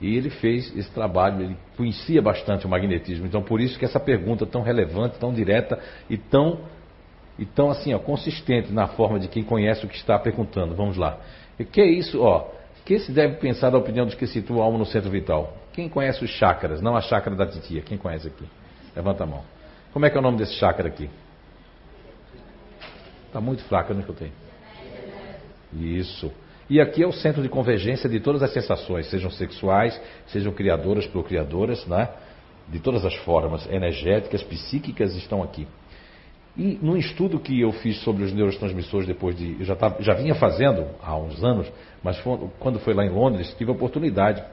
E 0.00 0.16
ele 0.16 0.30
fez 0.30 0.76
esse 0.76 0.90
trabalho, 0.90 1.42
ele 1.42 1.56
conhecia 1.76 2.22
bastante 2.22 2.66
o 2.66 2.68
magnetismo. 2.68 3.26
Então, 3.26 3.42
por 3.42 3.60
isso 3.60 3.78
que 3.78 3.84
essa 3.84 3.98
pergunta 3.98 4.46
tão 4.46 4.62
relevante, 4.62 5.18
tão 5.18 5.32
direta 5.32 5.78
e 6.08 6.16
tão, 6.16 6.60
e 7.38 7.44
tão 7.44 7.70
assim, 7.70 7.92
ó, 7.92 7.98
consistente 7.98 8.72
na 8.72 8.86
forma 8.86 9.18
de 9.18 9.26
quem 9.26 9.42
conhece 9.42 9.84
o 9.84 9.88
que 9.88 9.96
está 9.96 10.18
perguntando. 10.18 10.74
Vamos 10.74 10.96
lá. 10.96 11.18
O 11.58 11.64
que 11.64 11.80
é 11.80 11.86
isso? 11.86 12.22
Ó, 12.22 12.48
que 12.88 12.98
se 13.00 13.12
deve 13.12 13.34
pensar 13.34 13.68
da 13.68 13.76
opinião 13.76 14.06
dos 14.06 14.14
que 14.14 14.26
situam 14.26 14.62
a 14.62 14.64
alma 14.64 14.78
no 14.78 14.86
centro 14.86 15.10
vital? 15.10 15.52
Quem 15.74 15.90
conhece 15.90 16.24
os 16.24 16.30
chakras? 16.30 16.80
Não 16.80 16.96
a 16.96 17.02
chácara 17.02 17.36
da 17.36 17.46
titia. 17.46 17.82
Quem 17.82 17.98
conhece 17.98 18.28
aqui? 18.28 18.46
Levanta 18.96 19.24
a 19.24 19.26
mão. 19.26 19.42
Como 19.92 20.06
é 20.06 20.10
que 20.10 20.16
é 20.16 20.20
o 20.20 20.22
nome 20.22 20.38
desse 20.38 20.54
chácara 20.54 20.88
aqui? 20.88 21.10
Está 23.26 23.42
muito 23.42 23.62
fraco, 23.64 23.92
eu 23.92 23.94
não 23.94 24.00
escutei. 24.00 24.32
Isso. 25.74 26.32
E 26.70 26.80
aqui 26.80 27.02
é 27.02 27.06
o 27.06 27.12
centro 27.12 27.42
de 27.42 27.48
convergência 27.48 28.08
de 28.08 28.20
todas 28.20 28.42
as 28.42 28.52
sensações, 28.52 29.08
sejam 29.08 29.30
sexuais, 29.30 29.98
sejam 30.26 30.52
criadoras, 30.52 31.06
procriadoras, 31.06 31.86
né? 31.86 32.08
de 32.70 32.78
todas 32.78 33.04
as 33.04 33.14
formas, 33.16 33.66
energéticas, 33.70 34.42
psíquicas, 34.42 35.14
estão 35.16 35.42
aqui. 35.42 35.66
E 36.56 36.78
num 36.82 36.96
estudo 36.96 37.38
que 37.38 37.58
eu 37.58 37.72
fiz 37.72 37.98
sobre 38.02 38.24
os 38.24 38.32
neurotransmissores 38.32 39.06
depois 39.06 39.36
de. 39.36 39.56
Eu 39.60 39.64
já, 39.64 39.76
tava, 39.76 40.02
já 40.02 40.12
vinha 40.12 40.34
fazendo 40.34 40.86
há 41.02 41.16
uns 41.16 41.42
anos, 41.42 41.70
mas 42.02 42.18
foi, 42.18 42.38
quando 42.58 42.78
foi 42.80 42.94
lá 42.94 43.06
em 43.06 43.10
Londres, 43.10 43.54
tive 43.56 43.70
a 43.70 43.74
oportunidade 43.74 44.44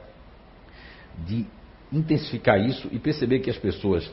de 1.26 1.44
intensificar 1.92 2.60
isso 2.60 2.88
e 2.92 2.98
perceber 2.98 3.40
que 3.40 3.50
as 3.50 3.58
pessoas 3.58 4.10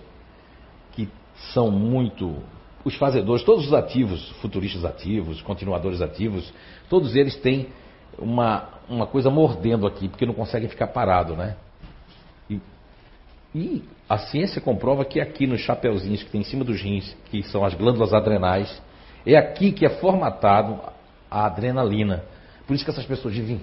que 0.91 1.07
são 1.53 1.69
muito. 1.71 2.35
Os 2.83 2.97
fazedores, 2.97 3.45
todos 3.45 3.67
os 3.67 3.73
ativos, 3.73 4.29
futuristas 4.41 4.83
ativos, 4.83 5.41
continuadores 5.41 6.01
ativos, 6.01 6.51
todos 6.89 7.15
eles 7.15 7.33
têm 7.37 7.67
uma, 8.17 8.69
uma 8.89 9.07
coisa 9.07 9.29
mordendo 9.29 9.87
aqui, 9.87 10.07
porque 10.07 10.25
não 10.25 10.33
conseguem 10.33 10.69
ficar 10.69 10.87
parado, 10.87 11.35
né? 11.35 11.55
E, 12.49 12.59
e 13.55 13.83
a 14.09 14.17
ciência 14.17 14.61
comprova 14.61 15.05
que 15.05 15.19
aqui 15.19 15.47
nos 15.47 15.61
chapeuzinhos 15.61 16.23
que 16.23 16.29
tem 16.29 16.41
em 16.41 16.45
cima 16.45 16.63
dos 16.63 16.81
rins, 16.81 17.15
que 17.25 17.43
são 17.43 17.63
as 17.63 17.73
glândulas 17.73 18.13
adrenais, 18.13 18.81
é 19.25 19.35
aqui 19.35 19.71
que 19.71 19.85
é 19.85 19.89
formatado 19.89 20.79
a 21.29 21.45
adrenalina. 21.45 22.23
Por 22.67 22.73
isso 22.73 22.83
que 22.83 22.91
essas 22.91 23.05
pessoas 23.05 23.33
vivem 23.33 23.61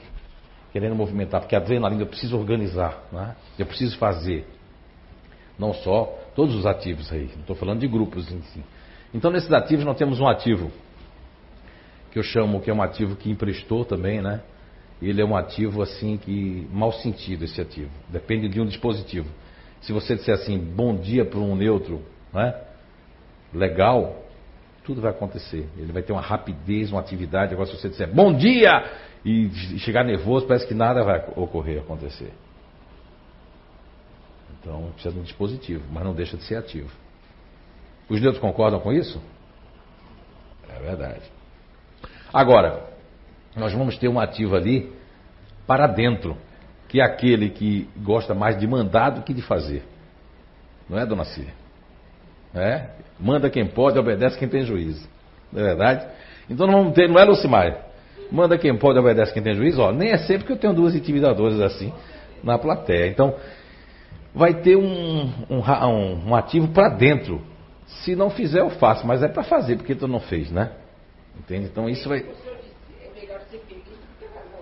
querendo 0.72 0.94
movimentar, 0.94 1.40
porque 1.40 1.54
a 1.54 1.58
adrenalina 1.58 2.02
eu 2.02 2.06
preciso 2.06 2.38
organizar, 2.38 3.02
né? 3.12 3.34
eu 3.58 3.66
preciso 3.66 3.98
fazer. 3.98 4.46
Não 5.58 5.74
só 5.74 6.16
todos 6.34 6.54
os 6.54 6.64
ativos 6.64 7.12
aí, 7.12 7.28
não 7.34 7.40
estou 7.40 7.56
falando 7.56 7.80
de 7.80 7.88
grupos 7.88 8.30
em 8.32 8.40
si. 8.42 8.62
Então, 9.12 9.30
nesses 9.30 9.52
ativos, 9.52 9.84
nós 9.84 9.96
temos 9.96 10.20
um 10.20 10.28
ativo 10.28 10.70
que 12.10 12.18
eu 12.18 12.22
chamo 12.22 12.60
que 12.60 12.70
é 12.70 12.74
um 12.74 12.82
ativo 12.82 13.16
que 13.16 13.30
emprestou 13.30 13.84
também, 13.84 14.20
né? 14.20 14.42
Ele 15.00 15.22
é 15.22 15.24
um 15.24 15.36
ativo 15.36 15.80
assim 15.80 16.16
que 16.16 16.68
mal 16.72 16.92
sentido 16.92 17.44
esse 17.44 17.60
ativo. 17.60 17.90
Depende 18.08 18.48
de 18.48 18.60
um 18.60 18.66
dispositivo. 18.66 19.28
Se 19.80 19.92
você 19.92 20.14
disser 20.14 20.34
assim, 20.34 20.58
bom 20.58 20.94
dia 20.94 21.24
para 21.24 21.38
um 21.38 21.56
neutro, 21.56 22.02
né? 22.32 22.54
Legal, 23.52 24.24
tudo 24.84 25.00
vai 25.00 25.10
acontecer. 25.10 25.66
Ele 25.78 25.92
vai 25.92 26.02
ter 26.02 26.12
uma 26.12 26.20
rapidez, 26.20 26.90
uma 26.90 27.00
atividade. 27.00 27.54
Agora, 27.54 27.66
se 27.68 27.76
você 27.76 27.88
disser 27.88 28.12
bom 28.12 28.34
dia 28.34 28.84
e 29.24 29.48
chegar 29.78 30.04
nervoso, 30.04 30.46
parece 30.46 30.66
que 30.66 30.74
nada 30.74 31.02
vai 31.02 31.24
ocorrer, 31.36 31.80
acontecer. 31.80 32.32
Então, 34.60 34.90
precisa 34.92 35.14
de 35.14 35.20
um 35.20 35.22
dispositivo, 35.22 35.84
mas 35.90 36.04
não 36.04 36.14
deixa 36.14 36.36
de 36.36 36.42
ser 36.44 36.56
ativo. 36.56 36.90
Os 38.08 38.20
neutros 38.20 38.40
concordam 38.40 38.80
com 38.80 38.92
isso? 38.92 39.20
É 40.68 40.78
verdade. 40.82 41.39
Agora, 42.32 42.84
nós 43.56 43.72
vamos 43.72 43.96
ter 43.98 44.08
um 44.08 44.20
ativo 44.20 44.54
ali 44.54 44.92
para 45.66 45.86
dentro, 45.86 46.36
que 46.88 47.00
é 47.00 47.04
aquele 47.04 47.50
que 47.50 47.88
gosta 47.96 48.34
mais 48.34 48.58
de 48.58 48.66
mandar 48.66 49.10
do 49.10 49.22
que 49.22 49.34
de 49.34 49.42
fazer. 49.42 49.82
Não 50.88 50.98
é, 50.98 51.06
dona 51.06 51.24
Cília? 51.24 51.52
É? 52.54 52.88
Manda 53.18 53.48
quem 53.48 53.66
pode, 53.66 53.98
obedece 53.98 54.38
quem 54.38 54.48
tem 54.48 54.62
juízo. 54.62 55.08
Não 55.52 55.60
é 55.60 55.64
verdade? 55.64 56.06
Então 56.48 56.66
não 56.66 56.78
vamos 56.78 56.94
ter, 56.94 57.08
não 57.08 57.18
é 57.18 57.24
Lucimar? 57.24 57.76
Manda 58.30 58.56
quem 58.58 58.76
pode, 58.76 58.98
obedece 58.98 59.32
quem 59.32 59.42
tem 59.42 59.54
juízo. 59.54 59.80
Ó, 59.80 59.92
nem 59.92 60.10
é 60.10 60.18
sempre 60.18 60.46
que 60.46 60.52
eu 60.52 60.56
tenho 60.56 60.72
duas 60.72 60.94
intimidadoras 60.94 61.60
assim 61.60 61.92
na 62.42 62.58
plateia. 62.58 63.08
Então, 63.08 63.34
vai 64.34 64.54
ter 64.54 64.76
um, 64.76 65.32
um, 65.48 65.60
um, 65.60 66.28
um 66.28 66.34
ativo 66.34 66.68
para 66.68 66.88
dentro. 66.88 67.40
Se 67.86 68.14
não 68.14 68.30
fizer, 68.30 68.60
eu 68.60 68.70
faço, 68.70 69.06
mas 69.06 69.22
é 69.22 69.28
para 69.28 69.42
fazer, 69.42 69.76
porque 69.76 69.94
tu 69.94 70.06
não 70.06 70.20
fez, 70.20 70.50
né? 70.50 70.70
Entende? 71.38 71.66
Então 71.66 71.88
isso 71.88 72.08
vai. 72.08 72.24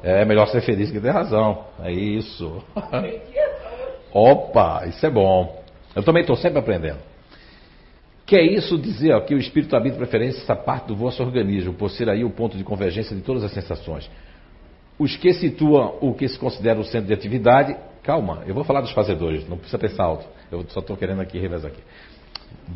É 0.03 0.25
melhor 0.25 0.47
ser 0.49 0.61
feliz 0.62 0.91
que 0.91 1.01
ter 1.01 1.11
razão. 1.11 1.64
É 1.83 1.93
isso. 1.93 2.62
Opa, 4.12 4.87
isso 4.87 5.05
é 5.05 5.11
bom. 5.11 5.62
Eu 5.95 6.03
também 6.03 6.23
estou 6.23 6.37
sempre 6.37 6.59
aprendendo. 6.59 6.99
Que 8.25 8.37
é 8.37 8.43
isso 8.43 8.79
dizer 8.79 9.14
ó, 9.14 9.21
que 9.21 9.35
o 9.35 9.39
espírito 9.39 9.75
habita 9.75 9.97
preferência 9.97 10.43
essa 10.43 10.55
parte 10.55 10.87
do 10.87 10.97
vosso 10.97 11.23
organismo, 11.23 11.73
por 11.73 11.91
ser 11.91 12.09
aí 12.09 12.25
o 12.25 12.31
ponto 12.31 12.57
de 12.57 12.64
convergência 12.64 13.16
de 13.16 13.23
todas 13.23 13.43
as 13.43 13.53
sensações. 13.53 14.09
Os 14.99 15.16
que 15.16 15.33
situam 15.33 15.97
o 16.01 16.12
que 16.12 16.29
se 16.29 16.39
considera 16.39 16.79
o 16.79 16.85
centro 16.85 17.07
de 17.07 17.14
atividade, 17.14 17.75
calma, 18.03 18.43
eu 18.47 18.55
vou 18.55 18.64
falar 18.64 18.81
dos 18.81 18.93
fazedores, 18.93 19.49
não 19.49 19.57
precisa 19.57 19.79
pensar 19.79 20.05
alto. 20.05 20.27
Eu 20.51 20.64
só 20.69 20.81
estou 20.81 20.97
querendo 20.97 21.21
aqui 21.21 21.39
revezar 21.39 21.71
aqui. 21.71 21.83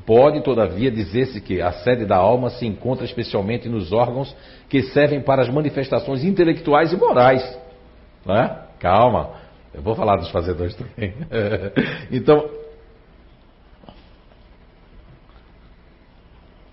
Pode, 0.06 0.42
todavia, 0.42 0.90
dizer-se 0.90 1.40
que 1.40 1.60
a 1.60 1.70
sede 1.70 2.06
da 2.06 2.16
alma 2.16 2.50
se 2.50 2.66
encontra 2.66 3.04
especialmente 3.04 3.68
nos 3.68 3.92
órgãos 3.92 4.34
que 4.68 4.82
servem 4.84 5.20
para 5.20 5.42
as 5.42 5.48
manifestações 5.48 6.24
intelectuais 6.24 6.92
e 6.92 6.96
morais. 6.96 7.58
Né? 8.24 8.58
Calma, 8.78 9.34
eu 9.72 9.82
vou 9.82 9.94
falar 9.94 10.16
dos 10.16 10.30
fazedores 10.30 10.74
também. 10.74 11.14
então. 12.10 12.50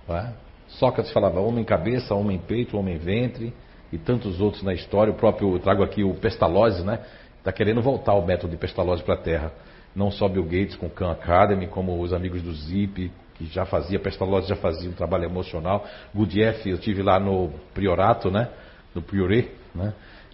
Né? 0.07 0.33
Sócrates 0.69 1.11
falava 1.11 1.41
homem 1.41 1.63
cabeça, 1.65 2.15
homem 2.15 2.39
peito, 2.39 2.77
homem 2.77 2.97
ventre 2.97 3.53
e 3.91 3.97
tantos 3.97 4.39
outros 4.39 4.63
na 4.63 4.73
história. 4.73 5.11
O 5.11 5.15
próprio, 5.15 5.55
eu 5.55 5.59
trago 5.59 5.83
aqui 5.83 6.03
o 6.03 6.13
Pestalozzi, 6.13 6.83
né? 6.83 6.99
Está 7.37 7.51
querendo 7.51 7.81
voltar 7.81 8.13
o 8.13 8.25
método 8.25 8.51
de 8.51 8.57
Pestalozzi 8.57 9.03
para 9.03 9.15
a 9.15 9.17
Terra 9.17 9.51
não 9.95 10.11
só 10.11 10.27
Bill 10.27 10.43
Gates 10.43 10.75
com 10.75 10.89
Khan 10.89 11.11
Academy, 11.11 11.67
como 11.67 11.99
os 12.01 12.13
amigos 12.13 12.41
do 12.41 12.53
Zip, 12.53 13.11
que 13.35 13.45
já 13.45 13.65
fazia, 13.65 13.97
Pestalozzi 13.99 14.49
já 14.49 14.55
fazia 14.55 14.89
um 14.89 14.93
trabalho 14.93 15.23
emocional. 15.23 15.87
Gurdjieff, 16.13 16.69
eu 16.69 16.77
tive 16.77 17.01
lá 17.01 17.19
no 17.19 17.49
Priorato, 17.73 18.29
né? 18.29 18.49
No 18.93 19.01
Prioré, 19.01 19.49
né? 19.73 19.93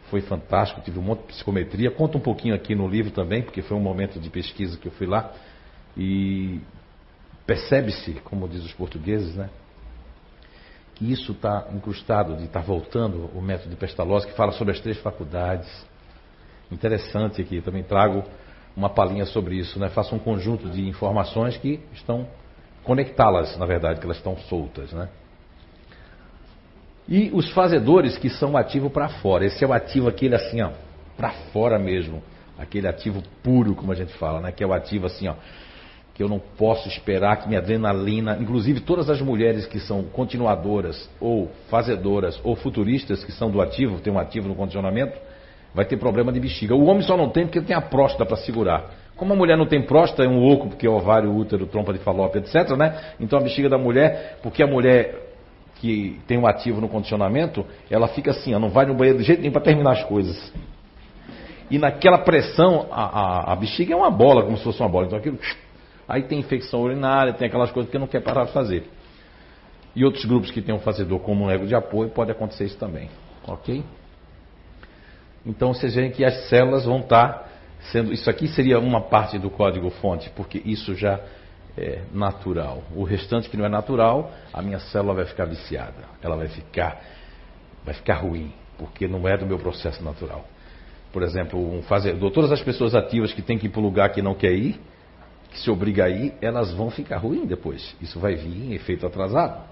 Foi 0.10 0.22
fantástico, 0.22 0.82
tive 0.82 1.00
um 1.00 1.04
monte 1.04 1.22
de 1.22 1.28
psicometria. 1.28 1.92
Conta 1.92 2.18
um 2.18 2.22
pouquinho 2.22 2.56
aqui 2.56 2.76
no 2.76 2.88
livro 2.88 3.12
também, 3.12 3.44
porque 3.44 3.62
foi 3.62 3.78
um 3.78 3.82
momento 3.82 4.20
de 4.20 4.30
pesquisa 4.30 4.78
que 4.78 4.88
eu 4.88 4.92
fui 4.92 5.08
lá. 5.08 5.32
E 5.96 6.60
percebe-se, 7.46 8.14
como 8.24 8.48
diz 8.48 8.64
os 8.64 8.74
portugueses, 8.74 9.36
né? 9.36 9.50
Que 10.96 11.12
isso 11.12 11.32
está 11.32 11.68
incrustado, 11.74 12.36
de 12.38 12.46
estar 12.46 12.62
tá 12.62 12.66
voltando 12.66 13.30
o 13.36 13.42
método 13.42 13.70
de 13.70 13.76
Pestalozzi, 13.76 14.28
que 14.28 14.34
fala 14.34 14.52
sobre 14.52 14.74
as 14.74 14.80
três 14.80 14.98
faculdades. 15.00 15.70
Interessante 16.72 17.42
aqui, 17.42 17.62
também 17.62 17.84
trago 17.84 18.24
uma 18.76 18.90
palhinha 18.90 19.26
sobre 19.26 19.56
isso, 19.56 19.80
né? 19.80 19.90
Faça 19.90 20.14
um 20.14 20.20
conjunto 20.20 20.70
de 20.70 20.88
informações 20.88 21.58
que 21.58 21.80
estão 21.94 22.28
conectá-las, 22.84 23.58
na 23.58 23.66
verdade, 23.66 24.00
que 24.00 24.06
elas 24.06 24.18
estão 24.18 24.38
soltas, 24.38 24.92
né? 24.92 25.10
E 27.08 27.30
os 27.34 27.52
fazedores 27.52 28.18
que 28.18 28.30
são 28.30 28.58
ativo 28.58 28.90
para 28.90 29.08
fora. 29.08 29.46
Esse 29.46 29.64
é 29.64 29.68
o 29.68 29.74
ativo 29.74 30.08
aquele 30.08 30.36
assim, 30.36 30.62
ó, 30.62 30.72
para 31.16 31.32
fora 31.54 31.78
mesmo, 31.78 32.22
aquele 32.58 32.88
ativo 32.88 33.22
puro, 33.44 33.76
como 33.76 33.92
a 33.92 33.96
gente 33.96 34.14
fala, 34.14 34.42
né? 34.42 34.52
Que 34.52 34.64
é 34.64 34.68
o 34.68 34.74
ativo 34.74 35.06
assim, 35.06 35.28
ó, 35.28 35.36
que 36.16 36.24
eu 36.24 36.30
não 36.30 36.40
posso 36.40 36.88
esperar 36.88 37.38
que 37.38 37.48
minha 37.48 37.60
adrenalina, 37.60 38.38
inclusive 38.40 38.80
todas 38.80 39.10
as 39.10 39.22
mulheres 39.22 39.66
que 39.66 39.80
são 39.80 40.04
continuadoras 40.04 41.10
ou 41.20 41.52
fazedoras 41.70 42.40
ou 42.44 42.56
futuristas 42.56 43.24
que 43.24 43.34
são 43.34 43.52
do 43.52 43.62
ativo, 43.62 44.00
tem 44.00 44.12
um 44.12 44.18
ativo 44.18 44.48
no 44.48 44.56
condicionamento, 44.56 45.18
vai 45.76 45.84
ter 45.84 45.98
problema 45.98 46.32
de 46.32 46.40
bexiga. 46.40 46.74
O 46.74 46.86
homem 46.86 47.04
só 47.04 47.18
não 47.18 47.30
tem 47.30 47.44
porque 47.46 47.60
ele 47.60 47.66
tem 47.66 47.76
a 47.76 47.82
próstata 47.82 48.26
para 48.26 48.38
segurar. 48.38 48.86
Como 49.18 49.34
a 49.34 49.36
mulher 49.36 49.58
não 49.58 49.66
tem 49.66 49.82
próstata, 49.82 50.24
é 50.24 50.28
um 50.28 50.44
oco, 50.44 50.70
porque 50.70 50.88
é 50.88 50.90
ovário, 50.90 51.36
útero, 51.36 51.68
trompa 51.68 51.92
de 51.92 52.00
falópia, 52.00 52.40
etc., 52.40 52.76
né? 52.78 52.98
Então 53.20 53.38
a 53.38 53.42
bexiga 53.42 53.68
da 53.68 53.78
mulher, 53.78 54.40
porque 54.42 54.64
a 54.64 54.68
mulher 54.68 55.24
que 55.76 56.20
tem 56.26 56.38
um 56.38 56.48
ativo 56.48 56.80
no 56.80 56.88
condicionamento, 56.88 57.66
ela 57.92 58.08
fica 58.08 58.32
assim, 58.32 58.52
ela 58.52 58.62
não 58.62 58.70
vai 58.70 58.86
no 58.86 58.96
banheiro 58.96 59.20
de 59.20 59.26
jeito 59.26 59.42
nenhum 59.42 59.52
para 59.52 59.62
terminar 59.62 59.92
as 59.92 60.04
coisas. 60.06 60.54
E 61.70 61.78
naquela 61.78 62.20
pressão, 62.20 62.88
a, 62.90 63.04
a, 63.04 63.54
a, 63.54 63.56
bexiga 63.56 63.94
é 63.94 63.98
uma 63.98 64.10
bola, 64.10 64.44
como 64.44 64.58
se 64.58 64.64
fosse 64.64 64.80
uma 64.80 64.90
bola. 64.90 65.08
Então 65.08 65.20
aquilo. 65.20 65.38
Aí 66.08 66.24
tem 66.24 66.40
infecção 66.40 66.82
urinária, 66.82 67.34
tem 67.34 67.48
aquelas 67.48 67.72
coisas 67.72 67.92
que 67.92 67.98
não 67.98 68.08
quer 68.08 68.22
parar 68.22 68.46
de 68.46 68.54
fazer. 68.54 68.84
E 69.96 70.06
outros 70.06 70.24
grupos 70.26 70.52
que 70.52 70.62
tem 70.62 70.74
um 70.74 70.80
fazedor 70.80 71.20
como 71.20 71.46
um 71.46 71.50
ego 71.50 71.66
de 71.66 71.76
apoio, 71.76 72.10
pode 72.10 72.32
acontecer 72.32 72.66
isso 72.66 72.78
também. 72.78 73.10
Ok? 73.48 73.84
Então 75.46 75.74
vocês 75.74 75.96
veem 75.96 76.12
que 76.12 76.26
as 76.26 76.50
células 76.50 76.86
vão 76.86 77.00
estar 77.00 77.50
sendo. 77.92 78.12
Isso 78.12 78.30
aqui 78.30 78.48
seria 78.48 78.80
uma 78.80 79.02
parte 79.02 79.38
do 79.38 79.50
código-fonte, 79.50 80.30
porque 80.36 80.62
isso 80.66 80.96
já 80.96 81.20
é 81.78 82.02
natural. 82.12 82.84
O 82.96 83.04
restante 83.04 83.50
que 83.50 83.58
não 83.58 83.66
é 83.66 83.70
natural, 83.70 84.32
a 84.54 84.62
minha 84.62 84.80
célula 84.80 85.14
vai 85.14 85.26
ficar 85.26 85.46
viciada. 85.46 86.06
Ela 86.22 86.36
vai 86.36 86.48
ficar, 86.48 87.02
vai 87.84 87.94
ficar 87.94 88.16
ruim, 88.16 88.52
porque 88.78 89.08
não 89.08 89.28
é 89.28 89.38
do 89.38 89.46
meu 89.46 89.60
processo 89.60 90.04
natural. 90.04 90.46
Por 91.12 91.24
exemplo, 91.24 91.60
um 91.60 91.82
fazedor, 91.84 92.32
todas 92.32 92.52
as 92.52 92.62
pessoas 92.62 92.96
ativas 92.96 93.34
que 93.34 93.42
têm 93.42 93.58
que 93.58 93.68
ir 93.68 93.70
para 93.70 93.80
o 93.80 93.84
lugar 93.84 94.10
que 94.10 94.22
não 94.22 94.34
quer 94.34 94.52
ir, 94.52 94.80
que 95.50 95.60
se 95.60 95.70
obriga 95.70 96.06
a 96.06 96.10
ir, 96.10 96.34
elas 96.42 96.74
vão 96.74 96.90
ficar 96.90 97.18
ruins 97.18 97.48
depois. 97.48 97.96
Isso 98.02 98.20
vai 98.20 98.36
vir 98.36 98.72
em 98.72 98.74
efeito 98.74 99.06
atrasado. 99.06 99.64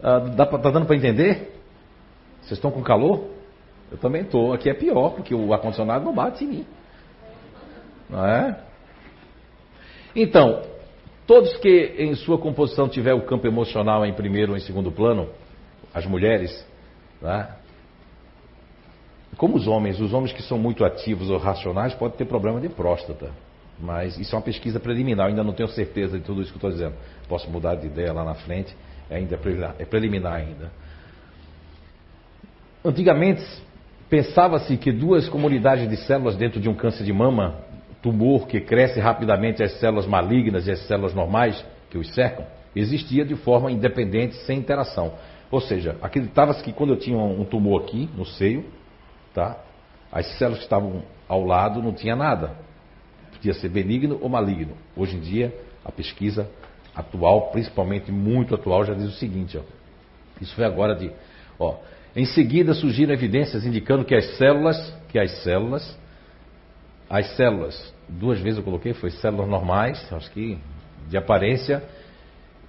Ah, 0.00 0.20
dá 0.20 0.46
tá 0.46 0.70
dando 0.70 0.86
para 0.86 0.94
entender? 0.94 1.57
Vocês 2.48 2.56
estão 2.56 2.70
com 2.70 2.82
calor? 2.82 3.24
Eu 3.92 3.98
também 3.98 4.22
estou. 4.22 4.54
Aqui 4.54 4.70
é 4.70 4.74
pior, 4.74 5.10
porque 5.10 5.34
o 5.34 5.52
ar-condicionado 5.52 6.02
não 6.02 6.14
bate 6.14 6.44
em 6.44 6.48
mim. 6.48 6.66
Não 8.08 8.24
é? 8.24 8.58
Então, 10.16 10.62
todos 11.26 11.54
que 11.58 11.94
em 11.98 12.14
sua 12.14 12.38
composição 12.38 12.88
tiver 12.88 13.12
o 13.12 13.20
campo 13.20 13.46
emocional 13.46 14.04
em 14.06 14.14
primeiro 14.14 14.52
ou 14.52 14.56
em 14.56 14.60
segundo 14.62 14.90
plano, 14.90 15.28
as 15.92 16.06
mulheres, 16.06 16.66
né? 17.20 17.54
como 19.36 19.54
os 19.54 19.68
homens, 19.68 20.00
os 20.00 20.14
homens 20.14 20.32
que 20.32 20.42
são 20.42 20.56
muito 20.56 20.86
ativos 20.86 21.28
ou 21.28 21.36
racionais 21.36 21.92
podem 21.94 22.16
ter 22.16 22.24
problema 22.24 22.58
de 22.58 22.70
próstata. 22.70 23.30
Mas 23.78 24.18
isso 24.18 24.34
é 24.34 24.38
uma 24.38 24.44
pesquisa 24.44 24.80
preliminar, 24.80 25.28
ainda 25.28 25.44
não 25.44 25.52
tenho 25.52 25.68
certeza 25.68 26.18
de 26.18 26.24
tudo 26.24 26.40
isso 26.40 26.50
que 26.50 26.56
estou 26.56 26.70
dizendo. 26.70 26.94
Posso 27.28 27.50
mudar 27.50 27.74
de 27.74 27.86
ideia 27.86 28.10
lá 28.10 28.24
na 28.24 28.34
frente, 28.34 28.74
ainda 29.10 29.38
é 29.78 29.84
preliminar 29.84 30.32
ainda. 30.32 30.72
Antigamente, 32.84 33.42
pensava-se 34.08 34.76
que 34.76 34.92
duas 34.92 35.28
comunidades 35.28 35.88
de 35.88 35.96
células 35.96 36.36
dentro 36.36 36.60
de 36.60 36.68
um 36.68 36.74
câncer 36.74 37.04
de 37.04 37.12
mama, 37.12 37.56
tumor 38.00 38.46
que 38.46 38.60
cresce 38.60 39.00
rapidamente 39.00 39.62
as 39.62 39.72
células 39.80 40.06
malignas 40.06 40.66
e 40.66 40.70
as 40.70 40.80
células 40.86 41.12
normais 41.12 41.64
que 41.90 41.98
os 41.98 42.14
cercam, 42.14 42.46
existia 42.76 43.24
de 43.24 43.34
forma 43.34 43.72
independente, 43.72 44.36
sem 44.46 44.58
interação. 44.58 45.14
Ou 45.50 45.60
seja, 45.60 45.96
acreditava-se 46.00 46.62
que 46.62 46.72
quando 46.72 46.90
eu 46.90 46.98
tinha 46.98 47.18
um 47.18 47.44
tumor 47.44 47.82
aqui, 47.82 48.08
no 48.16 48.24
seio, 48.24 48.64
tá, 49.34 49.56
as 50.12 50.26
células 50.38 50.58
que 50.58 50.64
estavam 50.64 51.02
ao 51.28 51.44
lado 51.44 51.82
não 51.82 51.92
tinha 51.92 52.14
nada. 52.14 52.52
Podia 53.32 53.54
ser 53.54 53.68
benigno 53.68 54.18
ou 54.20 54.28
maligno. 54.28 54.74
Hoje 54.96 55.16
em 55.16 55.20
dia, 55.20 55.54
a 55.84 55.90
pesquisa 55.90 56.48
atual, 56.94 57.50
principalmente 57.50 58.12
muito 58.12 58.54
atual, 58.54 58.84
já 58.84 58.94
diz 58.94 59.08
o 59.08 59.18
seguinte, 59.18 59.58
ó, 59.58 59.62
isso 60.40 60.54
foi 60.54 60.64
agora 60.64 60.94
de, 60.94 61.10
ó, 61.58 61.76
em 62.16 62.24
seguida 62.24 62.74
surgiram 62.74 63.12
evidências 63.12 63.64
indicando 63.64 64.04
que 64.04 64.14
as 64.14 64.36
células, 64.36 64.94
que 65.08 65.18
as 65.18 65.30
células, 65.42 65.98
as 67.08 67.26
células 67.36 67.94
duas 68.08 68.40
vezes 68.40 68.58
eu 68.58 68.64
coloquei, 68.64 68.94
foi 68.94 69.10
células 69.10 69.48
normais, 69.48 70.12
acho 70.12 70.30
que 70.30 70.58
de 71.08 71.16
aparência, 71.16 71.82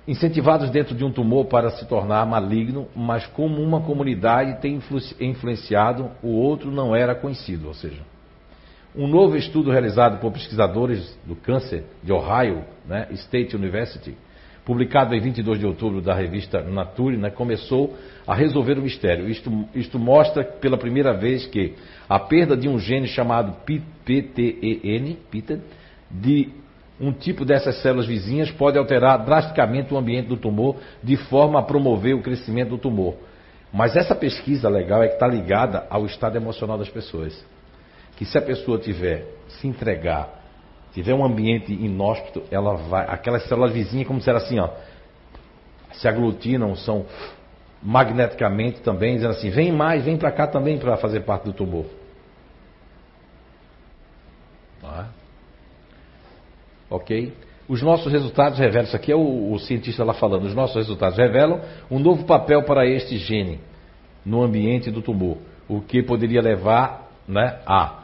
incentivados 0.08 0.70
dentro 0.70 0.96
de 0.96 1.04
um 1.04 1.12
tumor 1.12 1.46
para 1.46 1.70
se 1.72 1.86
tornar 1.86 2.26
maligno, 2.26 2.88
mas 2.96 3.26
como 3.28 3.62
uma 3.62 3.82
comunidade 3.82 4.60
tem 4.62 4.80
influenciado, 5.20 6.12
o 6.24 6.30
outro 6.30 6.72
não 6.72 6.96
era 6.96 7.14
conhecido, 7.14 7.68
ou 7.68 7.74
seja, 7.74 8.02
um 8.96 9.08
novo 9.08 9.36
estudo 9.36 9.70
realizado 9.70 10.20
por 10.20 10.32
pesquisadores 10.32 11.18
do 11.26 11.36
câncer 11.36 11.86
de 12.04 12.12
Ohio, 12.12 12.64
né, 12.88 13.08
State 13.12 13.56
University, 13.56 14.18
publicado 14.70 15.16
em 15.16 15.20
22 15.20 15.58
de 15.58 15.66
outubro 15.66 16.00
da 16.00 16.14
revista 16.14 16.62
Nature, 16.62 17.18
né, 17.18 17.32
começou 17.32 17.98
a 18.28 18.36
resolver 18.36 18.78
o 18.78 18.84
mistério. 18.84 19.28
Isto, 19.28 19.68
isto, 19.74 19.98
mostra 19.98 20.44
pela 20.44 20.78
primeira 20.78 21.12
vez 21.12 21.48
que 21.48 21.74
a 22.08 22.20
perda 22.20 22.56
de 22.56 22.70
um 22.70 22.78
gene 22.78 23.08
chamado 23.08 23.58
PTEN, 23.66 25.18
de 26.12 26.50
um 27.02 27.12
tipo 27.12 27.44
dessas 27.44 27.82
células 27.82 28.06
vizinhas 28.06 28.52
pode 28.52 28.78
alterar 28.78 29.26
drasticamente 29.26 29.92
o 29.92 29.98
ambiente 29.98 30.28
do 30.28 30.38
tumor 30.38 30.76
de 31.02 31.18
forma 31.18 31.58
a 31.58 31.64
promover 31.64 32.14
o 32.14 32.22
crescimento 32.22 32.70
do 32.70 32.78
tumor. 32.78 33.16
Mas 33.74 33.96
essa 33.96 34.14
pesquisa 34.14 34.70
legal 34.70 35.02
é 35.02 35.08
que 35.08 35.16
está 35.16 35.26
ligada 35.26 35.88
ao 35.90 36.06
estado 36.06 36.36
emocional 36.36 36.78
das 36.78 36.90
pessoas. 36.90 37.44
Que 38.16 38.24
se 38.24 38.38
a 38.38 38.42
pessoa 38.42 38.78
tiver 38.78 39.26
se 39.48 39.68
entregar 39.68 40.39
tiver 40.94 41.14
um 41.14 41.24
ambiente 41.24 41.72
inóspito, 41.72 42.44
ela 42.52 42.76
vai, 42.76 43.06
aquelas 43.08 43.48
células 43.48 43.72
vizinhas, 43.72 44.08
como 44.08 44.22
se 44.22 44.30
era 44.30 44.40
assim, 44.40 44.60
ó, 44.60 44.70
se 45.94 46.08
aglutinam, 46.08 46.76
são 46.76 47.06
magneticamente 47.82 48.82
também, 48.82 49.16
dizendo 49.16 49.32
assim, 49.32 49.50
vem 49.50 49.72
mais, 49.72 50.04
vem 50.04 50.18
para 50.18 50.32
cá 50.32 50.48
também 50.48 50.78
para 50.78 50.98
fazer 50.98 51.22
parte 51.22 51.46
do 51.46 51.54
tumor. 51.54 51.86
Ah. 54.84 55.08
Ok? 56.90 57.34
Os 57.68 57.82
nossos 57.84 58.12
resultados 58.12 58.58
revelam, 58.58 58.86
isso 58.86 58.96
aqui 58.96 59.12
é 59.12 59.16
o, 59.16 59.52
o 59.52 59.60
cientista 59.60 60.04
lá 60.04 60.14
falando, 60.14 60.46
os 60.46 60.56
nossos 60.56 60.76
resultados 60.76 61.18
revelam 61.18 61.62
um 61.90 62.00
novo 62.00 62.26
papel 62.26 62.64
para 62.64 62.86
este 62.86 63.18
gene 63.18 63.60
no 64.26 64.42
ambiente 64.42 64.90
do 64.90 65.02
tumor, 65.02 65.38
o 65.68 65.80
que 65.80 66.02
poderia 66.02 66.42
levar 66.42 67.10
né, 67.28 67.60
a 67.66 67.99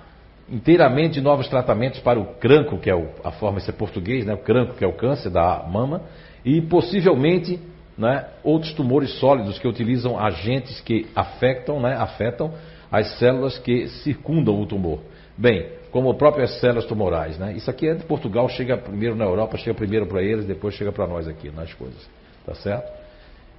inteiramente 0.49 1.19
novos 1.19 1.47
tratamentos 1.47 1.99
para 1.99 2.19
o 2.19 2.25
cranco, 2.35 2.77
que 2.77 2.89
é 2.89 2.95
o, 2.95 3.09
a 3.23 3.31
forma 3.31 3.59
de 3.59 3.65
ser 3.65 3.73
português, 3.73 4.25
né, 4.25 4.33
o 4.33 4.37
cranco, 4.37 4.75
que 4.75 4.83
é 4.83 4.87
o 4.87 4.93
câncer 4.93 5.29
da 5.29 5.63
mama, 5.63 6.01
e 6.43 6.61
possivelmente 6.61 7.59
né, 7.97 8.25
outros 8.43 8.73
tumores 8.73 9.11
sólidos 9.19 9.57
que 9.57 9.67
utilizam 9.67 10.19
agentes 10.19 10.79
que 10.81 11.07
afetam, 11.15 11.81
né, 11.81 11.95
afetam 11.95 12.53
as 12.91 13.17
células 13.17 13.57
que 13.57 13.87
circundam 13.87 14.59
o 14.61 14.65
tumor. 14.65 14.99
Bem, 15.37 15.67
como 15.91 16.13
próprias 16.15 16.59
células 16.59 16.85
tumorais. 16.85 17.37
Né? 17.37 17.53
Isso 17.53 17.69
aqui 17.69 17.87
é 17.87 17.93
de 17.93 18.03
Portugal, 18.03 18.47
chega 18.49 18.77
primeiro 18.77 19.15
na 19.15 19.25
Europa, 19.25 19.57
chega 19.57 19.73
primeiro 19.73 20.05
para 20.05 20.21
eles, 20.21 20.45
depois 20.45 20.75
chega 20.75 20.91
para 20.91 21.07
nós 21.07 21.27
aqui, 21.27 21.49
nas 21.49 21.73
coisas. 21.73 22.07
Tá 22.45 22.53
certo? 22.53 22.87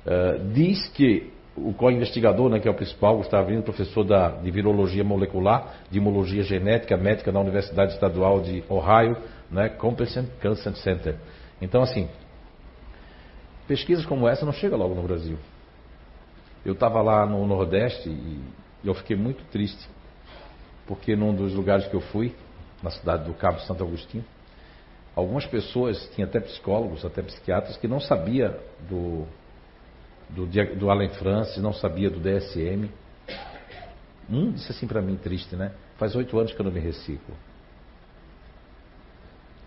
Uh, 0.06 0.52
diz 0.52 0.86
que 0.88 1.32
o 1.56 1.72
co-investigador, 1.72 2.50
né, 2.50 2.60
que 2.60 2.68
é 2.68 2.70
o 2.70 2.74
principal, 2.74 3.16
Gustavo 3.16 3.50
Lino, 3.50 3.62
professor 3.62 4.04
da, 4.04 4.28
de 4.28 4.50
virologia 4.50 5.02
molecular, 5.02 5.76
de 5.90 5.98
imunologia 5.98 6.42
genética 6.42 6.96
médica 6.96 7.32
na 7.32 7.40
Universidade 7.40 7.94
Estadual 7.94 8.40
de 8.40 8.62
Ohio, 8.68 9.16
né, 9.50 9.68
Competence 9.70 10.30
Cancer 10.40 10.76
Center. 10.76 11.16
Então, 11.60 11.82
assim, 11.82 12.08
pesquisas 13.66 14.04
como 14.04 14.28
essa 14.28 14.44
não 14.44 14.52
chegam 14.52 14.78
logo 14.78 14.94
no 14.94 15.02
Brasil. 15.02 15.38
Eu 16.64 16.74
estava 16.74 17.00
lá 17.00 17.24
no 17.24 17.46
Nordeste 17.46 18.08
e 18.08 18.40
eu 18.84 18.94
fiquei 18.94 19.16
muito 19.16 19.42
triste, 19.44 19.88
porque 20.86 21.16
num 21.16 21.34
dos 21.34 21.54
lugares 21.54 21.86
que 21.86 21.94
eu 21.94 22.00
fui, 22.00 22.34
na 22.82 22.90
cidade 22.90 23.24
do 23.24 23.32
Cabo 23.32 23.60
Santo 23.60 23.82
Agostinho, 23.82 24.24
algumas 25.14 25.46
pessoas, 25.46 26.10
tinha 26.14 26.26
até 26.26 26.38
psicólogos, 26.40 27.04
até 27.04 27.22
psiquiatras, 27.22 27.78
que 27.78 27.88
não 27.88 27.98
sabia 27.98 28.60
do 28.88 29.26
do, 30.30 30.46
do 30.76 30.90
Allen 30.90 31.10
Francis, 31.10 31.58
não 31.58 31.72
sabia 31.72 32.10
do 32.10 32.20
DSM. 32.20 32.90
Um 34.28 34.52
disse 34.52 34.72
assim 34.72 34.86
para 34.86 35.00
mim, 35.00 35.16
triste, 35.16 35.54
né? 35.54 35.72
Faz 35.96 36.14
oito 36.16 36.38
anos 36.38 36.52
que 36.52 36.60
eu 36.60 36.64
não 36.64 36.72
me 36.72 36.80
reciclo. 36.80 37.34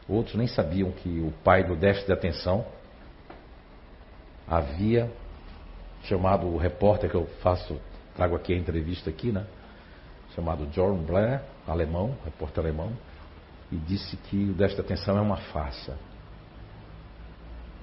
Outros 0.07 0.35
nem 0.35 0.47
sabiam 0.47 0.91
que 0.91 1.19
o 1.19 1.31
pai 1.43 1.63
do 1.63 1.75
déficit 1.75 2.07
de 2.07 2.13
atenção 2.13 2.65
havia 4.47 5.09
chamado 6.03 6.47
o 6.47 6.57
repórter 6.57 7.09
que 7.09 7.15
eu 7.15 7.27
faço, 7.41 7.79
trago 8.15 8.35
aqui 8.35 8.53
a 8.53 8.57
entrevista 8.57 9.09
aqui, 9.09 9.31
né? 9.31 9.45
Chamado 10.35 10.65
John 10.67 10.97
Blair, 10.97 11.41
alemão, 11.67 12.15
repórter 12.25 12.63
alemão, 12.63 12.91
e 13.71 13.75
disse 13.75 14.17
que 14.17 14.49
o 14.49 14.53
déficit 14.53 14.81
de 14.81 14.93
atenção 14.93 15.17
é 15.17 15.21
uma 15.21 15.37
farsa. 15.37 15.97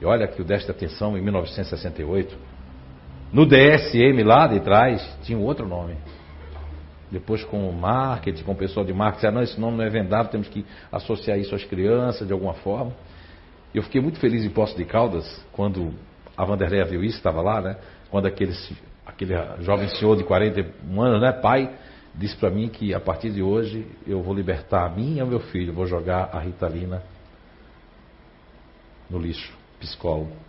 E 0.01 0.05
olha 0.05 0.27
que 0.27 0.43
o 0.43 0.45
déficit 0.45 0.72
de 0.72 0.85
atenção 0.85 1.16
em 1.16 1.22
1968 1.22 2.37
no 3.33 3.47
DSM 3.47 4.22
lá 4.24 4.47
de 4.47 4.61
trás 4.61 5.18
tinha 5.22 5.39
um 5.39 5.43
outro 5.43 5.66
nome. 5.66 5.97
Depois 7.11 7.45
com 7.45 7.68
o 7.68 7.72
marketing, 7.72 8.43
com 8.43 8.53
o 8.53 8.57
pessoal 8.57 8.85
de 8.85 8.93
marketing, 8.93 9.27
ah, 9.27 9.31
não, 9.31 9.43
esse 9.43 9.61
nome 9.61 9.77
não 9.77 9.85
é 9.85 9.89
vendável, 9.89 10.31
temos 10.31 10.49
que 10.49 10.64
associar 10.91 11.39
isso 11.39 11.55
às 11.55 11.64
crianças 11.64 12.27
de 12.27 12.33
alguma 12.33 12.55
forma. 12.55 12.93
Eu 13.74 13.83
fiquei 13.83 14.01
muito 14.01 14.18
feliz 14.18 14.45
em 14.45 14.51
Poço 14.51 14.77
de 14.77 14.85
Caldas, 14.85 15.45
quando 15.53 15.93
a 16.37 16.45
Vanderleia 16.45 16.85
viu 16.85 17.05
isso, 17.05 17.16
estava 17.16 17.41
lá, 17.41 17.61
né? 17.61 17.77
Quando 18.11 18.27
aquele, 18.27 18.53
aquele 19.05 19.35
jovem 19.61 19.89
senhor 19.89 20.16
de 20.16 20.24
41 20.24 21.01
anos, 21.01 21.20
né, 21.20 21.33
pai, 21.33 21.70
disse 22.14 22.37
para 22.37 22.51
mim 22.51 22.68
que 22.68 22.95
a 22.95 23.01
partir 23.01 23.31
de 23.31 23.43
hoje 23.43 23.87
eu 24.07 24.22
vou 24.22 24.35
libertar 24.35 24.87
a 24.87 24.89
mim 24.89 25.16
e 25.16 25.20
ao 25.20 25.27
meu 25.27 25.41
filho, 25.41 25.72
vou 25.72 25.87
jogar 25.87 26.31
a 26.33 26.41
Ritalina 26.41 27.03
no 29.09 29.18
lixo, 29.18 29.53
psicólogo. 29.79 30.45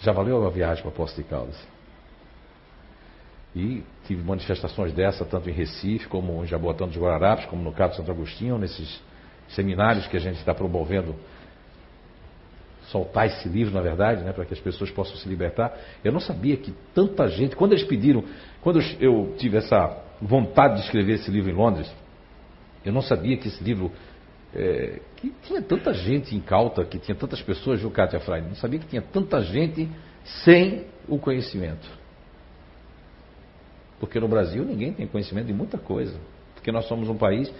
Já 0.00 0.12
valeu 0.12 0.46
a 0.46 0.50
viagem 0.50 0.82
para 0.82 0.92
Poço 0.92 1.16
de 1.16 1.24
Caldas. 1.24 1.56
E 3.54 3.82
tive 4.06 4.22
manifestações 4.22 4.92
dessa, 4.92 5.24
tanto 5.24 5.48
em 5.48 5.52
Recife, 5.52 6.06
como 6.06 6.44
em 6.44 6.46
Jaboatão 6.46 6.86
dos 6.86 6.96
Guararapes, 6.96 7.46
como 7.46 7.62
no 7.62 7.72
Cabo 7.72 7.94
Santo 7.94 8.10
Agostinho, 8.10 8.58
nesses 8.58 9.00
seminários 9.48 10.06
que 10.06 10.16
a 10.16 10.20
gente 10.20 10.36
está 10.36 10.54
promovendo 10.54 11.14
soltar 12.90 13.26
esse 13.26 13.48
livro, 13.48 13.74
na 13.74 13.80
verdade, 13.80 14.22
né, 14.22 14.32
para 14.32 14.44
que 14.44 14.54
as 14.54 14.60
pessoas 14.60 14.90
possam 14.90 15.16
se 15.16 15.28
libertar. 15.28 15.76
Eu 16.02 16.12
não 16.12 16.20
sabia 16.20 16.56
que 16.56 16.72
tanta 16.94 17.28
gente, 17.28 17.54
quando 17.54 17.72
eles 17.72 17.84
pediram, 17.84 18.24
quando 18.62 18.80
eu 19.00 19.34
tive 19.38 19.58
essa 19.58 19.96
vontade 20.20 20.76
de 20.76 20.80
escrever 20.82 21.14
esse 21.14 21.30
livro 21.30 21.50
em 21.50 21.54
Londres, 21.54 21.90
eu 22.84 22.92
não 22.92 23.02
sabia 23.02 23.36
que 23.36 23.48
esse 23.48 23.62
livro 23.62 23.92
é, 24.54 25.00
que 25.16 25.32
tinha 25.42 25.60
tanta 25.60 25.92
gente 25.92 26.34
incauta, 26.34 26.84
que 26.84 26.98
tinha 26.98 27.14
tantas 27.14 27.42
pessoas, 27.42 27.80
viu, 27.80 27.90
Kátia 27.90 28.20
Freire? 28.20 28.46
Não 28.46 28.54
sabia 28.54 28.78
que 28.78 28.86
tinha 28.86 29.02
tanta 29.02 29.42
gente 29.42 29.88
sem 30.44 30.84
o 31.06 31.18
conhecimento. 31.18 31.88
Porque 34.00 34.18
no 34.20 34.28
Brasil 34.28 34.64
ninguém 34.64 34.92
tem 34.92 35.06
conhecimento 35.06 35.46
de 35.46 35.52
muita 35.52 35.76
coisa. 35.76 36.18
Porque 36.54 36.70
nós 36.70 36.86
somos 36.86 37.08
um 37.08 37.16
país 37.16 37.52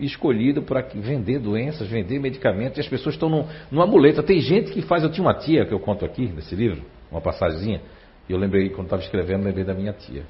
escolhido 0.00 0.62
para 0.62 0.80
vender 0.80 1.38
doenças, 1.38 1.88
vender 1.88 2.18
medicamentos, 2.18 2.78
e 2.78 2.80
as 2.80 2.88
pessoas 2.88 3.14
estão 3.14 3.28
num, 3.28 3.46
numa 3.70 3.86
muleta. 3.86 4.22
Tem 4.22 4.40
gente 4.40 4.72
que 4.72 4.82
faz. 4.82 5.02
Eu 5.02 5.10
tinha 5.10 5.24
uma 5.24 5.34
tia 5.34 5.66
que 5.66 5.72
eu 5.72 5.80
conto 5.80 6.04
aqui 6.04 6.28
nesse 6.28 6.54
livro, 6.54 6.82
uma 7.10 7.20
passagemzinha, 7.20 7.82
e 8.28 8.32
eu 8.32 8.38
lembrei, 8.38 8.70
quando 8.70 8.86
estava 8.86 9.02
escrevendo, 9.02 9.44
lembrei 9.44 9.64
da 9.64 9.74
minha 9.74 9.92
tia. 9.92 10.24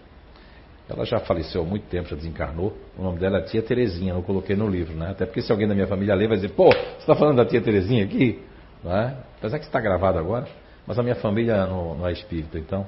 Ela 0.95 1.07
já 1.07 1.19
faleceu 1.21 1.63
há 1.63 1.65
muito 1.65 1.87
tempo, 1.87 2.09
já 2.09 2.17
desencarnou. 2.17 2.77
O 2.99 3.03
nome 3.03 3.19
dela 3.19 3.39
é 3.39 3.43
Tia 3.43 3.63
Terezinha, 3.63 4.13
não 4.13 4.23
coloquei 4.23 4.55
no 4.55 4.69
livro, 4.69 4.95
né? 4.95 5.11
Até 5.11 5.25
porque 5.25 5.41
se 5.41 5.51
alguém 5.51 5.67
da 5.67 5.75
minha 5.75 5.87
família 5.87 6.15
ler, 6.15 6.29
vai 6.29 6.37
dizer, 6.37 6.51
pô, 6.51 6.71
você 6.71 6.99
está 6.99 7.15
falando 7.15 7.37
da 7.37 7.47
Tia 7.47 7.61
Terezinha 7.61 8.05
aqui? 8.05 8.41
Não 8.85 8.95
é? 8.95 9.17
Apesar 9.39 9.59
que 9.59 9.65
está 9.65 9.81
gravado 9.81 10.19
agora, 10.19 10.47
mas 10.87 10.99
a 10.99 11.03
minha 11.03 11.15
família 11.15 11.67
não, 11.67 11.95
não 11.95 12.07
é 12.07 12.13
espírita, 12.13 12.59
então. 12.59 12.87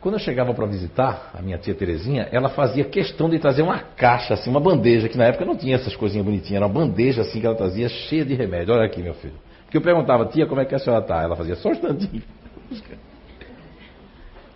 Quando 0.00 0.14
eu 0.14 0.18
chegava 0.18 0.52
para 0.52 0.66
visitar 0.66 1.30
a 1.32 1.40
minha 1.40 1.56
tia 1.56 1.74
Terezinha, 1.76 2.28
ela 2.32 2.48
fazia 2.48 2.82
questão 2.84 3.30
de 3.30 3.38
trazer 3.38 3.62
uma 3.62 3.78
caixa, 3.78 4.34
assim, 4.34 4.50
uma 4.50 4.58
bandeja, 4.58 5.08
que 5.08 5.16
na 5.16 5.26
época 5.26 5.44
não 5.44 5.56
tinha 5.56 5.76
essas 5.76 5.94
coisinhas 5.94 6.24
bonitinhas, 6.26 6.56
era 6.56 6.66
uma 6.66 6.74
bandeja 6.74 7.22
assim 7.22 7.38
que 7.38 7.46
ela 7.46 7.54
trazia 7.54 7.88
cheia 7.88 8.24
de 8.24 8.34
remédio. 8.34 8.74
Olha 8.74 8.84
aqui, 8.84 9.00
meu 9.00 9.14
filho. 9.14 9.36
Porque 9.62 9.76
eu 9.76 9.80
perguntava, 9.80 10.26
tia, 10.26 10.44
como 10.44 10.60
é 10.60 10.64
que 10.64 10.74
a 10.74 10.78
senhora 10.80 11.02
está? 11.02 11.22
Ela 11.22 11.36
fazia 11.36 11.54
só 11.54 11.68
um 11.68 11.72
instantinho. 11.72 12.22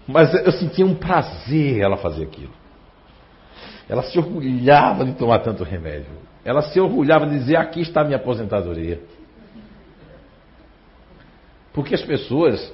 Mas 0.07 0.33
eu 0.35 0.53
sentia 0.53 0.87
um 0.87 0.95
prazer 0.95 1.81
ela 1.81 1.97
fazer 1.97 2.25
aquilo. 2.25 2.53
Ela 3.89 4.03
se 4.03 4.19
orgulhava 4.19 5.05
de 5.05 5.13
tomar 5.15 5.41
tanto 5.41 5.65
remédio. 5.65 6.11
Ela 6.45 6.63
se 6.63 6.79
orgulhava 6.79 7.27
de 7.27 7.39
dizer: 7.39 7.57
aqui 7.57 7.81
está 7.81 8.03
a 8.03 8.05
minha 8.05 8.17
aposentadoria. 8.17 9.01
Porque 11.73 11.95
as 11.95 12.03
pessoas. 12.03 12.73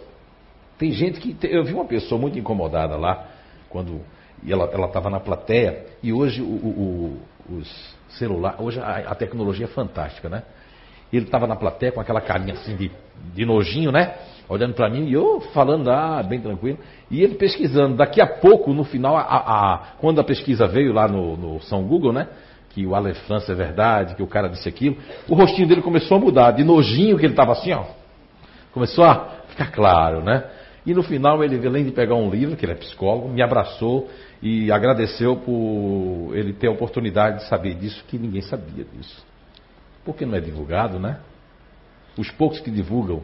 Tem 0.78 0.90
gente 0.90 1.20
que. 1.20 1.36
Eu 1.46 1.64
vi 1.64 1.72
uma 1.72 1.84
pessoa 1.84 2.20
muito 2.20 2.38
incomodada 2.38 2.96
lá, 2.96 3.28
quando 3.68 4.00
ela 4.46 4.86
estava 4.86 5.08
na 5.08 5.20
plateia, 5.20 5.86
e 6.02 6.12
hoje 6.12 6.42
o, 6.42 6.44
o, 6.44 7.22
os 7.48 7.96
celulares. 8.10 8.60
Hoje 8.60 8.80
a, 8.80 9.10
a, 9.10 9.14
tecnologia 9.14 9.66
é 9.66 9.68
fantástica, 9.68 10.28
né? 10.28 10.42
Ele 11.12 11.26
estava 11.26 11.46
na 11.46 11.56
plateia 11.56 11.92
com 11.92 12.00
aquela 12.00 12.20
carinha 12.20 12.54
assim 12.54 12.74
de, 12.76 12.90
de 13.34 13.44
nojinho, 13.44 13.92
né? 13.92 14.14
olhando 14.48 14.74
para 14.74 14.90
mim 14.90 15.06
e 15.06 15.14
eu 15.14 15.40
falando, 15.54 15.90
ah, 15.90 16.22
bem 16.22 16.40
tranquilo. 16.40 16.78
E 17.10 17.22
ele 17.22 17.36
pesquisando. 17.36 17.96
Daqui 17.96 18.20
a 18.20 18.26
pouco, 18.26 18.72
no 18.74 18.84
final, 18.84 19.16
a, 19.16 19.22
a, 19.22 19.78
quando 19.98 20.20
a 20.20 20.24
pesquisa 20.24 20.66
veio 20.66 20.92
lá 20.92 21.08
no, 21.08 21.36
no 21.36 21.60
São 21.62 21.82
Google, 21.84 22.12
né? 22.12 22.28
que 22.74 22.86
o 22.86 22.94
Ale 22.94 23.14
França 23.14 23.52
é 23.52 23.54
verdade, 23.54 24.14
que 24.14 24.22
o 24.22 24.26
cara 24.26 24.48
disse 24.48 24.68
aquilo, 24.68 24.96
o 25.28 25.34
rostinho 25.34 25.68
dele 25.68 25.82
começou 25.82 26.16
a 26.16 26.20
mudar, 26.20 26.52
de 26.52 26.64
nojinho 26.64 27.18
que 27.18 27.26
ele 27.26 27.34
estava 27.34 27.52
assim, 27.52 27.72
ó. 27.72 27.84
Começou 28.72 29.04
a 29.04 29.42
ficar 29.48 29.70
claro, 29.70 30.22
né? 30.22 30.44
E 30.84 30.94
no 30.94 31.02
final 31.02 31.44
ele, 31.44 31.64
além 31.66 31.84
de 31.84 31.92
pegar 31.92 32.14
um 32.14 32.30
livro, 32.30 32.56
que 32.56 32.64
ele 32.64 32.72
é 32.72 32.76
psicólogo, 32.76 33.28
me 33.28 33.42
abraçou 33.42 34.08
e 34.42 34.72
agradeceu 34.72 35.36
por 35.36 36.32
ele 36.34 36.54
ter 36.54 36.68
a 36.68 36.70
oportunidade 36.70 37.38
de 37.40 37.48
saber 37.48 37.74
disso, 37.74 38.02
que 38.08 38.18
ninguém 38.18 38.40
sabia 38.40 38.84
disso. 38.84 39.22
Porque 40.04 40.26
não 40.26 40.36
é 40.36 40.40
divulgado, 40.40 40.98
né? 40.98 41.20
Os 42.16 42.30
poucos 42.30 42.60
que 42.60 42.70
divulgam 42.70 43.22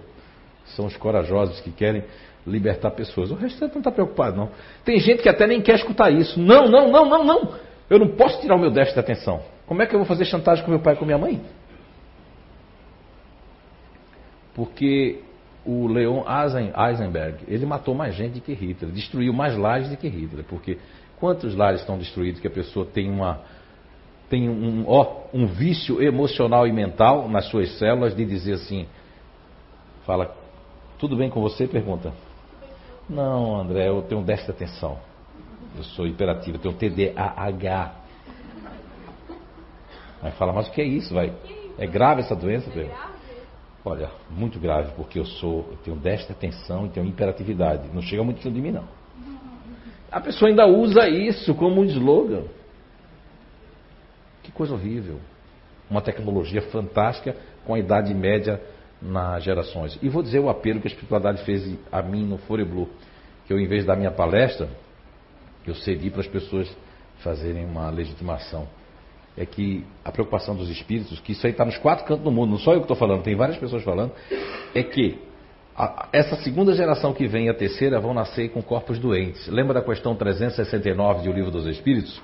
são 0.76 0.86
os 0.86 0.96
corajosos 0.96 1.60
que 1.60 1.70
querem 1.70 2.04
libertar 2.46 2.90
pessoas. 2.92 3.30
O 3.30 3.34
restante 3.34 3.72
não 3.72 3.80
está 3.80 3.90
preocupado, 3.90 4.36
não. 4.36 4.50
Tem 4.84 4.98
gente 4.98 5.22
que 5.22 5.28
até 5.28 5.46
nem 5.46 5.60
quer 5.60 5.76
escutar 5.76 6.10
isso. 6.10 6.40
Não, 6.40 6.68
não, 6.68 6.90
não, 6.90 7.08
não, 7.08 7.24
não. 7.24 7.54
Eu 7.90 7.98
não 7.98 8.08
posso 8.08 8.40
tirar 8.40 8.56
o 8.56 8.58
meu 8.58 8.70
déficit 8.70 8.94
de 8.94 9.00
atenção. 9.00 9.42
Como 9.66 9.82
é 9.82 9.86
que 9.86 9.94
eu 9.94 9.98
vou 9.98 10.06
fazer 10.06 10.24
chantagem 10.24 10.64
com 10.64 10.70
meu 10.70 10.80
pai 10.80 10.94
e 10.94 10.96
com 10.96 11.04
minha 11.04 11.18
mãe? 11.18 11.40
Porque 14.54 15.20
o 15.64 15.86
Leon 15.86 16.22
Eisenberg, 16.26 17.44
ele 17.46 17.66
matou 17.66 17.94
mais 17.94 18.14
gente 18.14 18.34
do 18.34 18.40
que 18.40 18.52
Hitler, 18.52 18.90
destruiu 18.90 19.32
mais 19.32 19.56
lares 19.56 19.88
do 19.88 19.96
que 19.96 20.08
Hitler. 20.08 20.44
Porque 20.44 20.78
quantos 21.20 21.54
lares 21.54 21.80
estão 21.80 21.98
destruídos 21.98 22.40
que 22.40 22.46
a 22.46 22.50
pessoa 22.50 22.86
tem 22.86 23.10
uma 23.10 23.40
tem 24.28 24.48
um, 24.48 24.84
ó, 24.86 25.22
um 25.32 25.46
vício 25.46 26.02
emocional 26.02 26.66
e 26.66 26.72
mental 26.72 27.28
nas 27.28 27.46
suas 27.46 27.78
células 27.78 28.14
de 28.14 28.24
dizer 28.24 28.54
assim, 28.54 28.86
fala, 30.04 30.34
tudo 30.98 31.16
bem 31.16 31.30
com 31.30 31.40
você? 31.40 31.66
Pergunta. 31.66 32.12
Não, 33.08 33.58
André, 33.58 33.88
eu 33.88 34.02
tenho 34.02 34.22
déficit 34.22 34.52
de 34.52 34.64
atenção. 34.64 34.98
Eu 35.76 35.82
sou 35.82 36.06
hiperativo, 36.06 36.58
eu 36.62 36.74
tenho 36.74 36.74
TDAH. 36.74 37.94
Aí 40.22 40.32
fala, 40.32 40.52
mas 40.52 40.68
o 40.68 40.72
que 40.72 40.80
é 40.80 40.84
isso, 40.84 41.14
vai? 41.14 41.32
É 41.78 41.86
grave 41.86 42.20
essa 42.20 42.34
doença, 42.34 42.70
Pedro? 42.70 42.92
Olha, 43.84 44.10
muito 44.28 44.58
grave, 44.58 44.92
porque 44.96 45.18
eu 45.18 45.24
sou, 45.24 45.66
eu 45.70 45.78
tenho 45.84 45.96
déficit 45.96 46.28
de 46.28 46.32
atenção 46.32 46.86
e 46.86 46.88
tenho 46.90 47.06
hiperatividade. 47.06 47.88
Não 47.94 48.02
chega 48.02 48.22
muito 48.22 48.38
de 48.50 48.60
mim, 48.60 48.72
não. 48.72 48.84
A 50.10 50.20
pessoa 50.20 50.50
ainda 50.50 50.66
usa 50.66 51.08
isso 51.08 51.54
como 51.54 51.80
um 51.80 51.84
slogan. 51.84 52.44
Que 54.48 54.52
coisa 54.52 54.72
horrível. 54.72 55.20
Uma 55.90 56.00
tecnologia 56.00 56.62
fantástica 56.62 57.36
com 57.66 57.74
a 57.74 57.78
idade 57.78 58.14
média 58.14 58.58
nas 59.00 59.44
gerações. 59.44 59.98
E 60.02 60.08
vou 60.08 60.22
dizer 60.22 60.38
o 60.38 60.48
apelo 60.48 60.80
que 60.80 60.88
a 60.88 60.90
espiritualidade 60.90 61.44
fez 61.44 61.78
a 61.92 62.00
mim 62.00 62.24
no 62.24 62.38
Fore 62.38 62.64
Blue, 62.64 62.88
que 63.46 63.52
eu, 63.52 63.60
em 63.60 63.66
vez 63.66 63.84
da 63.84 63.94
minha 63.94 64.10
palestra, 64.10 64.70
eu 65.66 65.74
cedi 65.74 66.08
para 66.08 66.22
as 66.22 66.26
pessoas 66.26 66.74
fazerem 67.18 67.66
uma 67.66 67.90
legitimação. 67.90 68.66
É 69.36 69.44
que 69.44 69.84
a 70.02 70.10
preocupação 70.10 70.56
dos 70.56 70.70
espíritos, 70.70 71.20
que 71.20 71.32
isso 71.32 71.46
aí 71.46 71.52
está 71.52 71.66
nos 71.66 71.76
quatro 71.76 72.06
cantos 72.06 72.24
do 72.24 72.30
mundo, 72.30 72.52
não 72.52 72.58
só 72.58 72.72
eu 72.72 72.78
que 72.78 72.84
estou 72.84 72.96
falando, 72.96 73.22
tem 73.22 73.36
várias 73.36 73.58
pessoas 73.58 73.84
falando, 73.84 74.12
é 74.74 74.82
que 74.82 75.18
a, 75.76 76.08
essa 76.10 76.36
segunda 76.36 76.72
geração 76.72 77.12
que 77.12 77.26
vem 77.26 77.46
e 77.46 77.48
a 77.50 77.54
terceira 77.54 78.00
vão 78.00 78.14
nascer 78.14 78.48
com 78.48 78.62
corpos 78.62 78.98
doentes. 78.98 79.46
Lembra 79.46 79.74
da 79.74 79.82
questão 79.82 80.16
369 80.16 81.28
do 81.28 81.32
Livro 81.34 81.50
dos 81.50 81.66
Espíritos? 81.66 82.18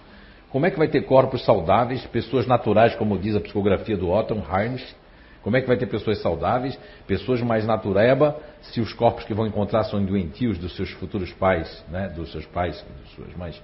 Como 0.54 0.66
é 0.66 0.70
que 0.70 0.78
vai 0.78 0.86
ter 0.86 1.02
corpos 1.02 1.44
saudáveis, 1.44 2.06
pessoas 2.06 2.46
naturais, 2.46 2.94
como 2.94 3.18
diz 3.18 3.34
a 3.34 3.40
psicografia 3.40 3.96
do 3.96 4.08
Otton 4.08 4.40
Harnisch? 4.48 4.94
Como 5.42 5.56
é 5.56 5.60
que 5.60 5.66
vai 5.66 5.76
ter 5.76 5.86
pessoas 5.86 6.22
saudáveis, 6.22 6.78
pessoas 7.08 7.40
mais 7.40 7.66
natureba, 7.66 8.40
se 8.62 8.80
os 8.80 8.92
corpos 8.92 9.24
que 9.24 9.34
vão 9.34 9.48
encontrar 9.48 9.82
são 9.82 10.00
doentios 10.04 10.56
dos 10.56 10.76
seus 10.76 10.92
futuros 10.92 11.32
pais, 11.32 11.84
né? 11.88 12.06
dos 12.06 12.30
seus 12.30 12.46
pais, 12.46 12.80
dos 13.02 13.10
suas 13.16 13.34
mães, 13.34 13.60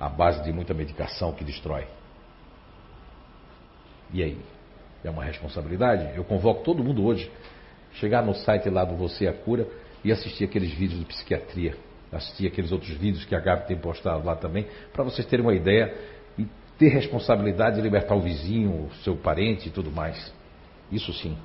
à 0.00 0.08
base 0.08 0.42
de 0.42 0.50
muita 0.50 0.72
medicação 0.72 1.30
que 1.30 1.44
destrói? 1.44 1.86
E 4.10 4.22
aí? 4.22 4.38
É 5.04 5.10
uma 5.10 5.24
responsabilidade? 5.24 6.16
Eu 6.16 6.24
convoco 6.24 6.64
todo 6.64 6.82
mundo 6.82 7.04
hoje, 7.04 7.30
chegar 7.96 8.24
no 8.24 8.32
site 8.32 8.70
lá 8.70 8.82
do 8.82 8.96
Você 8.96 9.26
a 9.26 9.32
Cura 9.34 9.68
e 10.02 10.10
assistir 10.10 10.44
aqueles 10.44 10.72
vídeos 10.72 11.00
de 11.00 11.04
psiquiatria, 11.04 11.76
assistir 12.16 12.46
aqueles 12.46 12.72
outros 12.72 12.90
vídeos 12.90 13.24
que 13.24 13.34
a 13.34 13.40
Gabi 13.40 13.66
tem 13.66 13.76
postado 13.76 14.24
lá 14.24 14.36
também, 14.36 14.66
para 14.92 15.04
vocês 15.04 15.26
terem 15.26 15.44
uma 15.44 15.54
ideia 15.54 15.94
e 16.38 16.46
ter 16.78 16.88
responsabilidade 16.88 17.76
de 17.76 17.82
libertar 17.82 18.14
o 18.14 18.20
vizinho, 18.20 18.86
o 18.86 18.94
seu 19.02 19.16
parente 19.16 19.68
e 19.68 19.70
tudo 19.70 19.90
mais. 19.90 20.32
Isso 20.90 21.12
sim, 21.12 21.36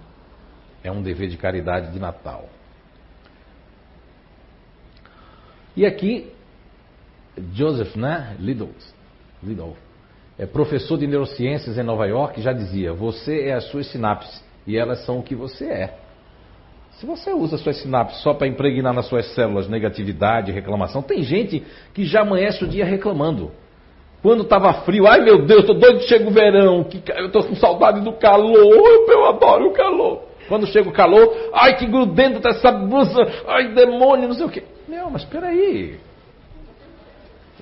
é 0.83 0.91
um 0.91 1.01
dever 1.01 1.29
de 1.29 1.37
caridade 1.37 1.91
de 1.91 1.99
Natal. 1.99 2.49
E 5.75 5.85
aqui, 5.85 6.31
Joseph 7.53 7.95
né, 7.95 8.35
Liddell, 8.39 8.73
Liddell 9.41 9.77
é 10.37 10.45
professor 10.45 10.97
de 10.97 11.05
neurociências 11.05 11.77
em 11.77 11.83
Nova 11.83 12.05
York, 12.05 12.41
já 12.41 12.53
dizia: 12.53 12.93
Você 12.93 13.47
é 13.47 13.53
as 13.53 13.65
suas 13.65 13.87
sinapses 13.87 14.43
e 14.65 14.77
elas 14.77 15.05
são 15.05 15.19
o 15.19 15.23
que 15.23 15.35
você 15.35 15.65
é. 15.65 15.98
Se 16.99 17.05
você 17.05 17.31
usa 17.31 17.57
suas 17.57 17.77
sinapses 17.77 18.21
só 18.21 18.33
para 18.33 18.45
impregnar 18.45 18.93
nas 18.93 19.05
suas 19.05 19.33
células 19.33 19.69
negatividade, 19.69 20.51
reclamação, 20.51 21.01
tem 21.01 21.23
gente 21.23 21.63
que 21.93 22.03
já 22.03 22.21
amanhece 22.21 22.61
o 22.65 22.67
dia 22.67 22.83
reclamando. 22.83 23.51
Quando 24.21 24.43
estava 24.43 24.73
frio, 24.81 25.07
ai 25.07 25.21
meu 25.21 25.45
Deus, 25.45 25.61
estou 25.61 25.79
doido 25.79 25.99
que 25.99 26.09
chega 26.09 26.27
o 26.27 26.31
verão, 26.31 26.83
que, 26.83 27.01
eu 27.15 27.27
estou 27.27 27.41
com 27.45 27.55
saudade 27.55 28.01
do 28.01 28.11
calor, 28.11 29.07
eu, 29.07 29.25
adoro 29.27 29.67
o 29.67 29.71
calor. 29.71 30.23
Quando 30.49 30.67
chega 30.67 30.89
o 30.89 30.91
calor, 30.91 31.33
ai 31.53 31.77
que 31.77 31.85
grudento 31.85 32.41
tá 32.41 32.49
essa 32.49 32.69
blusa, 32.69 33.21
ai 33.47 33.73
demônio, 33.73 34.27
não 34.27 34.35
sei 34.35 34.45
o 34.45 34.49
quê. 34.49 34.63
Não, 34.85 35.09
mas 35.09 35.21
espera 35.21 35.47
aí. 35.47 35.97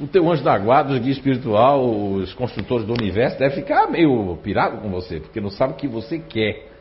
O 0.01 0.07
teu 0.07 0.27
anjo 0.31 0.43
da 0.43 0.57
guarda, 0.57 0.95
o 0.95 0.99
guia 0.99 1.11
espiritual, 1.11 1.87
os 1.87 2.33
construtores 2.33 2.87
do 2.87 2.93
universo, 2.93 3.37
deve 3.37 3.53
ficar 3.53 3.87
meio 3.87 4.35
pirado 4.37 4.77
com 4.77 4.89
você, 4.89 5.19
porque 5.19 5.39
não 5.39 5.51
sabe 5.51 5.73
o 5.73 5.75
que 5.75 5.87
você 5.87 6.17
quer. 6.17 6.76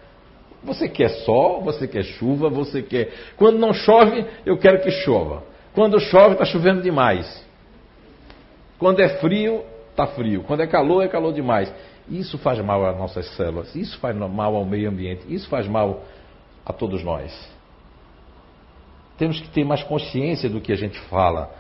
Você 0.66 0.88
quer 0.88 1.08
sol, 1.08 1.62
você 1.62 1.86
quer 1.86 2.02
chuva, 2.02 2.50
você 2.50 2.82
quer. 2.82 3.12
Quando 3.36 3.58
não 3.58 3.72
chove, 3.72 4.26
eu 4.44 4.58
quero 4.58 4.82
que 4.82 4.90
chova. 4.90 5.44
Quando 5.72 5.98
chove, 6.00 6.32
está 6.32 6.44
chovendo 6.44 6.82
demais. 6.82 7.44
Quando 8.78 9.00
é 9.00 9.08
frio, 9.20 9.64
está 9.90 10.06
frio. 10.08 10.42
Quando 10.42 10.62
é 10.62 10.66
calor, 10.66 11.02
é 11.02 11.08
calor 11.08 11.32
demais. 11.32 11.72
Isso 12.08 12.36
faz 12.38 12.58
mal 12.60 12.84
às 12.84 12.96
nossas 12.96 13.26
células, 13.36 13.74
isso 13.74 13.98
faz 13.98 14.16
mal 14.16 14.54
ao 14.54 14.64
meio 14.64 14.88
ambiente, 14.88 15.24
isso 15.28 15.48
faz 15.48 15.66
mal 15.66 16.02
a 16.64 16.72
todos 16.72 17.02
nós. 17.02 17.32
Temos 19.18 19.40
que 19.40 19.48
ter 19.48 19.64
mais 19.64 19.82
consciência 19.82 20.48
do 20.48 20.60
que 20.60 20.72
a 20.72 20.76
gente 20.76 20.98
fala, 21.02 21.50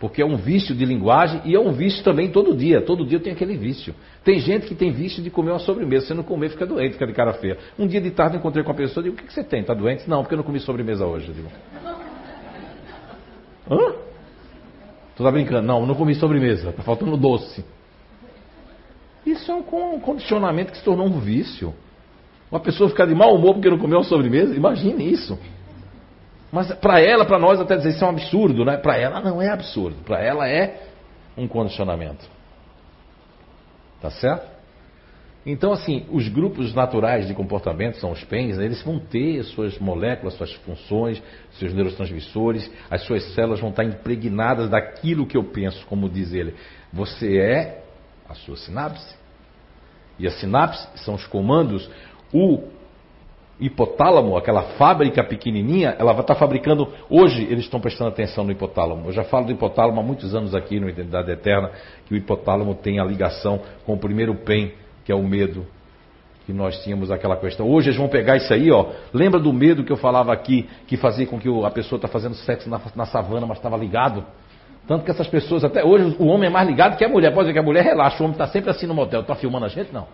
porque 0.00 0.22
é 0.22 0.24
um 0.24 0.36
vício 0.36 0.74
de 0.74 0.82
linguagem 0.86 1.42
e 1.44 1.54
é 1.54 1.60
um 1.60 1.72
vício 1.72 2.02
também 2.02 2.30
todo 2.30 2.56
dia. 2.56 2.80
Todo 2.80 3.04
dia 3.04 3.20
tem 3.20 3.34
aquele 3.34 3.54
vício. 3.54 3.94
Tem 4.24 4.38
gente 4.40 4.66
que 4.66 4.74
tem 4.74 4.90
vício 4.90 5.22
de 5.22 5.28
comer 5.28 5.50
uma 5.50 5.58
sobremesa. 5.58 6.06
Se 6.06 6.14
não 6.14 6.22
comer, 6.22 6.48
fica 6.48 6.64
doente, 6.64 6.94
fica 6.94 7.06
de 7.06 7.12
cara 7.12 7.34
feia. 7.34 7.58
Um 7.78 7.86
dia 7.86 8.00
de 8.00 8.10
tarde 8.10 8.38
encontrei 8.38 8.64
com 8.64 8.70
uma 8.70 8.76
pessoa 8.76 9.02
e 9.02 9.10
digo: 9.10 9.14
O 9.14 9.18
que, 9.18 9.26
que 9.26 9.34
você 9.34 9.44
tem? 9.44 9.60
Está 9.60 9.74
doente? 9.74 10.08
Não, 10.08 10.22
porque 10.22 10.32
eu 10.32 10.38
não 10.38 10.44
comi 10.44 10.58
sobremesa 10.58 11.04
hoje. 11.04 11.28
Eu 11.28 11.34
digo: 11.34 11.48
Hã? 13.70 13.94
Tu 15.16 15.22
tá 15.22 15.30
brincando? 15.30 15.66
Não, 15.66 15.84
não 15.84 15.94
comi 15.94 16.14
sobremesa, 16.14 16.72
tá 16.72 16.82
faltando 16.82 17.14
doce. 17.18 17.62
Isso 19.26 19.52
é 19.52 19.54
um 19.54 20.00
condicionamento 20.00 20.72
que 20.72 20.78
se 20.78 20.84
tornou 20.84 21.06
um 21.06 21.20
vício. 21.20 21.74
Uma 22.50 22.58
pessoa 22.58 22.88
ficar 22.88 23.04
de 23.04 23.14
mau 23.14 23.34
humor 23.34 23.52
porque 23.52 23.68
não 23.68 23.78
comeu 23.78 23.98
uma 23.98 24.04
sobremesa, 24.04 24.56
imagine 24.56 25.12
isso. 25.12 25.38
Mas 26.52 26.72
para 26.74 27.00
ela, 27.00 27.24
para 27.24 27.38
nós 27.38 27.60
até 27.60 27.76
dizer 27.76 27.90
isso 27.90 28.04
é 28.04 28.06
um 28.06 28.10
absurdo, 28.10 28.64
né? 28.64 28.76
Para 28.76 28.96
ela 28.96 29.20
não 29.20 29.40
é 29.40 29.50
absurdo, 29.50 30.02
para 30.04 30.20
ela 30.20 30.48
é 30.48 30.82
um 31.36 31.46
condicionamento. 31.46 32.28
Tá 34.00 34.10
certo? 34.10 34.60
Então, 35.44 35.72
assim, 35.72 36.06
os 36.10 36.28
grupos 36.28 36.74
naturais 36.74 37.26
de 37.26 37.32
comportamento, 37.32 37.96
são 37.96 38.10
os 38.10 38.22
PENs, 38.24 38.58
né, 38.58 38.66
eles 38.66 38.82
vão 38.82 38.98
ter 38.98 39.42
suas 39.44 39.78
moléculas, 39.78 40.34
suas 40.34 40.52
funções, 40.52 41.22
seus 41.52 41.72
neurotransmissores, 41.72 42.70
as 42.90 43.02
suas 43.04 43.24
células 43.34 43.58
vão 43.58 43.70
estar 43.70 43.84
impregnadas 43.84 44.68
daquilo 44.68 45.26
que 45.26 45.36
eu 45.36 45.44
penso, 45.44 45.86
como 45.86 46.10
diz 46.10 46.34
ele. 46.34 46.54
Você 46.92 47.38
é 47.38 47.82
a 48.28 48.34
sua 48.34 48.56
sinapse. 48.56 49.14
E 50.18 50.26
a 50.26 50.30
sinapse 50.30 50.86
são 50.96 51.14
os 51.14 51.26
comandos. 51.26 51.90
O 52.32 52.68
hipotálamo, 53.60 54.36
aquela 54.36 54.62
fábrica 54.62 55.22
pequenininha, 55.22 55.94
ela 55.98 56.12
vai 56.12 56.22
estar 56.22 56.34
fabricando. 56.34 56.88
Hoje 57.08 57.42
eles 57.44 57.64
estão 57.64 57.80
prestando 57.80 58.10
atenção 58.10 58.44
no 58.44 58.52
hipotálamo. 58.52 59.08
Eu 59.08 59.12
já 59.12 59.24
falo 59.24 59.46
do 59.46 59.52
hipotálamo 59.52 60.00
há 60.00 60.02
muitos 60.02 60.34
anos 60.34 60.54
aqui 60.54 60.80
no 60.80 60.88
Identidade 60.88 61.30
Eterna, 61.30 61.70
que 62.06 62.14
o 62.14 62.16
hipotálamo 62.16 62.74
tem 62.74 62.98
a 62.98 63.04
ligação 63.04 63.60
com 63.84 63.94
o 63.94 63.98
primeiro 63.98 64.34
PEN 64.34 64.72
que 65.04 65.12
é 65.12 65.14
o 65.14 65.22
medo 65.22 65.66
que 66.46 66.52
nós 66.52 66.82
tínhamos 66.82 67.10
aquela 67.10 67.36
questão. 67.36 67.68
Hoje 67.68 67.88
eles 67.88 67.98
vão 67.98 68.08
pegar 68.08 68.36
isso 68.36 68.52
aí, 68.52 68.70
ó. 68.70 68.86
Lembra 69.12 69.38
do 69.38 69.52
medo 69.52 69.84
que 69.84 69.92
eu 69.92 69.96
falava 69.96 70.32
aqui, 70.32 70.68
que 70.86 70.96
fazia 70.96 71.26
com 71.26 71.38
que 71.38 71.48
a 71.64 71.70
pessoa 71.70 71.96
está 71.96 72.08
fazendo 72.08 72.34
sexo 72.34 72.68
na, 72.68 72.80
na 72.94 73.06
savana, 73.06 73.46
mas 73.46 73.58
estava 73.58 73.76
ligado? 73.76 74.24
Tanto 74.86 75.04
que 75.04 75.10
essas 75.10 75.28
pessoas, 75.28 75.62
até 75.62 75.84
hoje, 75.84 76.16
o 76.18 76.26
homem 76.26 76.48
é 76.48 76.50
mais 76.50 76.66
ligado 76.68 76.96
que 76.96 77.04
a 77.04 77.08
mulher. 77.08 77.30
Pode 77.32 77.46
dizer 77.48 77.52
que 77.52 77.58
a 77.58 77.62
mulher 77.62 77.84
relaxa, 77.84 78.22
o 78.22 78.24
homem 78.24 78.32
está 78.32 78.46
sempre 78.48 78.70
assim 78.70 78.86
no 78.86 78.94
motel. 78.94 79.20
Está 79.20 79.34
filmando 79.34 79.66
a 79.66 79.68
gente? 79.68 79.92
Não. 79.92 80.06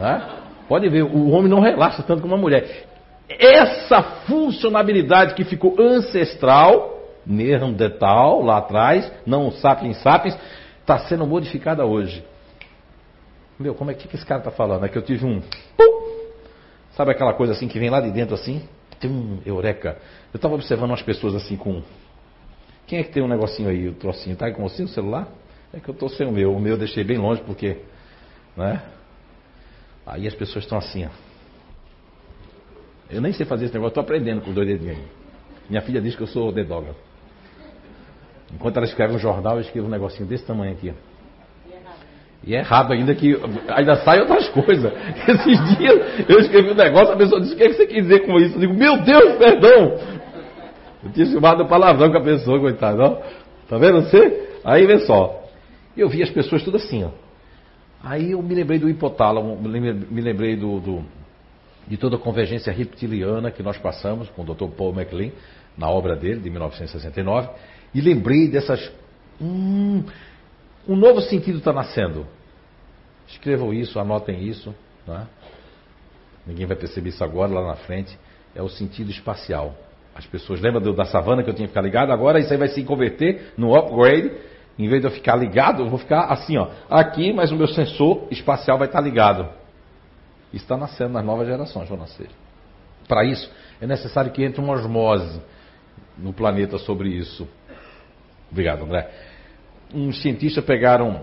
É? 0.00 0.43
Pode 0.68 0.88
ver, 0.88 1.02
o 1.02 1.30
homem 1.30 1.50
não 1.50 1.60
relaxa 1.60 2.02
tanto 2.02 2.22
como 2.22 2.34
a 2.34 2.38
mulher. 2.38 2.86
Essa 3.28 4.02
funcionalidade 4.02 5.34
que 5.34 5.44
ficou 5.44 5.76
ancestral, 5.78 6.94
Neandertal, 7.26 8.42
lá 8.42 8.58
atrás, 8.58 9.10
não 9.26 9.50
sapiens 9.50 9.96
sapiens, 10.02 10.38
está 10.80 10.98
sendo 11.00 11.26
modificada 11.26 11.84
hoje. 11.86 12.24
Meu, 13.58 13.74
como 13.74 13.90
é 13.90 13.94
que, 13.94 14.08
que 14.08 14.16
esse 14.16 14.26
cara 14.26 14.42
tá 14.42 14.50
falando? 14.50 14.84
É 14.84 14.88
que 14.88 14.98
eu 14.98 15.02
tive 15.02 15.24
um. 15.24 15.40
Pum! 15.76 16.04
Sabe 16.92 17.12
aquela 17.12 17.32
coisa 17.32 17.52
assim 17.52 17.68
que 17.68 17.78
vem 17.78 17.88
lá 17.88 18.00
de 18.00 18.10
dentro 18.10 18.34
assim? 18.34 18.62
Tem 19.00 19.10
um 19.10 19.40
eureka. 19.46 19.96
Eu 20.32 20.38
estava 20.38 20.54
observando 20.54 20.90
umas 20.90 21.02
pessoas 21.02 21.34
assim 21.34 21.56
com. 21.56 21.82
Quem 22.86 22.98
é 22.98 23.02
que 23.02 23.10
tem 23.10 23.22
um 23.22 23.28
negocinho 23.28 23.68
aí, 23.68 23.88
o 23.88 23.94
trocinho? 23.94 24.36
Tá 24.36 24.50
com 24.52 24.62
você 24.62 24.82
o 24.82 24.88
celular? 24.88 25.28
É 25.72 25.80
que 25.80 25.88
eu 25.88 25.94
tô 25.94 26.08
sem 26.08 26.26
o 26.26 26.32
meu. 26.32 26.54
O 26.54 26.60
meu 26.60 26.72
eu 26.72 26.78
deixei 26.78 27.04
bem 27.04 27.16
longe 27.16 27.40
porque. 27.42 27.78
Né? 28.56 28.82
Aí 30.06 30.26
as 30.26 30.34
pessoas 30.34 30.64
estão 30.64 30.78
assim, 30.78 31.04
ó. 31.06 31.10
Eu 33.10 33.20
nem 33.20 33.32
sei 33.32 33.46
fazer 33.46 33.66
esse 33.66 33.74
negócio, 33.74 33.90
estou 33.90 34.02
aprendendo 34.02 34.40
com 34.40 34.48
os 34.48 34.54
dois 34.54 34.66
dedinhos. 34.66 34.98
Minha 35.68 35.82
filha 35.82 36.00
diz 36.00 36.14
que 36.14 36.22
eu 36.22 36.26
sou 36.26 36.52
dedógrafo. 36.52 36.98
Enquanto 38.52 38.76
ela 38.76 38.86
escreve 38.86 39.14
um 39.14 39.18
jornal, 39.18 39.56
eu 39.56 39.60
escrevo 39.60 39.86
um 39.86 39.90
negocinho 39.90 40.28
desse 40.28 40.44
tamanho 40.44 40.72
aqui. 40.72 40.92
E 42.46 42.54
é 42.54 42.58
errado 42.58 42.92
ainda 42.92 43.14
que 43.14 43.34
ainda 43.68 43.96
sai 43.96 44.20
outras 44.20 44.48
coisas. 44.50 44.92
Esses 45.26 45.76
dias 45.76 46.28
eu 46.28 46.38
escrevi 46.40 46.70
um 46.70 46.74
negócio, 46.74 47.14
a 47.14 47.16
pessoa 47.16 47.40
disse: 47.40 47.54
O 47.54 47.56
que, 47.56 47.62
é 47.62 47.68
que 47.68 47.74
você 47.74 47.86
quer 47.86 48.00
dizer 48.02 48.26
com 48.26 48.38
isso? 48.38 48.56
Eu 48.56 48.60
digo: 48.60 48.74
Meu 48.74 48.98
Deus, 48.98 49.36
perdão! 49.36 49.98
Eu 51.04 51.12
tinha 51.12 51.26
chamado 51.26 51.66
palavrão 51.66 52.10
com 52.10 52.18
a 52.18 52.22
pessoa, 52.22 52.60
coitado. 52.60 53.02
Ó. 53.02 53.22
Tá 53.68 53.78
vendo 53.78 54.02
você? 54.02 54.58
Aí 54.62 54.86
vê 54.86 55.00
só. 55.00 55.42
Eu 55.96 56.08
vi 56.08 56.22
as 56.22 56.30
pessoas 56.30 56.62
tudo 56.62 56.76
assim, 56.76 57.04
ó. 57.04 57.10
Aí 58.04 58.32
eu 58.32 58.42
me 58.42 58.54
lembrei 58.54 58.78
do 58.78 58.88
hipotálamo, 58.88 59.56
me 59.56 60.20
lembrei 60.20 60.56
do, 60.56 60.78
do, 60.78 61.04
de 61.88 61.96
toda 61.96 62.16
a 62.16 62.18
convergência 62.18 62.70
reptiliana 62.70 63.50
que 63.50 63.62
nós 63.62 63.78
passamos 63.78 64.28
com 64.28 64.42
o 64.42 64.54
Dr. 64.54 64.68
Paul 64.76 64.92
MacLean, 64.92 65.30
na 65.76 65.88
obra 65.88 66.14
dele, 66.14 66.40
de 66.40 66.50
1969, 66.50 67.48
e 67.94 68.02
lembrei 68.02 68.46
dessas. 68.46 68.92
Hum, 69.40 70.04
um 70.86 70.94
novo 70.94 71.22
sentido 71.22 71.58
está 71.58 71.72
nascendo. 71.72 72.26
Escrevam 73.26 73.72
isso, 73.72 73.98
anotem 73.98 74.44
isso. 74.44 74.74
Né? 75.06 75.26
Ninguém 76.46 76.66
vai 76.66 76.76
perceber 76.76 77.08
isso 77.08 77.24
agora, 77.24 77.50
lá 77.52 77.66
na 77.68 77.76
frente. 77.76 78.18
É 78.54 78.62
o 78.62 78.68
sentido 78.68 79.10
espacial. 79.10 79.74
As 80.14 80.26
pessoas 80.26 80.60
lembram 80.60 80.94
da 80.94 81.06
savana 81.06 81.42
que 81.42 81.48
eu 81.48 81.54
tinha 81.54 81.66
que 81.66 81.72
ficar 81.72 81.80
ligado? 81.80 82.12
Agora 82.12 82.38
isso 82.38 82.52
aí 82.52 82.58
vai 82.58 82.68
se 82.68 82.84
converter 82.84 83.54
no 83.56 83.74
upgrade. 83.74 84.30
Em 84.78 84.88
vez 84.88 85.00
de 85.00 85.06
eu 85.06 85.10
ficar 85.10 85.36
ligado, 85.36 85.82
eu 85.82 85.88
vou 85.88 85.98
ficar 85.98 86.24
assim, 86.24 86.56
ó, 86.56 86.68
aqui, 86.90 87.32
mas 87.32 87.52
o 87.52 87.56
meu 87.56 87.68
sensor 87.68 88.26
espacial 88.30 88.76
vai 88.76 88.88
estar 88.88 89.00
ligado. 89.00 89.48
Isso 90.52 90.64
está 90.64 90.76
nascendo 90.76 91.12
nas 91.12 91.24
novas 91.24 91.46
gerações, 91.46 91.88
vão 91.88 91.98
nascer. 91.98 92.28
Para 93.06 93.24
isso, 93.24 93.50
é 93.80 93.86
necessário 93.86 94.32
que 94.32 94.42
entre 94.42 94.60
uma 94.60 94.72
osmose 94.72 95.40
no 96.16 96.32
planeta 96.32 96.78
sobre 96.78 97.08
isso. 97.08 97.46
Obrigado, 98.50 98.84
André 98.84 99.10
uns 99.94 100.20
cientistas 100.20 100.64
pegaram 100.64 101.20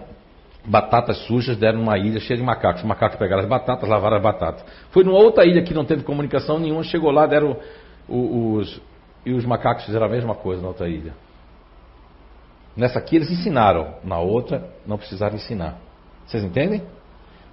batatas 0.65 1.17
sujas, 1.25 1.57
deram 1.57 1.79
numa 1.79 1.97
ilha 1.97 2.19
cheia 2.19 2.37
de 2.37 2.43
macacos. 2.43 2.81
Os 2.81 2.87
macacos 2.87 3.17
pegaram 3.17 3.43
as 3.43 3.49
batatas, 3.49 3.89
lavaram 3.89 4.17
as 4.17 4.23
batatas. 4.23 4.63
Foi 4.91 5.03
numa 5.03 5.17
outra 5.17 5.45
ilha 5.45 5.61
que 5.63 5.73
não 5.73 5.83
teve 5.83 6.03
comunicação 6.03 6.57
nenhuma, 6.57 6.83
chegou 6.83 7.11
lá, 7.11 7.27
deram 7.27 7.57
os. 8.07 8.81
E 9.25 9.33
os 9.33 9.45
macacos 9.45 9.85
fizeram 9.85 10.05
a 10.05 10.09
mesma 10.09 10.33
coisa 10.33 10.61
na 10.61 10.69
outra 10.69 10.87
ilha. 10.87 11.13
Nessa 12.75 12.99
aqui 12.99 13.15
eles 13.15 13.29
ensinaram, 13.29 13.95
na 14.03 14.19
outra 14.19 14.69
não 14.85 14.97
precisaram 14.97 15.35
ensinar. 15.35 15.77
Vocês 16.25 16.43
entendem? 16.43 16.83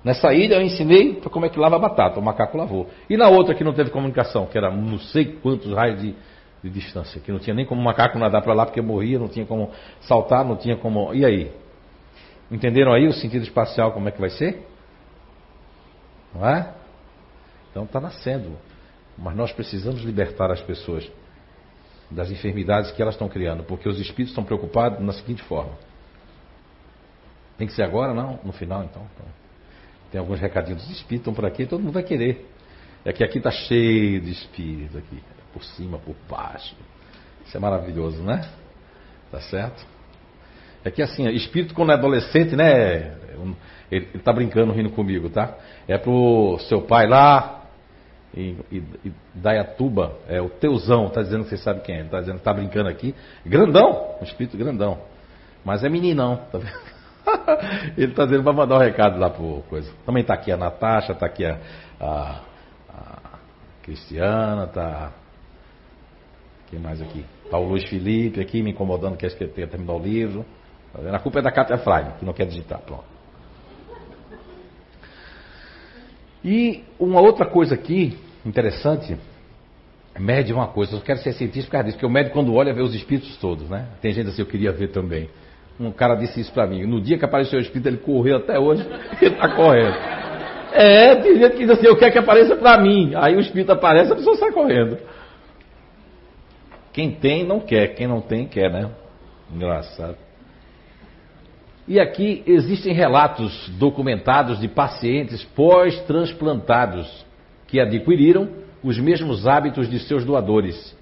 Nessa 0.04 0.32
ilha 0.32 0.54
eu 0.54 0.62
ensinei 0.62 1.14
para 1.14 1.28
como 1.28 1.46
é 1.46 1.48
que 1.48 1.58
lava 1.58 1.76
a 1.76 1.78
batata, 1.78 2.20
o 2.20 2.22
macaco 2.22 2.56
lavou. 2.56 2.88
E 3.10 3.16
na 3.16 3.28
outra 3.28 3.54
que 3.54 3.64
não 3.64 3.72
teve 3.72 3.90
comunicação, 3.90 4.46
que 4.46 4.56
era 4.56 4.70
não 4.70 4.98
sei 4.98 5.24
quantos 5.42 5.72
raios 5.72 6.00
de, 6.00 6.14
de 6.62 6.70
distância, 6.70 7.20
que 7.20 7.32
não 7.32 7.40
tinha 7.40 7.54
nem 7.54 7.66
como 7.66 7.80
o 7.80 7.84
macaco 7.84 8.18
nadar 8.18 8.42
para 8.42 8.54
lá 8.54 8.64
porque 8.64 8.80
morria, 8.80 9.18
não 9.18 9.28
tinha 9.28 9.44
como 9.44 9.70
saltar, 10.00 10.44
não 10.44 10.56
tinha 10.56 10.76
como. 10.76 11.12
E 11.12 11.24
aí? 11.24 11.52
Entenderam 12.50 12.92
aí 12.92 13.06
o 13.06 13.12
sentido 13.12 13.42
espacial 13.42 13.92
como 13.92 14.08
é 14.08 14.12
que 14.12 14.20
vai 14.20 14.30
ser? 14.30 14.64
Não 16.34 16.48
é? 16.48 16.72
Então 17.70 17.84
está 17.84 18.00
nascendo. 18.00 18.56
Mas 19.16 19.34
nós 19.34 19.52
precisamos 19.52 20.02
libertar 20.02 20.50
as 20.52 20.60
pessoas 20.60 21.10
das 22.10 22.30
enfermidades 22.30 22.90
que 22.92 23.02
elas 23.02 23.14
estão 23.14 23.28
criando, 23.28 23.62
porque 23.64 23.88
os 23.88 23.98
espíritos 23.98 24.30
estão 24.30 24.44
preocupados 24.44 25.00
na 25.00 25.12
seguinte 25.12 25.42
forma. 25.42 25.72
Tem 27.56 27.66
que 27.66 27.72
ser 27.72 27.82
agora? 27.82 28.14
Não? 28.14 28.38
No 28.44 28.52
final, 28.52 28.84
então. 28.84 29.02
Tem 30.10 30.18
alguns 30.18 30.40
recadinhos 30.40 30.82
dos 30.82 30.90
espíritos 30.90 31.20
estão 31.20 31.34
por 31.34 31.44
aqui, 31.44 31.66
todo 31.66 31.80
mundo 31.80 31.92
vai 31.92 32.02
querer. 32.02 32.48
É 33.04 33.12
que 33.12 33.22
aqui 33.22 33.38
está 33.38 33.50
cheio 33.50 34.20
de 34.20 34.30
espíritos 34.30 34.96
aqui 34.96 35.22
por 35.52 35.62
cima, 35.62 35.98
por 35.98 36.14
baixo. 36.28 36.74
Isso 37.44 37.56
é 37.56 37.60
maravilhoso, 37.60 38.22
né? 38.22 38.48
Tá 39.30 39.40
certo? 39.40 39.84
É 40.84 40.90
que 40.90 41.02
assim, 41.02 41.28
espírito 41.28 41.74
quando 41.74 41.90
é 41.90 41.94
adolescente, 41.94 42.54
né? 42.54 43.16
Ele 43.90 44.08
está 44.14 44.32
brincando, 44.32 44.72
rindo 44.72 44.90
comigo, 44.90 45.28
tá? 45.28 45.56
É 45.86 45.98
pro 45.98 46.58
seu 46.68 46.82
pai 46.82 47.06
lá, 47.06 47.57
Dayatuba, 49.34 50.16
é 50.28 50.40
o 50.40 50.48
Teuzão, 50.48 51.08
tá 51.08 51.22
dizendo 51.22 51.44
que 51.44 51.50
você 51.50 51.56
sabe 51.56 51.80
quem 51.80 51.96
é, 51.96 52.04
tá 52.04 52.20
dizendo 52.20 52.38
que 52.38 52.44
tá 52.44 52.52
brincando 52.52 52.88
aqui. 52.88 53.14
Grandão, 53.44 54.16
um 54.20 54.24
espírito 54.24 54.56
grandão. 54.56 54.98
Mas 55.64 55.82
é 55.82 55.88
meninão, 55.88 56.36
tá 56.52 56.58
vendo? 56.58 56.98
Ele 57.96 58.10
está 58.12 58.24
dizendo 58.24 58.44
para 58.44 58.52
mandar 58.52 58.76
um 58.76 58.80
recado 58.80 59.18
lá 59.18 59.30
pro 59.30 59.62
coisa. 59.68 59.90
Também 60.04 60.22
está 60.22 60.34
aqui 60.34 60.52
a 60.52 60.56
Natasha, 60.56 61.12
está 61.12 61.26
aqui 61.26 61.44
a, 61.44 61.58
a, 62.00 62.40
a 62.90 63.38
Cristiana, 63.82 64.66
tá 64.66 65.12
quem 66.70 66.78
mais 66.78 67.00
aqui? 67.00 67.24
Está 67.44 67.58
o 67.58 67.64
Luiz 67.64 67.88
Felipe 67.88 68.40
aqui 68.40 68.62
me 68.62 68.70
incomodando, 68.70 69.16
quer 69.16 69.34
que 69.34 69.46
tenha 69.46 69.66
terminado 69.66 69.98
o 69.98 70.02
livro. 70.02 70.44
Tá 70.92 71.16
a 71.16 71.18
culpa 71.18 71.38
é 71.38 71.42
da 71.42 71.50
Cátia 71.50 71.78
Freire, 71.78 72.12
que 72.18 72.24
não 72.24 72.32
quer 72.32 72.46
digitar. 72.46 72.80
Pronto. 72.80 73.17
E 76.44 76.84
uma 76.98 77.20
outra 77.20 77.46
coisa 77.46 77.74
aqui, 77.74 78.16
interessante, 78.44 79.16
mede 80.18 80.52
uma 80.52 80.68
coisa, 80.68 80.96
eu 80.96 81.00
quero 81.00 81.18
ser 81.20 81.32
cientista 81.32 81.66
por 81.68 81.72
causa 81.72 81.84
disso, 81.86 81.96
porque 81.96 82.06
o 82.06 82.10
médico 82.10 82.34
quando 82.34 82.54
olha 82.54 82.72
vê 82.72 82.82
os 82.82 82.94
espíritos 82.94 83.36
todos, 83.38 83.68
né? 83.68 83.86
Tem 84.00 84.12
gente 84.12 84.28
assim, 84.28 84.42
eu 84.42 84.46
queria 84.46 84.72
ver 84.72 84.88
também. 84.88 85.28
Um 85.78 85.92
cara 85.92 86.16
disse 86.16 86.40
isso 86.40 86.52
para 86.52 86.66
mim. 86.66 86.84
No 86.86 87.00
dia 87.00 87.16
que 87.16 87.24
apareceu 87.24 87.58
o 87.58 87.62
espírito, 87.62 87.88
ele 87.88 87.98
correu 87.98 88.38
até 88.38 88.58
hoje, 88.58 88.84
ele 89.20 89.30
está 89.34 89.48
correndo. 89.54 89.96
É, 90.72 91.16
tem 91.16 91.38
gente 91.38 91.52
que 91.52 91.58
diz 91.58 91.70
assim, 91.70 91.86
eu 91.86 91.96
quero 91.96 92.12
que 92.12 92.18
apareça 92.18 92.56
para 92.56 92.80
mim. 92.80 93.12
Aí 93.14 93.36
o 93.36 93.40
espírito 93.40 93.72
aparece, 93.72 94.12
a 94.12 94.16
pessoa 94.16 94.36
sai 94.36 94.50
correndo. 94.50 94.98
Quem 96.92 97.12
tem, 97.12 97.44
não 97.44 97.60
quer. 97.60 97.94
Quem 97.94 98.06
não 98.06 98.20
tem, 98.20 98.46
quer, 98.46 98.70
né? 98.70 98.90
Engraçado. 99.54 100.16
E 101.88 101.98
aqui 101.98 102.42
existem 102.46 102.92
relatos 102.92 103.70
documentados 103.78 104.60
de 104.60 104.68
pacientes 104.68 105.42
pós-transplantados 105.56 107.24
que 107.66 107.80
adquiriram 107.80 108.50
os 108.84 108.98
mesmos 108.98 109.46
hábitos 109.46 109.88
de 109.88 109.98
seus 110.00 110.22
doadores. 110.22 110.94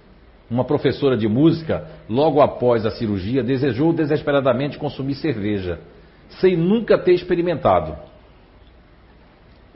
Uma 0.49 0.65
professora 0.65 1.17
de 1.17 1.27
música, 1.27 1.89
logo 2.09 2.41
após 2.41 2.87
a 2.87 2.93
cirurgia, 2.93 3.43
desejou 3.43 3.93
desesperadamente 3.93 4.79
consumir 4.79 5.17
cerveja, 5.17 5.81
sem 6.29 6.57
nunca 6.57 6.97
ter 6.97 7.15
experimentado. 7.15 7.97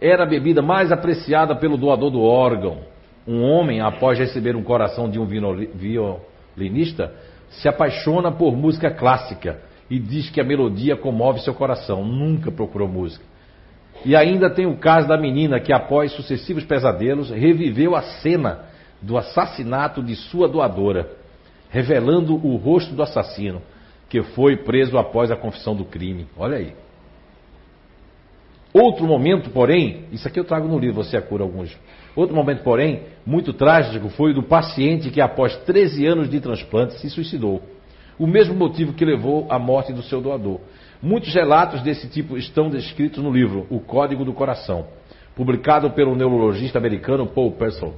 Era 0.01 0.23
a 0.23 0.27
bebida 0.27 0.63
mais 0.63 0.93
apreciada 0.93 1.57
pelo 1.57 1.77
doador 1.77 2.13
do 2.13 2.23
órgão, 2.23 2.83
um 3.27 3.43
homem, 3.43 3.81
após 3.81 4.17
receber 4.17 4.55
um 4.55 4.63
coração 4.63 5.11
de 5.11 5.19
um 5.19 5.27
violinista, 5.27 7.13
se 7.51 7.69
apaixona 7.69 8.31
por 8.31 8.57
música 8.57 8.93
clássica 8.93 9.69
e 9.91 9.99
diz 9.99 10.31
que 10.31 10.41
a 10.41 10.45
melodia 10.45 10.97
comove 10.97 11.41
seu 11.41 11.53
coração. 11.53 12.05
Nunca 12.05 12.51
procurou 12.51 12.89
música. 12.89 13.25
E 14.05 14.15
ainda 14.15 14.49
tem 14.49 14.65
o 14.65 14.77
caso 14.77 15.09
da 15.09 15.19
menina 15.19 15.61
que, 15.61 15.73
após 15.73 16.13
sucessivos 16.13 16.65
pesadelos, 16.65 17.31
reviveu 17.31 17.97
a 17.97 18.03
cena 18.03 18.67
do 19.03 19.19
assassinato 19.19 20.03
de 20.03 20.15
sua 20.15 20.49
doadora, 20.49 21.11
revelando 21.69 22.35
o 22.35 22.57
rosto 22.57 22.95
do 22.95 23.03
assassino, 23.03 23.61
que 24.09 24.23
foi 24.23 24.57
preso 24.59 24.97
após 24.97 25.31
a 25.31 25.37
confissão 25.37 25.75
do 25.75 25.85
crime. 25.85 26.27
Olha 26.37 26.57
aí. 26.57 26.73
Outro 28.73 29.05
momento, 29.05 29.51
porém, 29.51 30.05
isso 30.13 30.29
aqui 30.29 30.39
eu 30.39 30.45
trago 30.45 30.69
no 30.69 30.79
livro, 30.79 31.03
você 31.03 31.17
acura 31.17 31.43
alguns 31.43 31.77
Outro 32.15 32.35
momento, 32.35 32.63
porém, 32.63 33.05
muito 33.25 33.53
trágico 33.53 34.09
foi 34.11 34.33
o 34.33 34.35
do 34.35 34.43
paciente 34.43 35.11
que, 35.11 35.21
após 35.21 35.57
13 35.59 36.07
anos 36.07 36.31
de 36.31 36.41
transplante, 36.41 36.99
se 36.99 37.09
suicidou. 37.09 37.63
O 38.21 38.27
mesmo 38.27 38.55
motivo 38.55 38.93
que 38.93 39.03
levou 39.03 39.47
à 39.49 39.59
morte 39.59 39.95
do 39.95 40.03
seu 40.03 40.21
doador. 40.21 40.61
Muitos 41.03 41.33
relatos 41.33 41.81
desse 41.81 42.07
tipo 42.07 42.37
estão 42.37 42.69
descritos 42.69 43.25
no 43.25 43.33
livro 43.33 43.67
O 43.71 43.81
Código 43.81 44.27
do 44.27 44.35
Coração, 44.35 44.85
publicado 45.35 45.91
pelo 45.93 46.15
neurologista 46.15 46.77
americano 46.77 47.27
Paul 47.27 47.53
Purcell. 47.53 47.95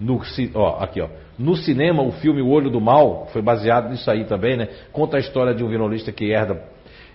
No, 0.00 0.18
ó, 0.54 0.82
aqui, 0.82 1.02
ó. 1.02 1.08
no 1.38 1.54
cinema, 1.54 2.02
o 2.02 2.10
filme 2.12 2.40
O 2.40 2.48
Olho 2.48 2.70
do 2.70 2.80
Mal 2.80 3.28
foi 3.34 3.42
baseado 3.42 3.90
nisso 3.90 4.10
aí 4.10 4.24
também, 4.24 4.56
né? 4.56 4.66
Conta 4.92 5.18
a 5.18 5.20
história 5.20 5.54
de 5.54 5.62
um 5.62 5.68
violonista 5.68 6.10
que 6.10 6.32
herda 6.32 6.58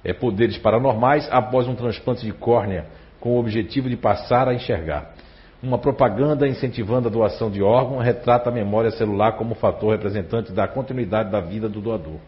é, 0.03 0.13
poderes 0.13 0.55
paranormais 0.59 1.27
após 1.31 1.67
um 1.67 1.73
transplante 1.73 2.23
de 2.23 2.31
córnea, 2.31 2.85
com 3.19 3.37
o 3.37 3.39
objetivo 3.39 3.89
de 3.89 3.97
passar 3.97 4.47
a 4.47 4.53
enxergar. 4.53 5.15
Uma 5.63 5.79
propaganda 5.79 6.47
incentivando 6.47 7.07
a 7.07 7.11
doação 7.11 7.49
de 7.49 7.63
órgão 7.63 7.97
retrata 7.97 8.51
a 8.51 8.53
memória 8.53 8.91
celular 8.91 9.31
como 9.31 9.55
fator 9.55 9.93
representante 9.93 10.51
da 10.51 10.67
continuidade 10.67 11.31
da 11.31 11.39
vida 11.39 11.67
do 11.67 11.81
doador. 11.81 12.19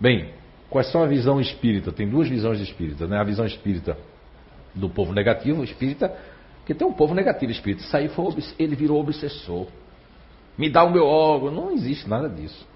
Bem, 0.00 0.30
quais 0.68 0.90
são 0.90 1.02
a 1.02 1.06
visão 1.06 1.40
espírita? 1.40 1.90
Tem 1.90 2.08
duas 2.08 2.28
visões 2.28 2.60
espíritas, 2.60 3.08
né? 3.08 3.18
A 3.18 3.24
visão 3.24 3.46
espírita 3.46 3.96
do 4.74 4.88
povo 4.90 5.12
negativo 5.12 5.64
espírita, 5.64 6.14
que 6.66 6.74
tem 6.74 6.86
um 6.86 6.92
povo 6.92 7.14
negativo 7.14 7.50
espírita. 7.50 7.84
Foi, 8.10 8.34
ele 8.58 8.76
virou 8.76 9.00
obsessor. 9.00 9.66
Me 10.58 10.68
dá 10.68 10.84
o 10.84 10.92
meu 10.92 11.06
órgão. 11.06 11.50
Não 11.50 11.72
existe 11.72 12.08
nada 12.08 12.28
disso. 12.28 12.66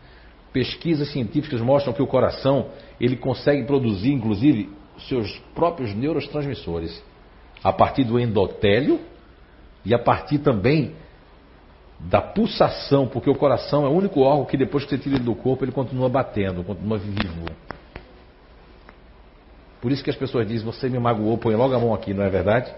Pesquisas 0.52 1.12
científicas 1.12 1.60
mostram 1.60 1.92
que 1.92 2.02
o 2.02 2.06
coração 2.06 2.70
ele 3.00 3.16
consegue 3.16 3.64
produzir, 3.64 4.12
inclusive, 4.12 4.68
seus 5.08 5.38
próprios 5.54 5.94
neurotransmissores 5.94 7.02
a 7.62 7.72
partir 7.72 8.04
do 8.04 8.18
endotélio 8.18 9.00
e 9.84 9.94
a 9.94 9.98
partir 9.98 10.38
também 10.38 10.94
da 12.08 12.20
pulsação, 12.20 13.06
porque 13.06 13.28
o 13.28 13.34
coração 13.34 13.84
é 13.84 13.88
o 13.88 13.92
único 13.92 14.20
órgão 14.20 14.46
que 14.46 14.56
depois 14.56 14.84
que 14.84 14.90
você 14.90 14.98
tira 14.98 15.16
ele 15.16 15.24
do 15.24 15.34
corpo 15.34 15.64
ele 15.64 15.72
continua 15.72 16.08
batendo, 16.08 16.64
continua 16.64 16.98
vivo. 16.98 17.44
Por 19.80 19.92
isso 19.92 20.02
que 20.02 20.10
as 20.10 20.16
pessoas 20.16 20.46
dizem: 20.46 20.64
Você 20.64 20.88
me 20.88 20.98
magoou, 20.98 21.36
põe 21.36 21.54
logo 21.54 21.74
a 21.74 21.78
mão 21.78 21.92
aqui, 21.92 22.14
não 22.14 22.24
é 22.24 22.30
verdade? 22.30 22.72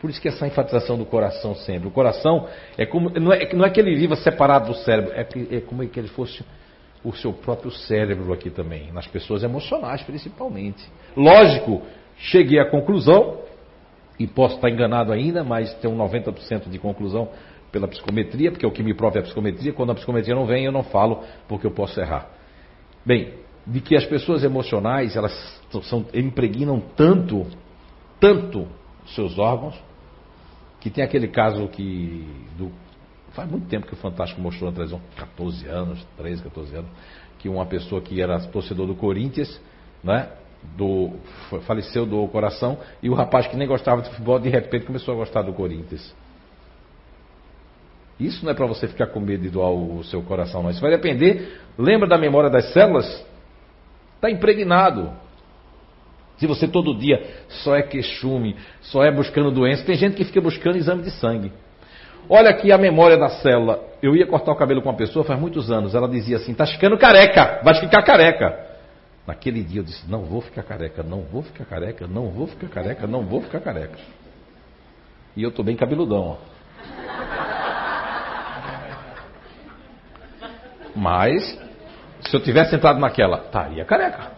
Por 0.00 0.10
isso 0.10 0.20
que 0.20 0.28
essa 0.28 0.46
enfatização 0.46 0.96
do 0.96 1.06
coração 1.06 1.54
sempre. 1.54 1.88
O 1.88 1.90
coração 1.90 2.48
é 2.76 2.86
como. 2.86 3.10
Não 3.10 3.32
é, 3.32 3.52
não 3.54 3.64
é 3.64 3.70
que 3.70 3.80
ele 3.80 3.94
viva 3.94 4.16
separado 4.16 4.68
do 4.68 4.74
cérebro, 4.74 5.12
é, 5.14 5.24
que, 5.24 5.48
é 5.50 5.60
como 5.60 5.86
que 5.86 5.98
ele 5.98 6.08
fosse 6.08 6.44
o 7.04 7.12
seu 7.12 7.32
próprio 7.32 7.70
cérebro 7.70 8.32
aqui 8.32 8.50
também, 8.50 8.90
nas 8.92 9.06
pessoas 9.06 9.42
emocionais 9.42 10.02
principalmente. 10.02 10.84
Lógico, 11.16 11.82
cheguei 12.16 12.58
à 12.58 12.68
conclusão, 12.68 13.38
e 14.18 14.26
posso 14.26 14.56
estar 14.56 14.70
enganado 14.70 15.12
ainda, 15.12 15.44
mas 15.44 15.72
tem 15.74 15.90
um 15.90 15.96
90% 15.96 16.68
de 16.68 16.78
conclusão 16.78 17.28
pela 17.76 17.86
psicometria, 17.88 18.50
porque 18.50 18.66
o 18.66 18.70
que 18.70 18.82
me 18.82 18.94
prova 18.94 19.18
é 19.18 19.20
a 19.20 19.22
psicometria. 19.22 19.70
Quando 19.70 19.92
a 19.92 19.94
psicometria 19.94 20.34
não 20.34 20.46
vem, 20.46 20.64
eu 20.64 20.72
não 20.72 20.82
falo, 20.82 21.22
porque 21.46 21.66
eu 21.66 21.70
posso 21.70 22.00
errar. 22.00 22.30
Bem, 23.04 23.34
de 23.66 23.82
que 23.82 23.94
as 23.94 24.06
pessoas 24.06 24.42
emocionais, 24.42 25.14
elas 25.14 25.60
são, 25.82 26.06
impregnam 26.14 26.80
tanto, 26.96 27.46
tanto 28.18 28.66
seus 29.08 29.38
órgãos, 29.38 29.74
que 30.80 30.88
tem 30.88 31.04
aquele 31.04 31.28
caso 31.28 31.68
que 31.68 32.26
do, 32.56 32.72
faz 33.32 33.50
muito 33.50 33.66
tempo 33.66 33.86
que 33.86 33.92
o 33.92 33.96
Fantástico 33.96 34.40
mostrou 34.40 34.70
na 34.70 34.74
televisão, 34.74 35.00
14 35.16 35.66
anos, 35.66 36.06
13, 36.16 36.42
14 36.44 36.76
anos, 36.76 36.90
que 37.38 37.48
uma 37.48 37.66
pessoa 37.66 38.00
que 38.00 38.22
era 38.22 38.40
torcedor 38.46 38.86
do 38.86 38.94
Corinthians, 38.94 39.60
né, 40.02 40.30
do, 40.76 41.12
faleceu 41.66 42.06
do 42.06 42.26
coração, 42.28 42.78
e 43.02 43.10
o 43.10 43.14
rapaz 43.14 43.46
que 43.46 43.56
nem 43.56 43.68
gostava 43.68 44.00
de 44.00 44.08
futebol, 44.08 44.38
de 44.38 44.48
repente 44.48 44.86
começou 44.86 45.12
a 45.12 45.16
gostar 45.18 45.42
do 45.42 45.52
Corinthians. 45.52 46.14
Isso 48.18 48.44
não 48.44 48.52
é 48.52 48.54
para 48.54 48.66
você 48.66 48.88
ficar 48.88 49.08
com 49.08 49.20
medo 49.20 49.42
de 49.42 49.50
doar 49.50 49.70
o 49.70 50.02
seu 50.04 50.22
coração, 50.22 50.62
não. 50.62 50.70
Isso 50.70 50.80
vai 50.80 50.90
depender. 50.90 51.60
Lembra 51.78 52.08
da 52.08 52.16
memória 52.16 52.48
das 52.48 52.72
células? 52.72 53.24
Está 54.14 54.30
impregnado. 54.30 55.12
Se 56.38 56.46
você 56.46 56.66
todo 56.66 56.96
dia 56.96 57.22
só 57.48 57.76
é 57.76 57.82
queixume, 57.82 58.56
só 58.82 59.02
é 59.04 59.10
buscando 59.10 59.50
doença, 59.50 59.84
tem 59.84 59.96
gente 59.96 60.16
que 60.16 60.24
fica 60.24 60.40
buscando 60.40 60.76
exame 60.76 61.02
de 61.02 61.10
sangue. 61.12 61.52
Olha 62.28 62.50
aqui 62.50 62.72
a 62.72 62.78
memória 62.78 63.16
da 63.16 63.28
célula. 63.28 63.80
Eu 64.02 64.16
ia 64.16 64.26
cortar 64.26 64.52
o 64.52 64.56
cabelo 64.56 64.82
com 64.82 64.88
uma 64.88 64.96
pessoa 64.96 65.24
faz 65.24 65.38
muitos 65.38 65.70
anos. 65.70 65.94
Ela 65.94 66.08
dizia 66.08 66.36
assim: 66.36 66.52
está 66.52 66.66
ficando 66.66 66.98
careca, 66.98 67.60
vai 67.62 67.74
ficar 67.74 68.02
careca. 68.02 68.66
Naquele 69.26 69.62
dia 69.62 69.80
eu 69.80 69.84
disse: 69.84 70.08
não 70.10 70.24
vou 70.24 70.40
ficar 70.40 70.62
careca, 70.62 71.02
não 71.02 71.22
vou 71.22 71.42
ficar 71.42 71.64
careca, 71.64 72.06
não 72.06 72.28
vou 72.30 72.46
ficar 72.46 72.68
careca, 72.68 73.06
não 73.06 73.22
vou 73.22 73.42
ficar 73.42 73.60
careca. 73.60 73.98
E 75.36 75.42
eu 75.42 75.50
estou 75.50 75.64
bem 75.64 75.76
cabeludão. 75.76 76.20
Ó. 76.20 76.55
Mas, 80.96 81.58
se 82.20 82.34
eu 82.34 82.40
tivesse 82.40 82.74
entrado 82.74 82.98
naquela, 82.98 83.38
estaria 83.44 83.84
careca. 83.84 84.32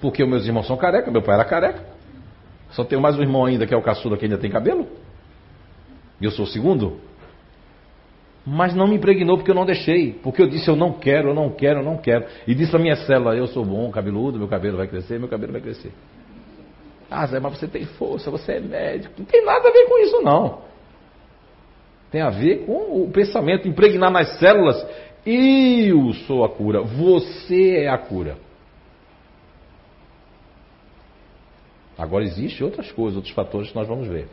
Porque 0.00 0.24
meus 0.26 0.44
irmãos 0.44 0.66
são 0.66 0.76
careca, 0.76 1.10
meu 1.10 1.22
pai 1.22 1.34
era 1.36 1.44
careca. 1.44 1.82
Só 2.70 2.84
tenho 2.84 3.00
mais 3.00 3.16
um 3.16 3.22
irmão 3.22 3.44
ainda 3.44 3.66
que 3.66 3.72
é 3.72 3.76
o 3.76 3.82
caçula 3.82 4.16
que 4.16 4.24
ainda 4.24 4.38
tem 4.38 4.50
cabelo. 4.50 4.86
E 6.20 6.24
eu 6.24 6.30
sou 6.30 6.44
o 6.44 6.48
segundo. 6.48 7.00
Mas 8.44 8.74
não 8.74 8.88
me 8.88 8.96
impregnou 8.96 9.36
porque 9.36 9.50
eu 9.50 9.54
não 9.54 9.64
deixei. 9.64 10.12
Porque 10.12 10.42
eu 10.42 10.48
disse 10.48 10.68
eu 10.68 10.76
não 10.76 10.92
quero, 10.92 11.28
eu 11.28 11.34
não 11.34 11.50
quero, 11.50 11.80
eu 11.80 11.84
não 11.84 11.96
quero. 11.96 12.26
E 12.46 12.54
disse 12.54 12.74
a 12.74 12.78
minha 12.78 12.96
célula, 12.96 13.34
eu 13.36 13.46
sou 13.46 13.64
bom, 13.64 13.90
cabeludo, 13.90 14.38
meu 14.38 14.48
cabelo 14.48 14.76
vai 14.76 14.88
crescer, 14.88 15.18
meu 15.18 15.28
cabelo 15.28 15.52
vai 15.52 15.60
crescer. 15.60 15.92
Ah, 17.10 17.26
Zé, 17.26 17.38
mas 17.38 17.58
você 17.58 17.68
tem 17.68 17.84
força, 17.84 18.30
você 18.30 18.52
é 18.52 18.60
médico. 18.60 19.14
Não 19.18 19.24
tem 19.24 19.44
nada 19.44 19.68
a 19.68 19.72
ver 19.72 19.86
com 19.86 19.98
isso 19.98 20.20
não. 20.22 20.71
Tem 22.12 22.20
a 22.20 22.28
ver 22.28 22.66
com 22.66 23.02
o 23.02 23.10
pensamento, 23.10 23.66
impregnar 23.66 24.10
nas 24.10 24.38
células. 24.38 24.86
Eu 25.24 26.12
sou 26.26 26.44
a 26.44 26.48
cura, 26.50 26.82
você 26.82 27.78
é 27.78 27.88
a 27.88 27.96
cura. 27.96 28.36
Agora 31.96 32.24
existem 32.24 32.64
outras 32.64 32.92
coisas, 32.92 33.16
outros 33.16 33.34
fatores 33.34 33.70
que 33.70 33.76
nós 33.76 33.88
vamos 33.88 34.08
ver. 34.08 34.28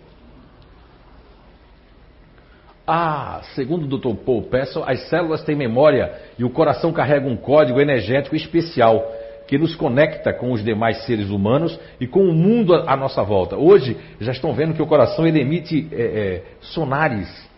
Ah, 2.85 3.41
segundo 3.53 3.83
o 3.83 3.97
Dr. 3.97 4.23
Paul 4.25 4.41
Pessel, 4.43 4.83
as 4.85 5.07
células 5.09 5.43
têm 5.43 5.55
memória 5.55 6.19
e 6.37 6.43
o 6.43 6.49
coração 6.49 6.91
carrega 6.91 7.27
um 7.27 7.37
código 7.37 7.79
energético 7.79 8.35
especial 8.35 9.05
que 9.47 9.57
nos 9.57 9.75
conecta 9.75 10.33
com 10.33 10.51
os 10.51 10.63
demais 10.63 11.05
seres 11.05 11.29
humanos 11.29 11.79
e 11.99 12.07
com 12.07 12.21
o 12.21 12.33
mundo 12.33 12.73
à 12.73 12.97
nossa 12.97 13.23
volta. 13.23 13.55
Hoje 13.55 13.95
já 14.19 14.31
estão 14.31 14.53
vendo 14.53 14.73
que 14.73 14.81
o 14.81 14.87
coração 14.87 15.25
emite 15.25 15.87
é, 15.91 16.01
é, 16.01 16.43
sonares. 16.61 17.48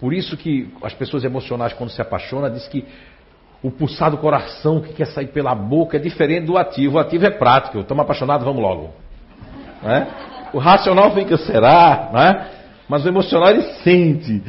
Por 0.00 0.12
isso 0.12 0.36
que 0.36 0.72
as 0.82 0.92
pessoas 0.92 1.24
emocionais 1.24 1.72
quando 1.72 1.90
se 1.90 2.00
apaixonam 2.02 2.50
diz 2.50 2.66
que 2.68 2.84
o 3.62 3.70
pulsar 3.70 4.10
do 4.10 4.18
coração 4.18 4.80
que 4.80 4.92
quer 4.92 5.06
sair 5.06 5.28
pela 5.28 5.54
boca 5.54 5.96
é 5.96 6.00
diferente 6.00 6.46
do 6.46 6.58
ativo. 6.58 6.96
O 6.96 6.98
ativo 6.98 7.24
é 7.24 7.30
prático. 7.30 7.78
Estamos 7.78 8.02
apaixonados, 8.02 8.44
vamos 8.44 8.60
logo. 8.60 8.90
É? 9.82 10.06
O 10.52 10.58
racional 10.58 11.12
fica, 11.14 11.36
será? 11.36 12.10
Não 12.12 12.20
é? 12.20 12.50
Mas 12.88 13.04
o 13.04 13.08
emocional 13.08 13.50
ele 13.50 13.62
sente 13.82 14.42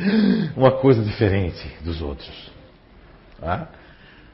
uma 0.56 0.72
coisa 0.72 1.02
diferente 1.02 1.66
dos 1.82 2.02
outros. 2.02 2.52
Tá? 3.40 3.70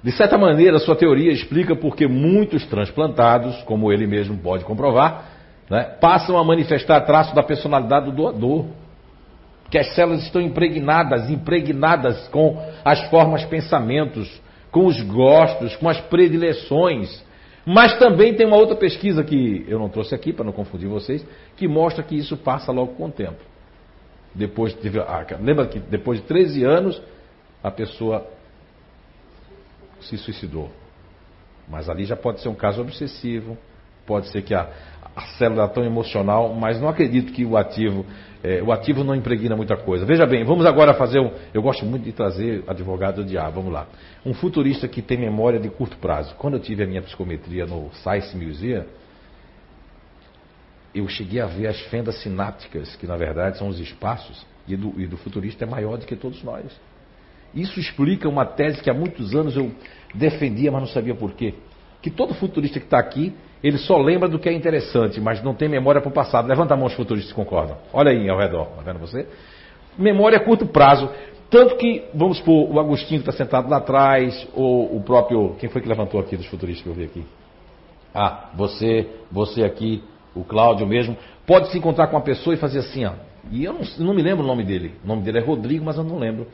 De 0.03 0.11
certa 0.11 0.37
maneira, 0.37 0.79
sua 0.79 0.95
teoria 0.95 1.31
explica 1.31 1.75
porque 1.75 2.07
muitos 2.07 2.65
transplantados, 2.65 3.61
como 3.63 3.91
ele 3.91 4.07
mesmo 4.07 4.35
pode 4.37 4.65
comprovar, 4.65 5.25
né, 5.69 5.83
passam 6.01 6.37
a 6.37 6.43
manifestar 6.43 7.01
traços 7.01 7.35
da 7.35 7.43
personalidade 7.43 8.05
do 8.05 8.11
doador. 8.11 8.65
Que 9.71 9.79
as 9.79 9.95
células 9.95 10.21
estão 10.21 10.41
impregnadas, 10.41 11.31
impregnadas 11.31 12.27
com 12.27 12.61
as 12.85 13.01
formas 13.09 13.43
pensamentos, 13.45 14.29
com 14.69 14.85
os 14.85 15.01
gostos, 15.01 15.75
com 15.77 15.89
as 15.89 15.99
predileções. 15.99 17.23
Mas 17.65 17.97
também 17.97 18.35
tem 18.35 18.45
uma 18.45 18.57
outra 18.57 18.75
pesquisa 18.75 19.23
que 19.23 19.65
eu 19.67 19.79
não 19.79 19.89
trouxe 19.89 20.13
aqui 20.13 20.33
para 20.33 20.45
não 20.45 20.51
confundir 20.51 20.87
vocês, 20.87 21.25
que 21.55 21.67
mostra 21.67 22.03
que 22.03 22.15
isso 22.15 22.37
passa 22.37 22.71
logo 22.71 22.93
com 22.93 23.05
o 23.05 23.11
tempo. 23.11 23.39
Depois 24.35 24.73
de, 24.73 24.99
ah, 24.99 25.25
lembra 25.41 25.65
que 25.67 25.79
depois 25.79 26.19
de 26.19 26.27
13 26.27 26.63
anos 26.63 27.01
a 27.63 27.71
pessoa 27.71 28.27
se 30.01 30.17
suicidou. 30.17 30.69
Mas 31.67 31.89
ali 31.89 32.05
já 32.05 32.15
pode 32.15 32.41
ser 32.41 32.49
um 32.49 32.55
caso 32.55 32.81
obsessivo, 32.81 33.57
pode 34.05 34.27
ser 34.29 34.41
que 34.41 34.53
a, 34.53 34.69
a 35.15 35.21
célula 35.37 35.65
é 35.65 35.67
tão 35.67 35.83
emocional, 35.83 36.53
mas 36.53 36.79
não 36.79 36.87
acredito 36.87 37.33
que 37.33 37.45
o 37.45 37.57
ativo, 37.57 38.05
é, 38.43 38.61
o 38.61 38.71
ativo 38.71 39.03
não 39.03 39.13
impregna 39.13 39.55
muita 39.55 39.75
coisa. 39.75 40.05
Veja 40.05 40.25
bem, 40.25 40.43
vamos 40.43 40.65
agora 40.65 40.93
fazer 40.93 41.19
um. 41.19 41.31
Eu 41.53 41.61
gosto 41.61 41.85
muito 41.85 42.03
de 42.03 42.11
trazer 42.11 42.63
advogado 42.67 43.23
de 43.25 43.37
ar, 43.37 43.51
vamos 43.51 43.73
lá. 43.73 43.87
Um 44.25 44.33
futurista 44.33 44.87
que 44.87 45.01
tem 45.01 45.17
memória 45.17 45.59
de 45.59 45.69
curto 45.69 45.97
prazo. 45.97 46.33
Quando 46.35 46.55
eu 46.55 46.59
tive 46.59 46.83
a 46.83 46.87
minha 46.87 47.01
psicometria 47.01 47.65
no 47.65 47.89
Science 47.95 48.35
Museum, 48.35 48.85
eu 50.93 51.07
cheguei 51.07 51.41
a 51.41 51.45
ver 51.45 51.67
as 51.67 51.79
fendas 51.81 52.21
sinápticas, 52.21 52.95
que 52.95 53.07
na 53.07 53.15
verdade 53.15 53.57
são 53.57 53.67
os 53.67 53.79
espaços, 53.79 54.45
e 54.67 54.75
do, 54.75 54.93
e 54.99 55.07
do 55.07 55.17
futurista 55.17 55.65
é 55.65 55.67
maior 55.67 55.97
do 55.97 56.05
que 56.05 56.15
todos 56.15 56.43
nós. 56.43 56.65
Isso 57.53 57.79
explica 57.79 58.29
uma 58.29 58.45
tese 58.45 58.81
que 58.81 58.89
há 58.89 58.93
muitos 58.93 59.35
anos 59.35 59.55
eu 59.57 59.71
defendia, 60.13 60.71
mas 60.71 60.81
não 60.81 60.87
sabia 60.87 61.15
por 61.15 61.33
quê. 61.33 61.55
Que 62.01 62.09
todo 62.09 62.33
futurista 62.33 62.79
que 62.79 62.85
está 62.85 62.99
aqui, 62.99 63.33
ele 63.63 63.77
só 63.77 63.97
lembra 63.97 64.27
do 64.27 64.39
que 64.39 64.49
é 64.49 64.53
interessante, 64.53 65.21
mas 65.21 65.43
não 65.43 65.53
tem 65.53 65.69
memória 65.69 66.01
para 66.01 66.09
o 66.09 66.13
passado. 66.13 66.47
Levanta 66.47 66.73
a 66.73 66.77
mão 66.77 66.87
os 66.87 66.93
futuristas 66.93 67.31
concordam. 67.33 67.77
Olha 67.93 68.11
aí 68.11 68.29
ao 68.29 68.37
redor, 68.37 68.67
está 68.71 68.81
vendo 68.81 68.99
você? 68.99 69.27
Memória 69.97 70.37
a 70.37 70.41
curto 70.41 70.65
prazo. 70.65 71.09
Tanto 71.49 71.75
que, 71.75 72.05
vamos 72.13 72.37
supor, 72.37 72.73
o 72.73 72.79
Agostinho 72.79 73.19
está 73.19 73.31
sentado 73.31 73.69
lá 73.69 73.77
atrás, 73.77 74.47
ou 74.55 74.95
o 74.95 75.01
próprio. 75.01 75.55
Quem 75.59 75.69
foi 75.69 75.81
que 75.81 75.89
levantou 75.89 76.19
aqui 76.19 76.37
dos 76.37 76.45
futuristas 76.47 76.83
que 76.83 76.89
eu 76.89 76.93
vi 76.93 77.03
aqui? 77.03 77.25
Ah, 78.15 78.49
você, 78.55 79.07
você 79.29 79.63
aqui, 79.63 80.01
o 80.33 80.43
Cláudio 80.43 80.87
mesmo, 80.87 81.15
pode 81.45 81.69
se 81.69 81.77
encontrar 81.77 82.07
com 82.07 82.15
uma 82.15 82.23
pessoa 82.23 82.53
e 82.53 82.57
fazer 82.57 82.79
assim, 82.79 83.05
ó. 83.05 83.13
E 83.51 83.65
eu 83.65 83.73
não, 83.73 83.81
não 83.99 84.13
me 84.13 84.21
lembro 84.21 84.43
o 84.43 84.47
nome 84.47 84.63
dele. 84.63 84.93
O 85.03 85.07
nome 85.07 85.23
dele 85.23 85.39
é 85.39 85.41
Rodrigo, 85.41 85.83
mas 85.83 85.97
eu 85.97 86.03
não 86.03 86.17
lembro. 86.17 86.47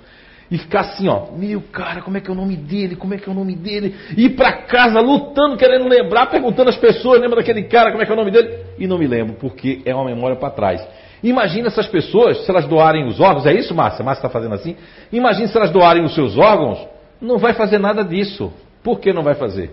E 0.50 0.58
ficar 0.58 0.82
assim, 0.82 1.08
ó, 1.10 1.32
meu 1.36 1.62
cara, 1.62 2.02
como 2.02 2.18
é 2.18 2.22
que 2.22 2.30
é 2.30 2.34
o 2.34 2.36
nome 2.36 2.56
dele? 2.56 2.96
Como 2.96 3.14
é 3.14 3.18
que 3.18 3.28
é 3.28 3.32
o 3.32 3.36
nome 3.36 3.56
dele? 3.56 3.96
Ir 4.16 4.30
para 4.30 4.64
casa 4.64 5.00
lutando, 5.02 5.58
querendo 5.58 5.88
lembrar, 5.88 6.28
perguntando 6.28 6.70
às 6.70 6.78
pessoas, 6.78 7.20
lembra 7.20 7.38
daquele 7.38 7.64
cara, 7.64 7.92
como 7.92 8.02
é 8.02 8.06
que 8.06 8.12
é 8.12 8.16
o 8.16 8.18
nome 8.18 8.32
dele? 8.32 8.66
E 8.80 8.88
não 8.88 8.98
me 8.98 9.08
lembro, 9.08 9.36
porque 9.36 9.82
é 9.86 9.94
uma 9.94 10.06
memória 10.06 10.38
para 10.38 10.50
trás. 10.50 10.88
Imagina 11.22 11.68
essas 11.68 11.88
pessoas, 11.88 12.46
se 12.46 12.50
elas 12.50 12.66
doarem 12.66 13.06
os 13.06 13.20
órgãos, 13.20 13.46
é 13.46 13.54
isso, 13.54 13.76
Márcia? 13.76 14.06
Márcia 14.06 14.22
está 14.22 14.30
fazendo 14.30 14.56
assim? 14.56 14.78
Imagina 15.12 15.48
se 15.48 15.58
elas 15.58 15.72
doarem 15.72 16.04
os 16.04 16.16
seus 16.16 16.38
órgãos, 16.38 16.88
não 17.22 17.38
vai 17.38 17.54
fazer 17.54 17.80
nada 17.80 18.04
disso. 18.04 18.54
Por 18.84 19.00
que 19.00 19.12
não 19.12 19.24
vai 19.24 19.36
fazer? 19.36 19.72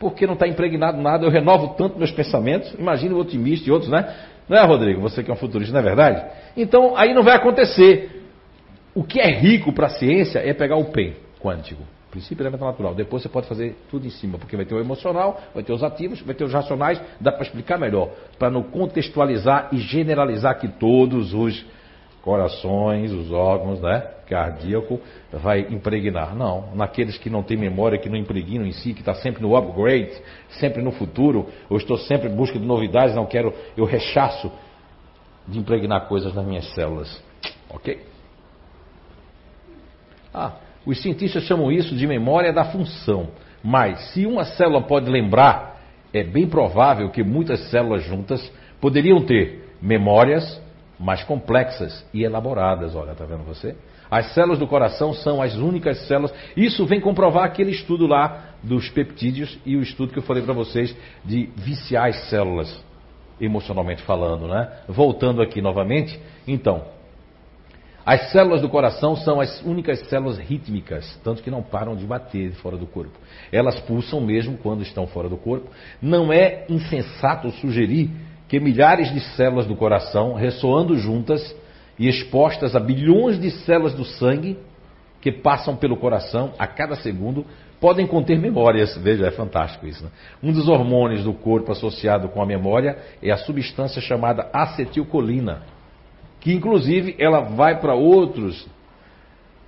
porque 0.00 0.26
não 0.26 0.32
está 0.32 0.48
impregnado 0.48 1.00
nada, 1.00 1.26
eu 1.26 1.30
renovo 1.30 1.74
tanto 1.76 1.98
meus 1.98 2.10
pensamentos, 2.10 2.72
imagina 2.78 3.14
o 3.14 3.18
otimista 3.18 3.68
e 3.68 3.70
outros, 3.70 3.90
né? 3.90 4.12
Não 4.48 4.56
é, 4.56 4.64
Rodrigo? 4.64 5.00
Você 5.02 5.22
que 5.22 5.30
é 5.30 5.34
um 5.34 5.36
futurista, 5.36 5.74
não 5.74 5.80
é 5.80 5.82
verdade? 5.82 6.24
Então, 6.56 6.96
aí 6.96 7.12
não 7.12 7.22
vai 7.22 7.36
acontecer. 7.36 8.19
O 8.94 9.04
que 9.04 9.20
é 9.20 9.30
rico 9.30 9.72
para 9.72 9.86
a 9.86 9.90
ciência 9.90 10.40
é 10.40 10.52
pegar 10.52 10.76
o 10.76 10.86
PEN 10.86 11.14
quântico, 11.40 11.82
princípio 12.10 12.42
elemental 12.42 12.68
natural. 12.68 12.94
Depois 12.94 13.22
você 13.22 13.28
pode 13.28 13.46
fazer 13.46 13.76
tudo 13.90 14.06
em 14.06 14.10
cima, 14.10 14.36
porque 14.36 14.56
vai 14.56 14.64
ter 14.64 14.74
o 14.74 14.80
emocional, 14.80 15.40
vai 15.54 15.62
ter 15.62 15.72
os 15.72 15.82
ativos, 15.82 16.20
vai 16.22 16.34
ter 16.34 16.44
os 16.44 16.52
racionais, 16.52 17.00
dá 17.20 17.32
para 17.32 17.42
explicar 17.42 17.78
melhor, 17.78 18.10
para 18.38 18.50
não 18.50 18.62
contextualizar 18.62 19.68
e 19.72 19.78
generalizar 19.78 20.58
que 20.58 20.68
todos 20.68 21.32
os 21.32 21.64
corações, 22.20 23.12
os 23.12 23.32
órgãos, 23.32 23.80
né, 23.80 24.00
cardíaco, 24.28 25.00
vai 25.32 25.60
impregnar. 25.70 26.34
Não, 26.34 26.74
naqueles 26.74 27.16
que 27.16 27.30
não 27.30 27.42
têm 27.42 27.56
memória, 27.56 27.98
que 27.98 28.08
não 28.08 28.16
impregnam 28.16 28.66
em 28.66 28.72
si, 28.72 28.92
que 28.92 29.00
está 29.00 29.14
sempre 29.14 29.40
no 29.40 29.56
upgrade, 29.56 30.12
sempre 30.50 30.82
no 30.82 30.92
futuro, 30.92 31.46
eu 31.70 31.76
estou 31.76 31.96
sempre 31.96 32.28
em 32.28 32.34
busca 32.34 32.58
de 32.58 32.66
novidades, 32.66 33.14
não 33.14 33.24
quero, 33.24 33.54
eu 33.76 33.84
rechaço 33.84 34.52
de 35.48 35.58
impregnar 35.58 36.08
coisas 36.08 36.34
nas 36.34 36.44
minhas 36.44 36.66
células. 36.74 37.22
Ok? 37.70 38.10
Ah, 40.32 40.52
os 40.86 41.00
cientistas 41.02 41.44
chamam 41.44 41.70
isso 41.70 41.94
de 41.94 42.06
memória 42.06 42.52
da 42.52 42.64
função. 42.64 43.28
Mas 43.62 44.00
se 44.12 44.26
uma 44.26 44.44
célula 44.44 44.82
pode 44.82 45.10
lembrar, 45.10 45.80
é 46.12 46.22
bem 46.22 46.46
provável 46.46 47.10
que 47.10 47.22
muitas 47.22 47.70
células 47.70 48.02
juntas 48.02 48.50
poderiam 48.80 49.22
ter 49.22 49.68
memórias 49.80 50.60
mais 50.98 51.22
complexas 51.24 52.06
e 52.12 52.22
elaboradas. 52.22 52.94
Olha, 52.94 53.14
tá 53.14 53.24
vendo 53.24 53.44
você? 53.44 53.74
As 54.10 54.34
células 54.34 54.58
do 54.58 54.66
coração 54.66 55.14
são 55.14 55.40
as 55.40 55.54
únicas 55.54 56.06
células. 56.06 56.32
Isso 56.56 56.84
vem 56.84 57.00
comprovar 57.00 57.44
aquele 57.44 57.70
estudo 57.70 58.06
lá 58.06 58.54
dos 58.62 58.88
peptídeos 58.90 59.58
e 59.64 59.76
o 59.76 59.82
estudo 59.82 60.12
que 60.12 60.18
eu 60.18 60.22
falei 60.22 60.42
para 60.42 60.52
vocês 60.52 60.94
de 61.24 61.48
viciar 61.54 62.08
as 62.08 62.28
células, 62.28 62.84
emocionalmente 63.40 64.02
falando, 64.02 64.48
né? 64.48 64.68
Voltando 64.88 65.40
aqui 65.40 65.62
novamente, 65.62 66.20
então, 66.46 66.84
as 68.04 68.30
células 68.30 68.62
do 68.62 68.68
coração 68.68 69.14
são 69.14 69.40
as 69.40 69.60
únicas 69.62 70.00
células 70.08 70.38
rítmicas, 70.38 71.18
tanto 71.22 71.42
que 71.42 71.50
não 71.50 71.62
param 71.62 71.94
de 71.94 72.06
bater 72.06 72.52
fora 72.52 72.76
do 72.76 72.86
corpo. 72.86 73.18
Elas 73.52 73.78
pulsam 73.80 74.20
mesmo 74.20 74.56
quando 74.56 74.82
estão 74.82 75.06
fora 75.06 75.28
do 75.28 75.36
corpo. 75.36 75.68
Não 76.00 76.32
é 76.32 76.64
insensato 76.68 77.50
sugerir 77.52 78.10
que 78.48 78.58
milhares 78.58 79.12
de 79.12 79.20
células 79.20 79.66
do 79.66 79.76
coração, 79.76 80.34
ressoando 80.34 80.96
juntas 80.96 81.54
e 81.98 82.08
expostas 82.08 82.74
a 82.74 82.80
bilhões 82.80 83.38
de 83.38 83.50
células 83.50 83.94
do 83.94 84.04
sangue 84.04 84.58
que 85.20 85.30
passam 85.30 85.76
pelo 85.76 85.98
coração 85.98 86.54
a 86.58 86.66
cada 86.66 86.96
segundo, 86.96 87.44
podem 87.78 88.06
conter 88.06 88.38
memórias. 88.38 88.96
Veja, 88.96 89.26
é 89.26 89.30
fantástico 89.30 89.86
isso. 89.86 90.02
Né? 90.02 90.10
Um 90.42 90.52
dos 90.52 90.68
hormônios 90.68 91.22
do 91.22 91.34
corpo 91.34 91.70
associado 91.70 92.30
com 92.30 92.42
a 92.42 92.46
memória 92.46 92.96
é 93.22 93.30
a 93.30 93.36
substância 93.36 94.00
chamada 94.00 94.48
acetilcolina 94.54 95.62
que 96.40 96.52
inclusive 96.52 97.14
ela 97.18 97.40
vai 97.40 97.78
para 97.80 97.94
outros 97.94 98.66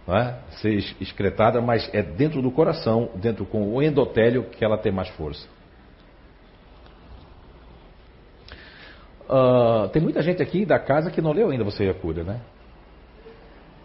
é? 0.08 0.34
ser 0.60 0.74
excretada, 1.00 1.60
mas 1.60 1.88
é 1.94 2.02
dentro 2.02 2.42
do 2.42 2.50
coração, 2.50 3.10
dentro 3.14 3.44
com 3.44 3.74
o 3.74 3.82
endotélio, 3.82 4.44
que 4.44 4.64
ela 4.64 4.76
tem 4.76 4.90
mais 4.90 5.08
força. 5.10 5.46
Uh, 9.28 9.88
tem 9.88 10.02
muita 10.02 10.20
gente 10.20 10.42
aqui 10.42 10.66
da 10.66 10.78
casa 10.78 11.10
que 11.10 11.22
não 11.22 11.32
leu 11.32 11.50
ainda 11.50 11.64
Você 11.64 11.84
e 11.84 11.88
a 11.88 11.94
Cura, 11.94 12.24
né? 12.24 12.40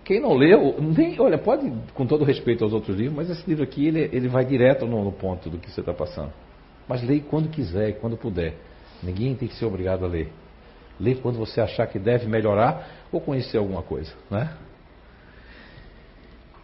Quem 0.03 0.19
não 0.19 0.33
leu, 0.33 0.75
nem, 0.79 1.19
olha, 1.19 1.37
pode, 1.37 1.71
com 1.93 2.05
todo 2.05 2.23
respeito 2.23 2.63
aos 2.63 2.73
outros 2.73 2.97
livros, 2.97 3.15
mas 3.15 3.29
esse 3.29 3.47
livro 3.47 3.63
aqui 3.63 3.87
ele, 3.87 4.09
ele 4.11 4.27
vai 4.27 4.43
direto 4.45 4.85
no, 4.85 5.03
no 5.03 5.11
ponto 5.11 5.49
do 5.49 5.57
que 5.57 5.69
você 5.69 5.81
está 5.81 5.93
passando. 5.93 6.31
Mas 6.87 7.03
leia 7.03 7.21
quando 7.29 7.49
quiser, 7.49 7.99
quando 7.99 8.17
puder. 8.17 8.55
Ninguém 9.03 9.35
tem 9.35 9.47
que 9.47 9.55
ser 9.55 9.65
obrigado 9.65 10.05
a 10.05 10.07
ler. 10.07 10.31
Lê 10.99 11.15
quando 11.15 11.37
você 11.37 11.61
achar 11.61 11.85
que 11.87 11.99
deve 11.99 12.27
melhorar 12.27 12.87
ou 13.11 13.21
conhecer 13.21 13.57
alguma 13.57 13.81
coisa. 13.81 14.11
Né? 14.29 14.49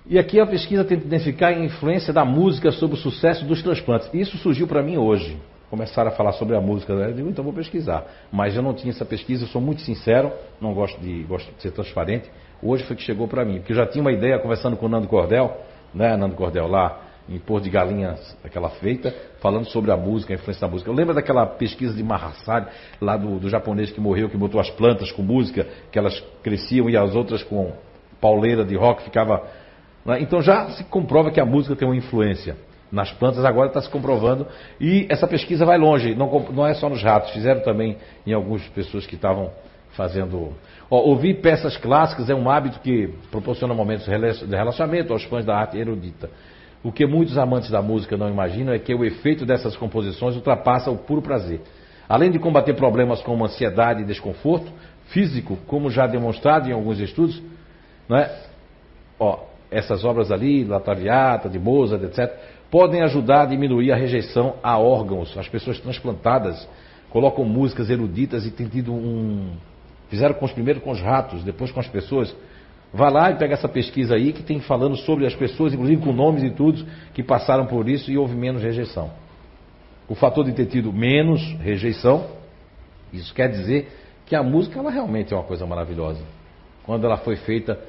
E 0.06 0.20
aqui 0.20 0.40
a 0.40 0.46
pesquisa 0.46 0.84
tenta 0.84 1.06
identificar 1.06 1.48
a 1.48 1.54
influência 1.54 2.12
da 2.12 2.26
música 2.26 2.72
sobre 2.72 2.98
o 2.98 3.00
sucesso 3.00 3.46
dos 3.46 3.62
transplantes. 3.64 4.10
Isso 4.14 4.38
surgiu 4.38 4.68
para 4.68 4.84
mim 4.84 4.98
hoje. 4.98 5.38
Começaram 5.70 6.10
a 6.10 6.14
falar 6.14 6.34
sobre 6.34 6.56
a 6.58 6.62
música. 6.62 6.94
Né? 6.94 7.10
Eu 7.10 7.14
digo, 7.14 7.30
então 7.30 7.44
vou 7.44 7.54
pesquisar. 7.54 8.06
Mas 8.32 8.56
eu 8.56 8.62
não 8.62 8.74
tinha 8.74 8.92
essa 8.92 9.06
pesquisa, 9.06 9.46
eu 9.46 9.48
sou 9.48 9.62
muito 9.62 9.82
sincero, 9.82 10.32
não 10.60 10.74
gosto 10.74 11.00
de, 11.00 11.24
gosto 11.24 11.54
de 11.56 11.62
ser 11.62 11.72
transparente. 11.72 12.30
Hoje 12.62 12.84
foi 12.84 12.96
que 12.96 13.02
chegou 13.02 13.28
para 13.28 13.46
mim. 13.46 13.60
Porque 13.60 13.72
eu 13.72 13.78
já 13.78 13.86
tinha 13.86 14.02
uma 14.02 14.12
ideia 14.12 14.38
conversando 14.40 14.76
com 14.76 14.86
o 14.88 14.90
Nando 14.90 15.08
Cordel, 15.08 15.58
né, 15.94 16.18
Nando 16.18 16.36
Cordel 16.36 16.68
lá, 16.68 17.00
em 17.28 17.40
Pôr 17.40 17.62
de 17.62 17.70
Galinhas, 17.70 18.38
aquela 18.44 18.70
feita, 18.70 19.14
falando 19.40 19.66
sobre 19.66 19.92
a 19.92 19.98
música, 19.98 20.34
a 20.34 20.36
influência 20.36 20.68
da 20.68 20.72
música. 20.72 20.90
Eu 20.90 20.96
lembro 20.96 21.14
daquela 21.14 21.46
pesquisa 21.46 21.94
de 21.94 22.04
Mahasari, 22.04 22.68
lá 23.00 23.16
do, 23.16 23.40
do, 23.40 23.50
japonês 23.50 23.92
que 23.92 24.02
morreu, 24.02 24.30
que 24.30 24.38
botou 24.38 24.60
as 24.60 24.70
plantas 24.70 25.12
com 25.12 25.22
música, 25.22 25.68
que 25.92 25.98
elas 25.98 26.22
cresciam 26.42 26.90
e 26.90 26.98
as 26.98 27.16
outras 27.16 27.42
com 27.44 27.72
pauleira 28.20 28.66
de 28.66 28.76
rock 28.76 29.04
ficava. 29.04 29.44
Né? 30.06 30.22
Então 30.22 30.42
já 30.42 30.70
se 30.72 30.84
comprova 30.86 31.32
que 31.32 31.40
a 31.40 31.46
música 31.46 31.76
tem 31.76 31.88
uma 31.88 31.96
influência. 31.96 32.58
Nas 32.92 33.12
plantas 33.12 33.44
agora 33.44 33.70
está 33.70 33.82
se 33.82 33.90
comprovando. 33.90 34.46
E 34.80 35.08
essa 35.10 35.28
pesquisa 35.28 35.66
vai 35.66 35.78
longe, 35.78 36.14
não, 36.14 36.30
não 36.52 36.68
é 36.68 36.74
só 36.76 36.90
nos 36.90 37.02
ratos, 37.02 37.32
fizeram 37.32 37.62
também 37.62 37.98
em 38.28 38.34
algumas 38.34 38.62
pessoas 38.70 39.08
que 39.08 39.16
estavam 39.16 39.50
fazendo. 39.94 40.54
Ó, 40.90 40.98
ouvir 41.00 41.36
peças 41.42 41.78
clássicas 41.78 42.30
é 42.30 42.36
um 42.36 42.50
hábito 42.50 42.80
que 42.82 43.08
proporciona 43.32 43.74
momentos 43.74 44.06
de 44.06 44.56
relacionamento 44.56 45.14
aos 45.14 45.24
fãs 45.24 45.46
da 45.46 45.56
arte 45.56 45.78
erudita. 45.78 46.30
O 46.84 46.92
que 46.92 47.06
muitos 47.06 47.38
amantes 47.38 47.72
da 47.72 47.82
música 47.82 48.18
não 48.18 48.30
imaginam 48.30 48.74
é 48.74 48.80
que 48.80 48.94
o 48.94 49.06
efeito 49.06 49.46
dessas 49.46 49.76
composições 49.78 50.36
ultrapassa 50.36 50.92
o 50.92 50.98
puro 50.98 51.22
prazer. 51.22 51.62
Além 52.10 52.30
de 52.30 52.40
combater 52.40 52.74
problemas 52.74 53.22
como 53.22 53.46
ansiedade 53.46 54.02
e 54.02 54.06
desconforto 54.06 54.70
físico, 55.08 55.58
como 55.66 55.90
já 55.90 56.06
demonstrado 56.06 56.70
em 56.70 56.74
alguns 56.74 57.00
estudos, 57.00 57.42
é? 58.12 58.30
Ó, 59.18 59.40
essas 59.72 60.04
obras 60.04 60.32
ali, 60.32 60.64
La 60.66 60.80
Traviata, 60.80 61.50
de 61.50 61.58
Mozart, 61.58 62.04
etc., 62.04 62.32
podem 62.70 63.02
ajudar 63.02 63.44
a 63.44 63.46
diminuir 63.46 63.92
a 63.92 63.96
rejeição 63.96 64.56
a 64.62 64.78
órgãos. 64.78 65.38
As 65.38 65.48
pessoas 65.48 65.80
transplantadas 65.80 66.68
colocam 67.10 67.46
músicas 67.46 67.90
eruditas 67.90 68.46
e 68.46 68.52
têm 68.52 68.68
tido 68.68 68.92
um. 68.92 69.52
Fizeram 70.10 70.36
com 70.36 70.46
os 70.46 70.52
primeiros 70.52 70.84
com 70.84 70.92
os 70.92 71.00
ratos, 71.00 71.44
depois 71.44 71.72
com 71.72 71.80
as 71.80 71.88
pessoas. 71.88 72.36
Vá 72.94 73.10
lá 73.10 73.32
e 73.32 73.36
pega 73.36 73.56
essa 73.56 73.68
pesquisa 73.68 74.14
aí 74.14 74.32
que 74.32 74.44
tem 74.44 74.60
falando 74.60 74.96
sobre 74.98 75.26
as 75.26 75.34
pessoas, 75.34 75.74
inclusive 75.74 76.00
com 76.04 76.14
nomes 76.14 76.44
e 76.44 76.52
tudo, 76.52 76.86
que 77.14 77.24
passaram 77.24 77.66
por 77.66 77.89
isso 77.89 78.12
e 78.12 78.18
houve 78.18 78.36
menos 78.36 78.62
rejeição. 78.62 79.10
O 80.08 80.14
fator 80.14 80.46
de 80.46 80.52
ter 80.52 80.68
tido 80.68 80.94
menos 80.94 81.41
rejeição, 81.60 82.28
isso 83.12 83.34
quer 83.34 83.50
dizer 83.50 83.91
que 84.28 84.36
a 84.36 84.44
música 84.44 84.80
ela 84.80 84.91
realmente 84.91 85.34
é 85.34 85.36
uma 85.36 85.44
coisa 85.44 85.66
maravilhosa. 85.66 86.22
Quando 86.86 87.06
ela 87.06 87.18
foi 87.18 87.36
feita, 87.36 87.80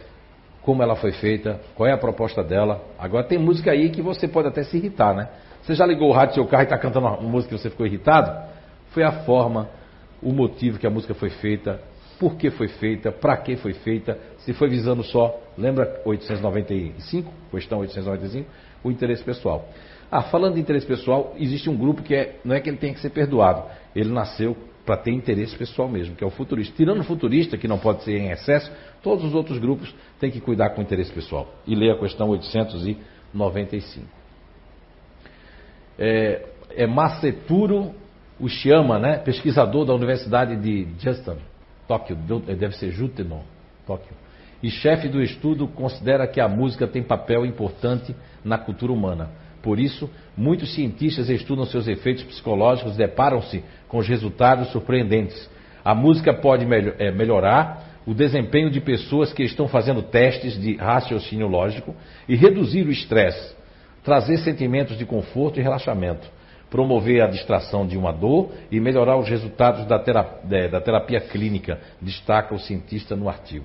como 0.62 0.82
ela 0.82 0.96
foi 0.96 1.12
feita, 1.12 1.60
qual 1.74 1.86
é 1.86 1.92
a 1.92 1.98
proposta 1.98 2.42
dela. 2.42 2.82
Agora 2.98 3.24
tem 3.24 3.38
música 3.38 3.72
aí 3.72 3.90
que 3.90 4.00
você 4.00 4.26
pode 4.26 4.48
até 4.48 4.62
se 4.62 4.78
irritar, 4.78 5.14
né? 5.14 5.28
Você 5.62 5.74
já 5.74 5.84
ligou 5.84 6.08
o 6.08 6.12
rádio 6.12 6.30
do 6.30 6.34
seu 6.34 6.46
carro 6.46 6.62
e 6.62 6.64
está 6.64 6.78
cantando 6.78 7.06
uma 7.06 7.20
música 7.20 7.54
e 7.54 7.58
você 7.58 7.68
ficou 7.68 7.86
irritado? 7.86 8.48
Foi 8.90 9.02
a 9.02 9.12
forma, 9.24 9.68
o 10.22 10.32
motivo 10.32 10.78
que 10.78 10.86
a 10.86 10.90
música 10.90 11.12
foi 11.14 11.28
feita, 11.28 11.80
por 12.24 12.36
que 12.36 12.50
foi 12.50 12.68
feita, 12.68 13.12
para 13.12 13.36
que 13.36 13.54
foi 13.56 13.74
feita, 13.74 14.18
se 14.38 14.54
foi 14.54 14.66
visando 14.66 15.02
só, 15.04 15.38
lembra 15.58 16.00
895, 16.06 17.30
questão 17.50 17.80
895, 17.80 18.48
o 18.82 18.90
interesse 18.90 19.22
pessoal. 19.22 19.68
Ah, 20.10 20.22
falando 20.22 20.54
de 20.54 20.60
interesse 20.60 20.86
pessoal, 20.86 21.34
existe 21.36 21.68
um 21.68 21.76
grupo 21.76 22.02
que 22.02 22.14
é, 22.14 22.40
não 22.42 22.54
é 22.54 22.60
que 22.60 22.70
ele 22.70 22.78
tenha 22.78 22.94
que 22.94 23.00
ser 23.00 23.10
perdoado, 23.10 23.64
ele 23.94 24.08
nasceu 24.08 24.56
para 24.86 24.96
ter 24.96 25.10
interesse 25.10 25.54
pessoal 25.54 25.86
mesmo, 25.86 26.16
que 26.16 26.24
é 26.24 26.26
o 26.26 26.30
futurista. 26.30 26.74
Tirando 26.74 27.00
o 27.00 27.04
futurista, 27.04 27.58
que 27.58 27.68
não 27.68 27.78
pode 27.78 28.02
ser 28.04 28.16
em 28.16 28.30
excesso, 28.30 28.72
todos 29.02 29.22
os 29.22 29.34
outros 29.34 29.58
grupos 29.58 29.94
têm 30.18 30.30
que 30.30 30.40
cuidar 30.40 30.70
com 30.70 30.80
o 30.80 30.82
interesse 30.82 31.12
pessoal. 31.12 31.52
E 31.66 31.74
leia 31.74 31.92
a 31.92 31.98
questão 31.98 32.30
895. 32.30 34.06
É, 35.98 36.46
é 36.70 36.86
Maceturo 36.86 37.94
Uchiyama, 38.40 38.98
né, 38.98 39.18
pesquisador 39.18 39.84
da 39.84 39.94
Universidade 39.94 40.56
de 40.56 40.88
Justin, 40.98 41.36
Tóquio, 41.86 42.16
deve 42.16 42.76
ser 42.76 42.90
Jutenon, 42.90 43.42
Tóquio. 43.86 44.14
E 44.62 44.70
chefe 44.70 45.08
do 45.08 45.22
estudo 45.22 45.68
considera 45.68 46.26
que 46.26 46.40
a 46.40 46.48
música 46.48 46.86
tem 46.86 47.02
papel 47.02 47.44
importante 47.44 48.14
na 48.42 48.56
cultura 48.56 48.92
humana. 48.92 49.30
Por 49.62 49.78
isso, 49.78 50.10
muitos 50.36 50.74
cientistas 50.74 51.28
estudam 51.28 51.66
seus 51.66 51.86
efeitos 51.86 52.24
psicológicos 52.24 52.94
e 52.94 52.98
deparam-se 52.98 53.62
com 53.88 53.98
os 53.98 54.08
resultados 54.08 54.68
surpreendentes. 54.72 55.50
A 55.84 55.94
música 55.94 56.32
pode 56.32 56.66
é, 56.98 57.10
melhorar 57.10 58.00
o 58.06 58.14
desempenho 58.14 58.70
de 58.70 58.80
pessoas 58.80 59.32
que 59.32 59.42
estão 59.42 59.68
fazendo 59.68 60.02
testes 60.02 60.58
de 60.58 60.76
raciocínio 60.76 61.46
lógico 61.46 61.94
e 62.28 62.34
reduzir 62.34 62.86
o 62.86 62.90
estresse, 62.90 63.54
trazer 64.02 64.38
sentimentos 64.38 64.96
de 64.98 65.04
conforto 65.04 65.58
e 65.58 65.62
relaxamento 65.62 66.26
promover 66.74 67.22
a 67.22 67.28
distração 67.28 67.86
de 67.86 67.96
uma 67.96 68.12
dor 68.12 68.50
e 68.68 68.80
melhorar 68.80 69.16
os 69.16 69.28
resultados 69.28 69.86
da 69.86 69.96
terapia, 69.96 70.68
da 70.68 70.80
terapia 70.80 71.20
clínica, 71.20 71.78
destaca 72.02 72.52
o 72.52 72.58
cientista 72.58 73.14
no 73.14 73.28
artigo. 73.28 73.64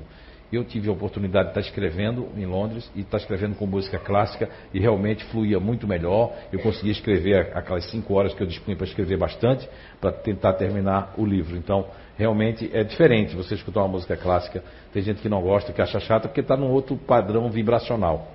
Eu 0.54 0.64
tive 0.64 0.90
a 0.90 0.92
oportunidade 0.92 1.46
de 1.46 1.50
estar 1.50 1.62
escrevendo 1.62 2.28
em 2.38 2.46
Londres 2.46 2.88
e 2.94 3.02
estar 3.02 3.18
escrevendo 3.18 3.56
com 3.56 3.66
música 3.66 3.98
clássica 3.98 4.48
e 4.72 4.80
realmente 4.80 5.26
fluía 5.26 5.60
muito 5.60 5.88
melhor. 5.88 6.34
Eu 6.54 6.60
conseguia 6.60 6.92
escrever 6.92 7.52
aquelas 7.56 7.90
cinco 7.90 8.14
horas 8.14 8.32
que 8.36 8.44
eu 8.44 8.48
dispunha 8.48 8.78
para 8.78 8.86
escrever 8.86 9.18
bastante 9.18 9.68
para 10.00 10.12
tentar 10.12 10.54
terminar 10.54 11.16
o 11.18 11.26
livro. 11.26 11.58
Então, 11.58 11.88
realmente 12.16 12.70
é 12.72 12.84
diferente 12.84 13.36
você 13.36 13.56
escutar 13.56 13.80
uma 13.80 13.88
música 13.88 14.16
clássica. 14.16 14.64
Tem 14.94 15.02
gente 15.02 15.20
que 15.20 15.30
não 15.30 15.42
gosta, 15.42 15.74
que 15.74 15.82
acha 15.82 16.00
chata, 16.00 16.28
porque 16.28 16.42
está 16.42 16.56
num 16.56 16.70
outro 16.70 16.96
padrão 16.96 17.50
vibracional. 17.50 18.28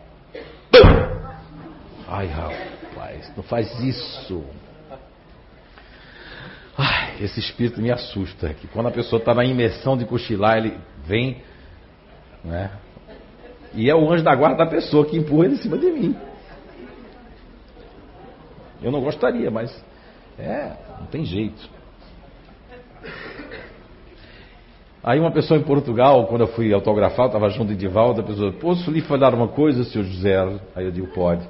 Ai, 2.09 2.27
rapaz, 2.27 3.33
não 3.37 3.45
faz 3.45 3.73
isso. 3.79 4.64
Esse 7.21 7.41
espírito 7.41 7.81
me 7.81 7.91
assusta. 7.91 8.53
Que 8.55 8.67
quando 8.67 8.89
a 8.89 8.91
pessoa 8.93 9.19
está 9.19 9.35
na 9.35 9.45
imersão 9.45 9.97
de 9.97 10.05
cochilar, 10.05 10.59
ele 10.59 10.79
vem 11.07 11.43
né? 12.45 12.71
E 13.73 13.89
é 13.89 13.95
o 13.95 14.13
anjo 14.13 14.23
da 14.23 14.35
guarda 14.35 14.59
da 14.65 14.67
pessoa 14.71 15.07
que 15.07 15.17
empurra 15.17 15.47
ele 15.47 15.55
em 15.55 15.59
cima 15.59 15.79
de 15.79 15.91
mim. 15.91 16.17
Eu 18.83 18.93
não 18.93 19.01
gostaria, 19.01 19.51
mas 19.51 19.75
é, 20.39 20.73
não 21.01 21.07
tem 21.07 21.25
jeito. 21.25 21.69
Aí 25.03 25.19
uma 25.19 25.33
pessoa 25.33 25.59
em 25.59 25.63
Portugal, 25.63 26.27
quando 26.27 26.43
eu 26.43 26.49
fui 26.49 26.73
autografar, 26.73 27.27
eu 27.27 27.27
estava 27.27 27.49
junto 27.51 27.69
de 27.69 27.77
Divaldo, 27.77 28.21
a 28.21 28.25
pessoa, 28.25 28.53
posso 28.53 28.91
lhe 28.91 29.01
falar 29.03 29.35
uma 29.35 29.49
coisa, 29.49 29.85
senhor 29.85 30.05
José? 30.05 30.61
Aí 30.75 30.85
eu 30.85 30.93
digo, 30.93 31.09
pode. 31.09 31.47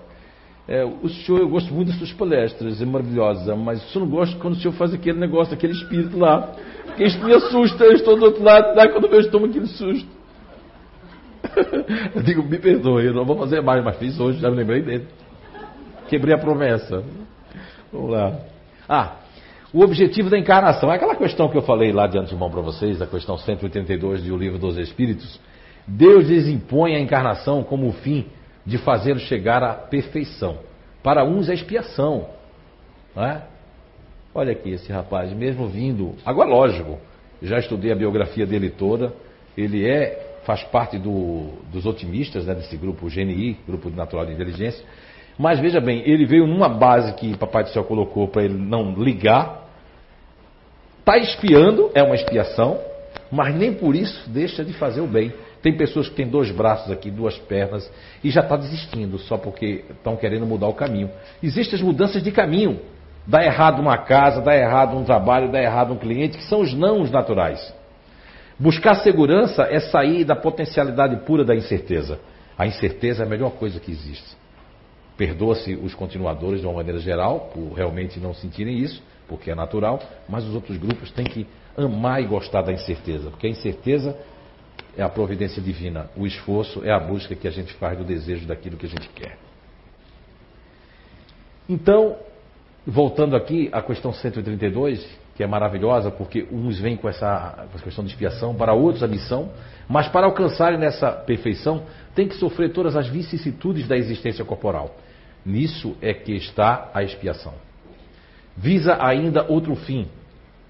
É, 0.67 0.83
o 0.83 1.09
senhor, 1.11 1.41
eu 1.41 1.49
gosto 1.49 1.73
muito 1.75 1.89
das 1.89 1.99
suas 1.99 2.13
palestras, 2.13 2.81
é 2.81 2.87
maravilhosa, 2.87 3.55
mas 3.55 3.85
o 3.85 3.89
senhor 3.91 4.07
não 4.07 4.11
gosta 4.11 4.39
quando 4.39 4.55
o 4.55 4.57
senhor 4.57 4.73
faz 4.73 4.95
aquele 4.95 5.19
negócio, 5.19 5.53
aquele 5.53 5.75
espírito 5.75 6.19
lá. 6.19 6.55
Porque 6.87 7.05
isso 7.05 7.23
me 7.23 7.35
assusta, 7.35 7.85
eu 7.85 7.93
estou 7.93 8.17
do 8.17 8.25
outro 8.25 8.43
lado, 8.43 8.75
dá 8.75 8.89
quando 8.89 9.07
eu 9.09 9.21
estou 9.21 9.45
aquele 9.45 9.67
susto. 9.67 10.09
Eu 12.15 12.23
digo, 12.23 12.43
me 12.43 12.59
perdoe, 12.59 13.05
eu 13.05 13.13
não 13.13 13.27
vou 13.27 13.37
fazer 13.37 13.61
mais, 13.61 13.85
mas 13.85 13.99
fiz 13.99 14.19
hoje, 14.19 14.41
já 14.41 14.51
me 14.51 14.57
lembrei 14.57 14.81
dele. 14.81 15.07
Quebrei 16.09 16.35
a 16.35 16.39
promessa. 16.39 17.05
Vamos 17.93 18.11
lá. 18.11 18.39
Ah, 18.89 19.17
o 19.75 19.83
objetivo 19.83 20.31
da 20.31 20.39
encarnação. 20.39 20.91
É 20.91 20.97
aquela 20.97 21.15
questão 21.15 21.49
que 21.49 21.59
eu 21.59 21.63
falei 21.63 21.93
lá 21.93 22.07
de 22.07 22.17
antemão 22.17 22.51
para 22.51 22.63
vocês, 22.63 23.03
a 23.03 23.07
questão 23.07 23.37
182 23.37 24.23
do 24.23 24.37
Livro 24.37 24.59
dos 24.59 24.79
Espíritos. 24.79 25.39
Deus 25.87 26.29
lhes 26.29 26.49
impõe 26.49 26.97
a 26.97 27.01
encarnação 27.01 27.63
como 27.63 27.89
o 27.89 27.93
fim 27.93 28.27
de 28.65 28.79
fazê-los 28.79 29.23
chegar 29.23 29.63
à 29.63 29.75
perfeição. 29.75 30.59
Para 31.03 31.25
uns 31.25 31.49
é 31.49 31.55
expiação. 31.55 32.29
Não 33.15 33.25
é? 33.25 33.43
Olha 34.35 34.53
aqui 34.53 34.71
esse 34.71 34.91
rapaz, 34.91 35.33
mesmo 35.33 35.69
vindo. 35.69 36.15
Agora, 36.25 36.49
lógico, 36.49 36.99
já 37.43 37.59
estudei 37.59 37.93
a 37.93 37.97
biografia 37.97 38.47
dele 38.47 38.71
toda. 38.71 39.13
Ele 39.57 39.89
é 39.89 40.35
faz 40.45 40.63
parte 40.65 40.99
do, 40.99 41.53
dos 41.73 41.87
otimistas, 41.87 42.47
né, 42.47 42.55
desse 42.55 42.77
grupo 42.77 43.09
GNI, 43.09 43.57
Grupo 43.67 43.91
Natural 43.91 44.27
de 44.27 44.33
Inteligência. 44.33 44.85
Mas 45.39 45.59
veja 45.59 45.81
bem, 45.81 46.03
ele 46.07 46.25
veio 46.25 46.47
numa 46.47 46.69
base 46.69 47.13
que 47.15 47.37
Papai 47.37 47.65
do 47.65 47.71
Céu 47.71 47.83
colocou 47.85 48.29
para 48.29 48.45
ele 48.45 48.55
não 48.55 48.93
ligar. 48.95 49.65
Está 51.01 51.19
espiando, 51.19 51.91
é 51.95 52.03
uma 52.03 52.15
expiação, 52.15 52.79
mas 53.31 53.55
nem 53.55 53.75
por 53.75 53.97
isso 53.97 54.29
deixa 54.31 54.65
de 54.65 54.73
fazer 54.75 55.01
o 55.01 55.07
bem. 55.07 55.33
Tem 55.65 55.75
pessoas 55.75 56.11
que 56.11 56.15
têm 56.15 56.29
dois 56.29 56.51
braços 56.51 56.93
aqui, 56.93 57.11
duas 57.11 57.39
pernas, 57.39 57.91
e 58.23 58.31
já 58.31 58.43
está 58.43 58.55
desistindo 58.55 59.19
só 59.19 59.39
porque 59.39 59.83
estão 59.89 60.15
querendo 60.15 60.45
mudar 60.45 60.69
o 60.69 60.75
caminho. 60.75 61.11
Existem 61.43 61.77
as 61.77 61.81
mudanças 61.81 62.23
de 62.23 62.31
caminho. 62.31 62.81
Dá 63.27 63.43
errado 63.43 63.81
uma 63.81 63.97
casa, 63.97 64.43
dá 64.43 64.55
errado 64.55 64.95
um 64.95 65.05
trabalho, 65.05 65.51
dá 65.51 65.59
errado 65.63 65.95
um 65.95 65.97
cliente, 65.97 66.37
que 66.37 66.45
são 66.45 66.61
os 66.61 66.75
não 66.75 67.03
naturais. 67.05 67.75
Buscar 68.61 68.97
segurança 68.97 69.63
é 69.63 69.81
sair 69.81 70.23
da 70.23 70.37
potencialidade 70.37 71.17
pura 71.25 71.47
da 71.47 71.57
incerteza. 71.57 72.21
A 72.59 72.67
incerteza 72.67 73.23
é 73.23 73.27
a 73.27 73.29
melhor 73.29 73.53
coisa 73.53 73.81
que 73.81 73.91
existe. 73.91 74.37
Perdoa-se 75.17 75.77
os 75.77 75.95
continuadores 75.95 76.61
de 76.61 76.67
uma 76.67 76.75
maneira 76.75 77.01
geral, 77.01 77.51
por 77.55 77.73
realmente 77.73 78.21
não 78.21 78.35
sentirem 78.35 78.77
isso, 78.81 79.03
porque 79.27 79.51
é 79.51 79.55
natural, 79.55 79.99
mas 80.29 80.45
os 80.45 80.55
outros 80.55 80.77
grupos 80.77 81.11
têm 81.11 81.25
que 81.25 81.47
amar 81.75 82.23
e 82.23 82.27
gostar 82.27 82.61
da 82.61 82.71
incerteza, 82.71 83.31
porque 83.31 83.47
a 83.47 83.51
incerteza 83.51 84.15
é 84.97 85.03
a 85.03 85.09
providência 85.09 85.61
divina, 85.61 86.09
o 86.17 86.27
esforço 86.27 86.85
é 86.85 86.93
a 86.93 86.99
busca 86.99 87.35
que 87.35 87.49
a 87.49 87.51
gente 87.51 87.73
faz 87.75 87.99
do 87.99 88.05
desejo 88.05 88.47
daquilo 88.47 88.77
que 88.77 88.87
a 88.87 88.89
gente 88.89 89.09
quer. 89.09 89.37
Então, 91.69 92.17
voltando 92.87 93.35
aqui 93.35 93.69
à 93.73 93.83
questão 93.83 94.13
132, 94.13 95.05
que 95.35 95.43
é 95.43 95.47
maravilhosa, 95.47 96.11
porque 96.11 96.47
uns 96.51 96.79
vêm 96.79 96.97
com 96.97 97.09
essa, 97.09 97.67
com 97.71 97.75
essa 97.75 97.85
questão 97.85 98.05
de 98.05 98.11
expiação, 98.11 98.55
para 98.55 98.73
outros 98.73 99.03
a 99.03 99.09
missão, 99.09 99.51
mas 99.89 100.07
para 100.09 100.27
alcançarem 100.27 100.79
nessa 100.79 101.11
perfeição, 101.11 101.83
tem 102.15 102.29
que 102.29 102.37
sofrer 102.37 102.73
todas 102.73 102.95
as 102.95 103.09
vicissitudes 103.09 103.89
da 103.89 103.97
existência 103.97 104.45
corporal. 104.45 104.95
Nisso 105.45 105.97
é 106.01 106.15
que 106.15 106.33
está 106.33 106.91
a 106.95 107.03
expiação. 107.03 107.55
Visa 108.57 108.97
ainda 109.01 109.45
outro 109.49 109.75
fim, 109.75 110.09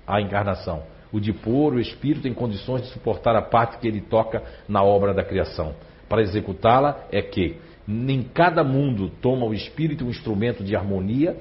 a 0.06 0.20
encarnação, 0.20 0.82
o 1.14 1.20
de 1.20 1.32
pôr 1.32 1.74
o 1.74 1.80
espírito 1.80 2.26
em 2.26 2.34
condições 2.34 2.82
de 2.82 2.88
suportar 2.88 3.36
a 3.36 3.42
parte 3.42 3.78
que 3.78 3.86
ele 3.86 4.00
toca 4.00 4.42
na 4.68 4.82
obra 4.82 5.14
da 5.14 5.22
criação. 5.22 5.72
Para 6.08 6.22
executá-la 6.22 7.06
é 7.12 7.22
que, 7.22 7.56
em 7.86 8.20
cada 8.24 8.64
mundo, 8.64 9.08
toma 9.22 9.46
o 9.46 9.54
espírito 9.54 10.04
um 10.04 10.10
instrumento 10.10 10.64
de 10.64 10.74
harmonia 10.74 11.36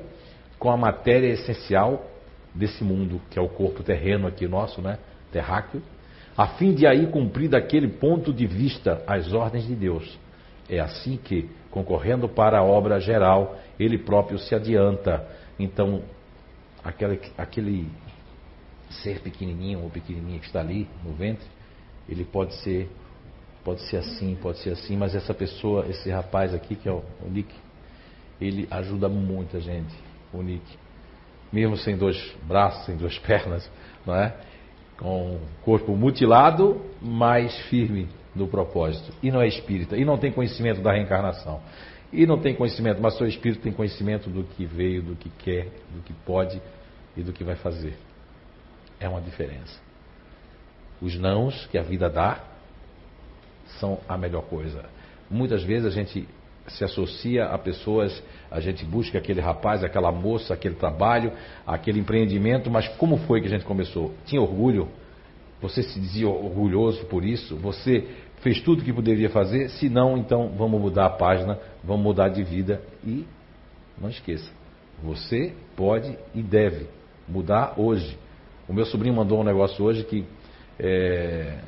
com 0.59 0.69
a 0.69 0.77
matéria 0.77 1.29
essencial 1.29 2.05
desse 2.53 2.83
mundo, 2.83 3.19
que 3.31 3.39
é 3.39 3.41
o 3.41 3.49
corpo 3.49 3.81
terreno 3.81 4.27
aqui 4.27 4.47
nosso, 4.47 4.79
né? 4.79 4.99
Terráqueo, 5.31 5.81
a 6.37 6.49
fim 6.49 6.75
de 6.75 6.85
aí 6.85 7.07
cumprir 7.07 7.49
daquele 7.49 7.87
ponto 7.87 8.31
de 8.31 8.45
vista 8.45 9.03
as 9.07 9.33
ordens 9.33 9.65
de 9.65 9.73
Deus. 9.73 10.19
É 10.69 10.79
assim 10.79 11.17
que, 11.17 11.49
concorrendo 11.71 12.29
para 12.29 12.59
a 12.59 12.63
obra 12.63 12.99
geral, 12.99 13.57
ele 13.79 13.97
próprio 13.97 14.37
se 14.37 14.53
adianta. 14.53 15.27
Então, 15.57 16.03
aquele, 16.83 17.19
aquele 17.35 17.87
ser 19.01 19.19
pequenininho 19.21 19.81
ou 19.81 19.89
pequenininha 19.89 20.39
que 20.39 20.45
está 20.45 20.59
ali 20.59 20.87
no 21.03 21.13
ventre, 21.13 21.45
ele 22.07 22.23
pode 22.25 22.53
ser 22.61 22.89
pode 23.63 23.81
ser 23.83 23.97
assim, 23.97 24.37
pode 24.41 24.57
ser 24.59 24.71
assim, 24.71 24.97
mas 24.97 25.15
essa 25.15 25.33
pessoa, 25.33 25.85
esse 25.87 26.09
rapaz 26.09 26.53
aqui 26.53 26.75
que 26.75 26.89
é 26.89 26.91
o, 26.91 27.01
o 27.21 27.29
Nick, 27.29 27.53
ele 28.41 28.67
ajuda 28.69 29.07
muita 29.07 29.61
gente, 29.61 29.95
o 30.33 30.41
Nick 30.41 30.65
mesmo 31.53 31.77
sem 31.77 31.95
dois 31.95 32.17
braços, 32.47 32.85
sem 32.85 32.97
duas 32.97 33.17
pernas, 33.19 33.69
não 34.05 34.15
é? 34.15 34.35
com 34.97 35.35
o 35.35 35.39
corpo 35.63 35.95
mutilado, 35.95 36.81
mas 37.01 37.55
firme 37.67 38.07
no 38.35 38.47
propósito. 38.47 39.13
E 39.21 39.31
não 39.31 39.41
é 39.41 39.47
espírita, 39.47 39.97
e 39.97 40.05
não 40.05 40.17
tem 40.17 40.31
conhecimento 40.31 40.81
da 40.81 40.91
reencarnação. 40.91 41.61
E 42.11 42.25
não 42.25 42.39
tem 42.39 42.55
conhecimento, 42.55 43.01
mas 43.01 43.17
seu 43.17 43.27
espírito 43.27 43.61
tem 43.61 43.71
conhecimento 43.71 44.29
do 44.29 44.43
que 44.43 44.65
veio, 44.65 45.01
do 45.01 45.15
que 45.15 45.29
quer, 45.29 45.65
do 45.93 46.01
que 46.03 46.13
pode 46.25 46.61
e 47.17 47.21
do 47.21 47.33
que 47.33 47.43
vai 47.43 47.55
fazer. 47.55 47.95
É 49.03 49.09
uma 49.09 49.19
diferença. 49.19 49.77
Os 51.01 51.19
nãos 51.19 51.65
que 51.65 51.77
a 51.77 51.83
vida 51.83 52.09
dá 52.09 52.39
são 53.77 53.99
a 54.07 54.17
melhor 54.17 54.43
coisa. 54.43 54.85
Muitas 55.29 55.61
vezes 55.61 55.85
a 55.85 55.89
gente 55.89 56.25
se 56.67 56.85
associa 56.85 57.47
a 57.47 57.57
pessoas, 57.57 58.23
a 58.49 58.61
gente 58.61 58.85
busca 58.85 59.17
aquele 59.17 59.41
rapaz, 59.41 59.83
aquela 59.83 60.09
moça, 60.09 60.53
aquele 60.53 60.75
trabalho, 60.75 61.33
aquele 61.67 61.99
empreendimento, 61.99 62.71
mas 62.71 62.87
como 62.95 63.17
foi 63.17 63.41
que 63.41 63.47
a 63.47 63.49
gente 63.49 63.65
começou? 63.65 64.13
Tinha 64.25 64.41
orgulho? 64.41 64.87
Você 65.61 65.83
se 65.83 65.99
dizia 65.99 66.29
orgulhoso 66.29 67.05
por 67.07 67.25
isso? 67.25 67.57
Você 67.57 68.07
fez 68.37 68.61
tudo 68.61 68.81
o 68.81 68.85
que 68.85 68.93
poderia 68.93 69.29
fazer? 69.29 69.69
Se 69.71 69.89
não, 69.89 70.17
então 70.17 70.53
vamos 70.57 70.79
mudar 70.79 71.07
a 71.07 71.09
página, 71.09 71.59
vamos 71.83 72.03
mudar 72.03 72.29
de 72.29 72.41
vida 72.41 72.81
e 73.05 73.27
não 73.99 74.09
esqueça, 74.09 74.49
você 75.03 75.53
pode 75.75 76.17
e 76.33 76.41
deve 76.41 76.87
mudar 77.27 77.73
hoje. 77.75 78.17
O 78.67 78.73
meu 78.73 78.85
sobrinho 78.85 79.15
mandou 79.15 79.39
um 79.39 79.43
negócio 79.43 79.83
hoje 79.83 80.03
que 80.03 80.25
é, 80.79 81.59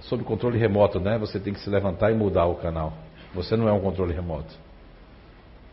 sob 0.00 0.22
controle 0.24 0.58
remoto, 0.58 1.00
né? 1.00 1.18
Você 1.18 1.38
tem 1.40 1.52
que 1.52 1.60
se 1.60 1.68
levantar 1.68 2.10
e 2.10 2.14
mudar 2.14 2.46
o 2.46 2.56
canal. 2.56 2.92
Você 3.34 3.56
não 3.56 3.68
é 3.68 3.72
um 3.72 3.80
controle 3.80 4.12
remoto. 4.14 4.54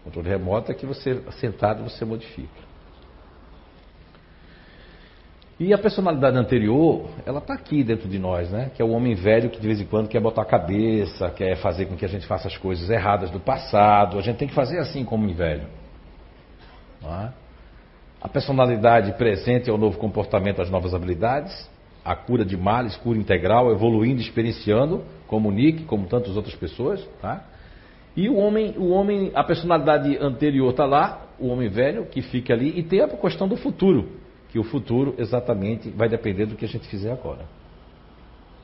O 0.01 0.05
controle 0.05 0.29
remoto 0.29 0.71
é 0.71 0.75
que 0.75 0.85
você, 0.85 1.21
sentado, 1.39 1.83
você 1.83 2.03
modifica. 2.03 2.73
E 5.59 5.71
a 5.73 5.77
personalidade 5.77 6.35
anterior, 6.35 7.09
ela 7.25 7.37
está 7.37 7.53
aqui 7.53 7.83
dentro 7.83 8.09
de 8.09 8.17
nós, 8.17 8.49
né? 8.49 8.71
Que 8.75 8.81
é 8.81 8.85
o 8.85 8.89
homem 8.89 9.13
velho 9.13 9.49
que 9.49 9.61
de 9.61 9.67
vez 9.67 9.79
em 9.79 9.85
quando 9.85 10.09
quer 10.09 10.19
botar 10.19 10.41
a 10.41 10.45
cabeça, 10.45 11.29
quer 11.29 11.55
fazer 11.57 11.85
com 11.85 11.95
que 11.95 12.03
a 12.03 12.07
gente 12.07 12.25
faça 12.25 12.47
as 12.47 12.57
coisas 12.57 12.89
erradas 12.89 13.29
do 13.29 13.39
passado. 13.39 14.17
A 14.17 14.21
gente 14.21 14.37
tem 14.37 14.47
que 14.47 14.53
fazer 14.53 14.79
assim 14.79 15.05
como 15.05 15.23
homem 15.23 15.35
velho. 15.35 15.67
É? 17.05 17.42
A 18.23 18.29
personalidade 18.29 19.11
presente 19.17 19.69
é 19.69 19.73
o 19.73 19.77
novo 19.77 19.97
comportamento, 19.97 20.61
as 20.61 20.69
novas 20.69 20.93
habilidades. 20.93 21.69
A 22.05 22.15
cura 22.15 22.45
de 22.45 22.55
males, 22.55 22.95
cura 22.95 23.19
integral, 23.19 23.69
evoluindo, 23.69 24.21
experienciando, 24.21 25.03
como 25.27 25.51
Nick, 25.51 25.83
como 25.83 26.07
tantas 26.07 26.37
outras 26.37 26.55
pessoas. 26.55 27.05
Tá? 27.21 27.43
E 28.15 28.29
o 28.29 28.37
homem, 28.37 28.75
o 28.77 28.91
homem, 28.91 29.31
a 29.35 29.43
personalidade 29.43 30.17
anterior 30.21 30.71
está 30.71 30.85
lá, 30.85 31.27
o 31.37 31.47
homem 31.49 31.67
velho 31.67 32.05
que 32.05 32.21
fica 32.21 32.53
ali, 32.53 32.79
e 32.79 32.83
tem 32.83 33.01
a 33.01 33.09
questão 33.09 33.45
do 33.45 33.57
futuro, 33.57 34.09
que 34.49 34.57
o 34.57 34.63
futuro 34.63 35.15
exatamente 35.17 35.89
vai 35.89 36.07
depender 36.07 36.45
do 36.45 36.55
que 36.55 36.63
a 36.63 36.67
gente 36.67 36.87
fizer 36.87 37.11
agora. 37.11 37.45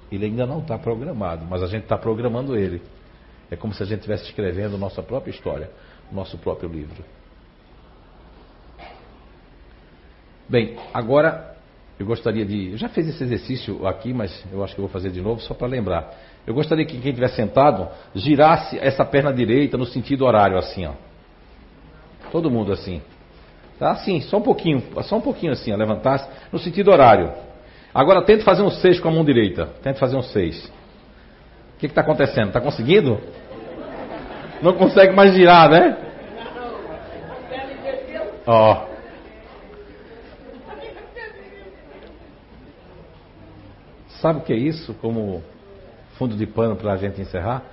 Ele 0.10 0.26
ainda 0.26 0.46
não 0.46 0.60
está 0.60 0.78
programado, 0.78 1.46
mas 1.50 1.62
a 1.62 1.68
gente 1.68 1.84
está 1.84 1.98
programando 1.98 2.56
ele. 2.56 2.82
É 3.52 3.58
como 3.58 3.74
se 3.74 3.84
a 3.84 3.86
gente 3.86 4.00
estivesse 4.00 4.24
escrevendo 4.24 4.78
nossa 4.78 5.04
própria 5.04 5.32
história, 5.32 5.70
nosso 6.12 6.38
próprio 6.38 6.70
livro. 6.70 7.04
Bem, 10.50 10.78
agora 10.92 11.56
eu 12.00 12.06
gostaria 12.08 12.44
de. 12.44 12.72
Eu 12.72 12.78
já 12.78 12.90
fiz 12.90 13.08
esse 13.08 13.24
exercício 13.24 13.86
aqui, 13.86 14.12
mas 14.12 14.44
eu 14.52 14.64
acho 14.64 14.74
que 14.74 14.82
eu 14.82 14.86
vou 14.86 14.92
fazer 14.92 15.12
de 15.12 15.22
novo 15.22 15.40
só 15.42 15.54
para 15.54 15.68
lembrar. 15.68 16.12
Eu 16.48 16.56
gostaria 16.56 16.84
que 16.86 16.98
quem 16.98 17.12
estiver 17.12 17.28
sentado 17.28 17.88
girasse 18.16 18.80
essa 18.80 19.06
perna 19.06 19.32
direita 19.32 19.78
no 19.78 19.86
sentido 19.86 20.26
horário, 20.26 20.58
assim, 20.58 20.88
ó. 20.88 20.94
Todo 22.32 22.50
mundo 22.50 22.72
assim. 22.72 23.00
Tá? 23.78 23.92
Assim, 23.92 24.22
só 24.22 24.38
um 24.38 24.42
pouquinho, 24.42 24.84
só 25.04 25.18
um 25.18 25.22
pouquinho 25.22 25.52
assim, 25.52 25.72
ó, 25.72 25.76
levantasse 25.76 26.28
no 26.52 26.58
sentido 26.58 26.90
horário. 26.90 27.32
Agora 27.94 28.24
tente 28.24 28.44
fazer 28.44 28.64
um 28.64 28.72
6 28.72 29.00
com 29.00 29.10
a 29.10 29.12
mão 29.12 29.24
direita. 29.24 29.68
Tente 29.84 30.00
fazer 30.00 30.18
um 30.18 30.22
6. 30.22 30.66
O 30.66 31.80
que 31.80 31.86
está 31.86 32.02
acontecendo? 32.02 32.48
Está 32.48 32.60
conseguindo? 32.60 33.20
Não 34.62 34.74
consegue 34.74 35.14
mais 35.14 35.34
girar, 35.34 35.70
né? 35.70 35.98
Ó. 38.46 38.89
Sabe 44.22 44.40
o 44.40 44.42
que 44.42 44.54
é 44.54 44.58
isso? 44.58 44.94
Como 44.96 45.44
fundo 46.18 46.36
de 46.36 46.46
pano 46.46 46.76
para 46.76 46.94
a 46.94 46.98
gente 46.98 47.22
encerrar? 47.22 47.64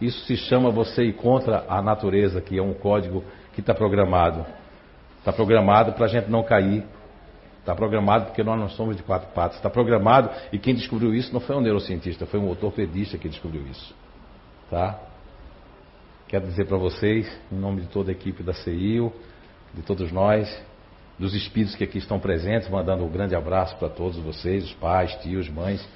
Isso 0.00 0.24
se 0.26 0.36
chama 0.36 0.70
você 0.70 1.04
ir 1.04 1.12
contra 1.12 1.64
a 1.68 1.80
natureza, 1.80 2.40
que 2.40 2.58
é 2.58 2.62
um 2.62 2.74
código 2.74 3.22
que 3.54 3.60
está 3.60 3.72
programado. 3.72 4.44
Está 5.18 5.32
programado 5.32 5.92
para 5.92 6.06
a 6.06 6.08
gente 6.08 6.28
não 6.28 6.42
cair. 6.42 6.84
Está 7.60 7.76
programado 7.76 8.26
porque 8.26 8.42
nós 8.42 8.58
não 8.58 8.68
somos 8.68 8.96
de 8.96 9.02
quatro 9.04 9.28
patas. 9.32 9.56
Está 9.58 9.70
programado 9.70 10.30
e 10.52 10.58
quem 10.58 10.74
descobriu 10.74 11.14
isso 11.14 11.32
não 11.32 11.40
foi 11.40 11.54
um 11.54 11.60
neurocientista, 11.60 12.26
foi 12.26 12.40
um 12.40 12.48
ortopedista 12.48 13.16
que 13.16 13.28
descobriu 13.28 13.64
isso. 13.68 13.94
Tá? 14.68 14.98
Quero 16.26 16.46
dizer 16.46 16.66
para 16.66 16.78
vocês, 16.78 17.30
em 17.52 17.56
nome 17.56 17.82
de 17.82 17.86
toda 17.86 18.10
a 18.10 18.12
equipe 18.12 18.42
da 18.42 18.52
CIO, 18.52 19.12
de 19.72 19.82
todos 19.82 20.10
nós, 20.10 20.48
dos 21.22 21.34
espíritos 21.34 21.76
que 21.76 21.84
aqui 21.84 21.98
estão 21.98 22.18
presentes, 22.18 22.68
mandando 22.68 23.04
um 23.04 23.08
grande 23.08 23.32
abraço 23.32 23.76
para 23.76 23.88
todos 23.88 24.18
vocês, 24.18 24.64
os 24.64 24.72
pais, 24.74 25.14
tios, 25.22 25.48
mães. 25.48 25.88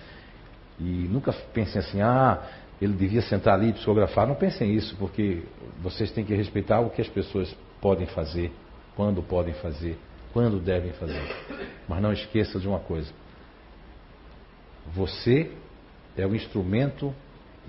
E 0.79 0.85
nunca 0.85 1.33
pensem 1.53 1.81
assim, 1.81 2.01
ah, 2.01 2.41
ele 2.81 2.93
devia 2.93 3.21
sentar 3.23 3.55
ali 3.55 3.71
e 3.71 3.73
psicografar. 3.73 4.25
Não 4.25 4.37
pensem 4.37 4.73
isso, 4.73 4.95
porque 4.97 5.43
vocês 5.83 6.13
têm 6.13 6.25
que 6.25 6.33
respeitar 6.33 6.79
o 6.79 6.91
que 6.91 7.03
as 7.03 7.09
pessoas 7.09 7.53
podem 7.81 8.07
fazer, 8.07 8.53
quando 8.95 9.21
podem 9.21 9.53
fazer, 9.55 9.99
quando 10.33 10.61
devem 10.61 10.93
fazer. 10.93 11.21
Mas 11.89 12.01
não 12.01 12.13
esqueça 12.13 12.61
de 12.61 12.69
uma 12.69 12.79
coisa: 12.79 13.13
você 14.95 15.51
é 16.17 16.25
o 16.25 16.37
instrumento 16.37 17.13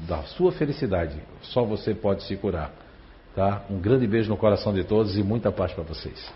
da 0.07 0.21
sua 0.21 0.51
felicidade. 0.51 1.19
Só 1.41 1.63
você 1.63 1.95
pode 1.95 2.21
se 2.21 2.35
curar. 2.37 2.71
Tá? 3.33 3.63
Um 3.67 3.79
grande 3.79 4.05
beijo 4.05 4.29
no 4.29 4.37
coração 4.37 4.75
de 4.75 4.83
todos 4.83 5.17
e 5.17 5.23
muita 5.23 5.51
paz 5.51 5.73
para 5.73 5.83
vocês. 5.83 6.31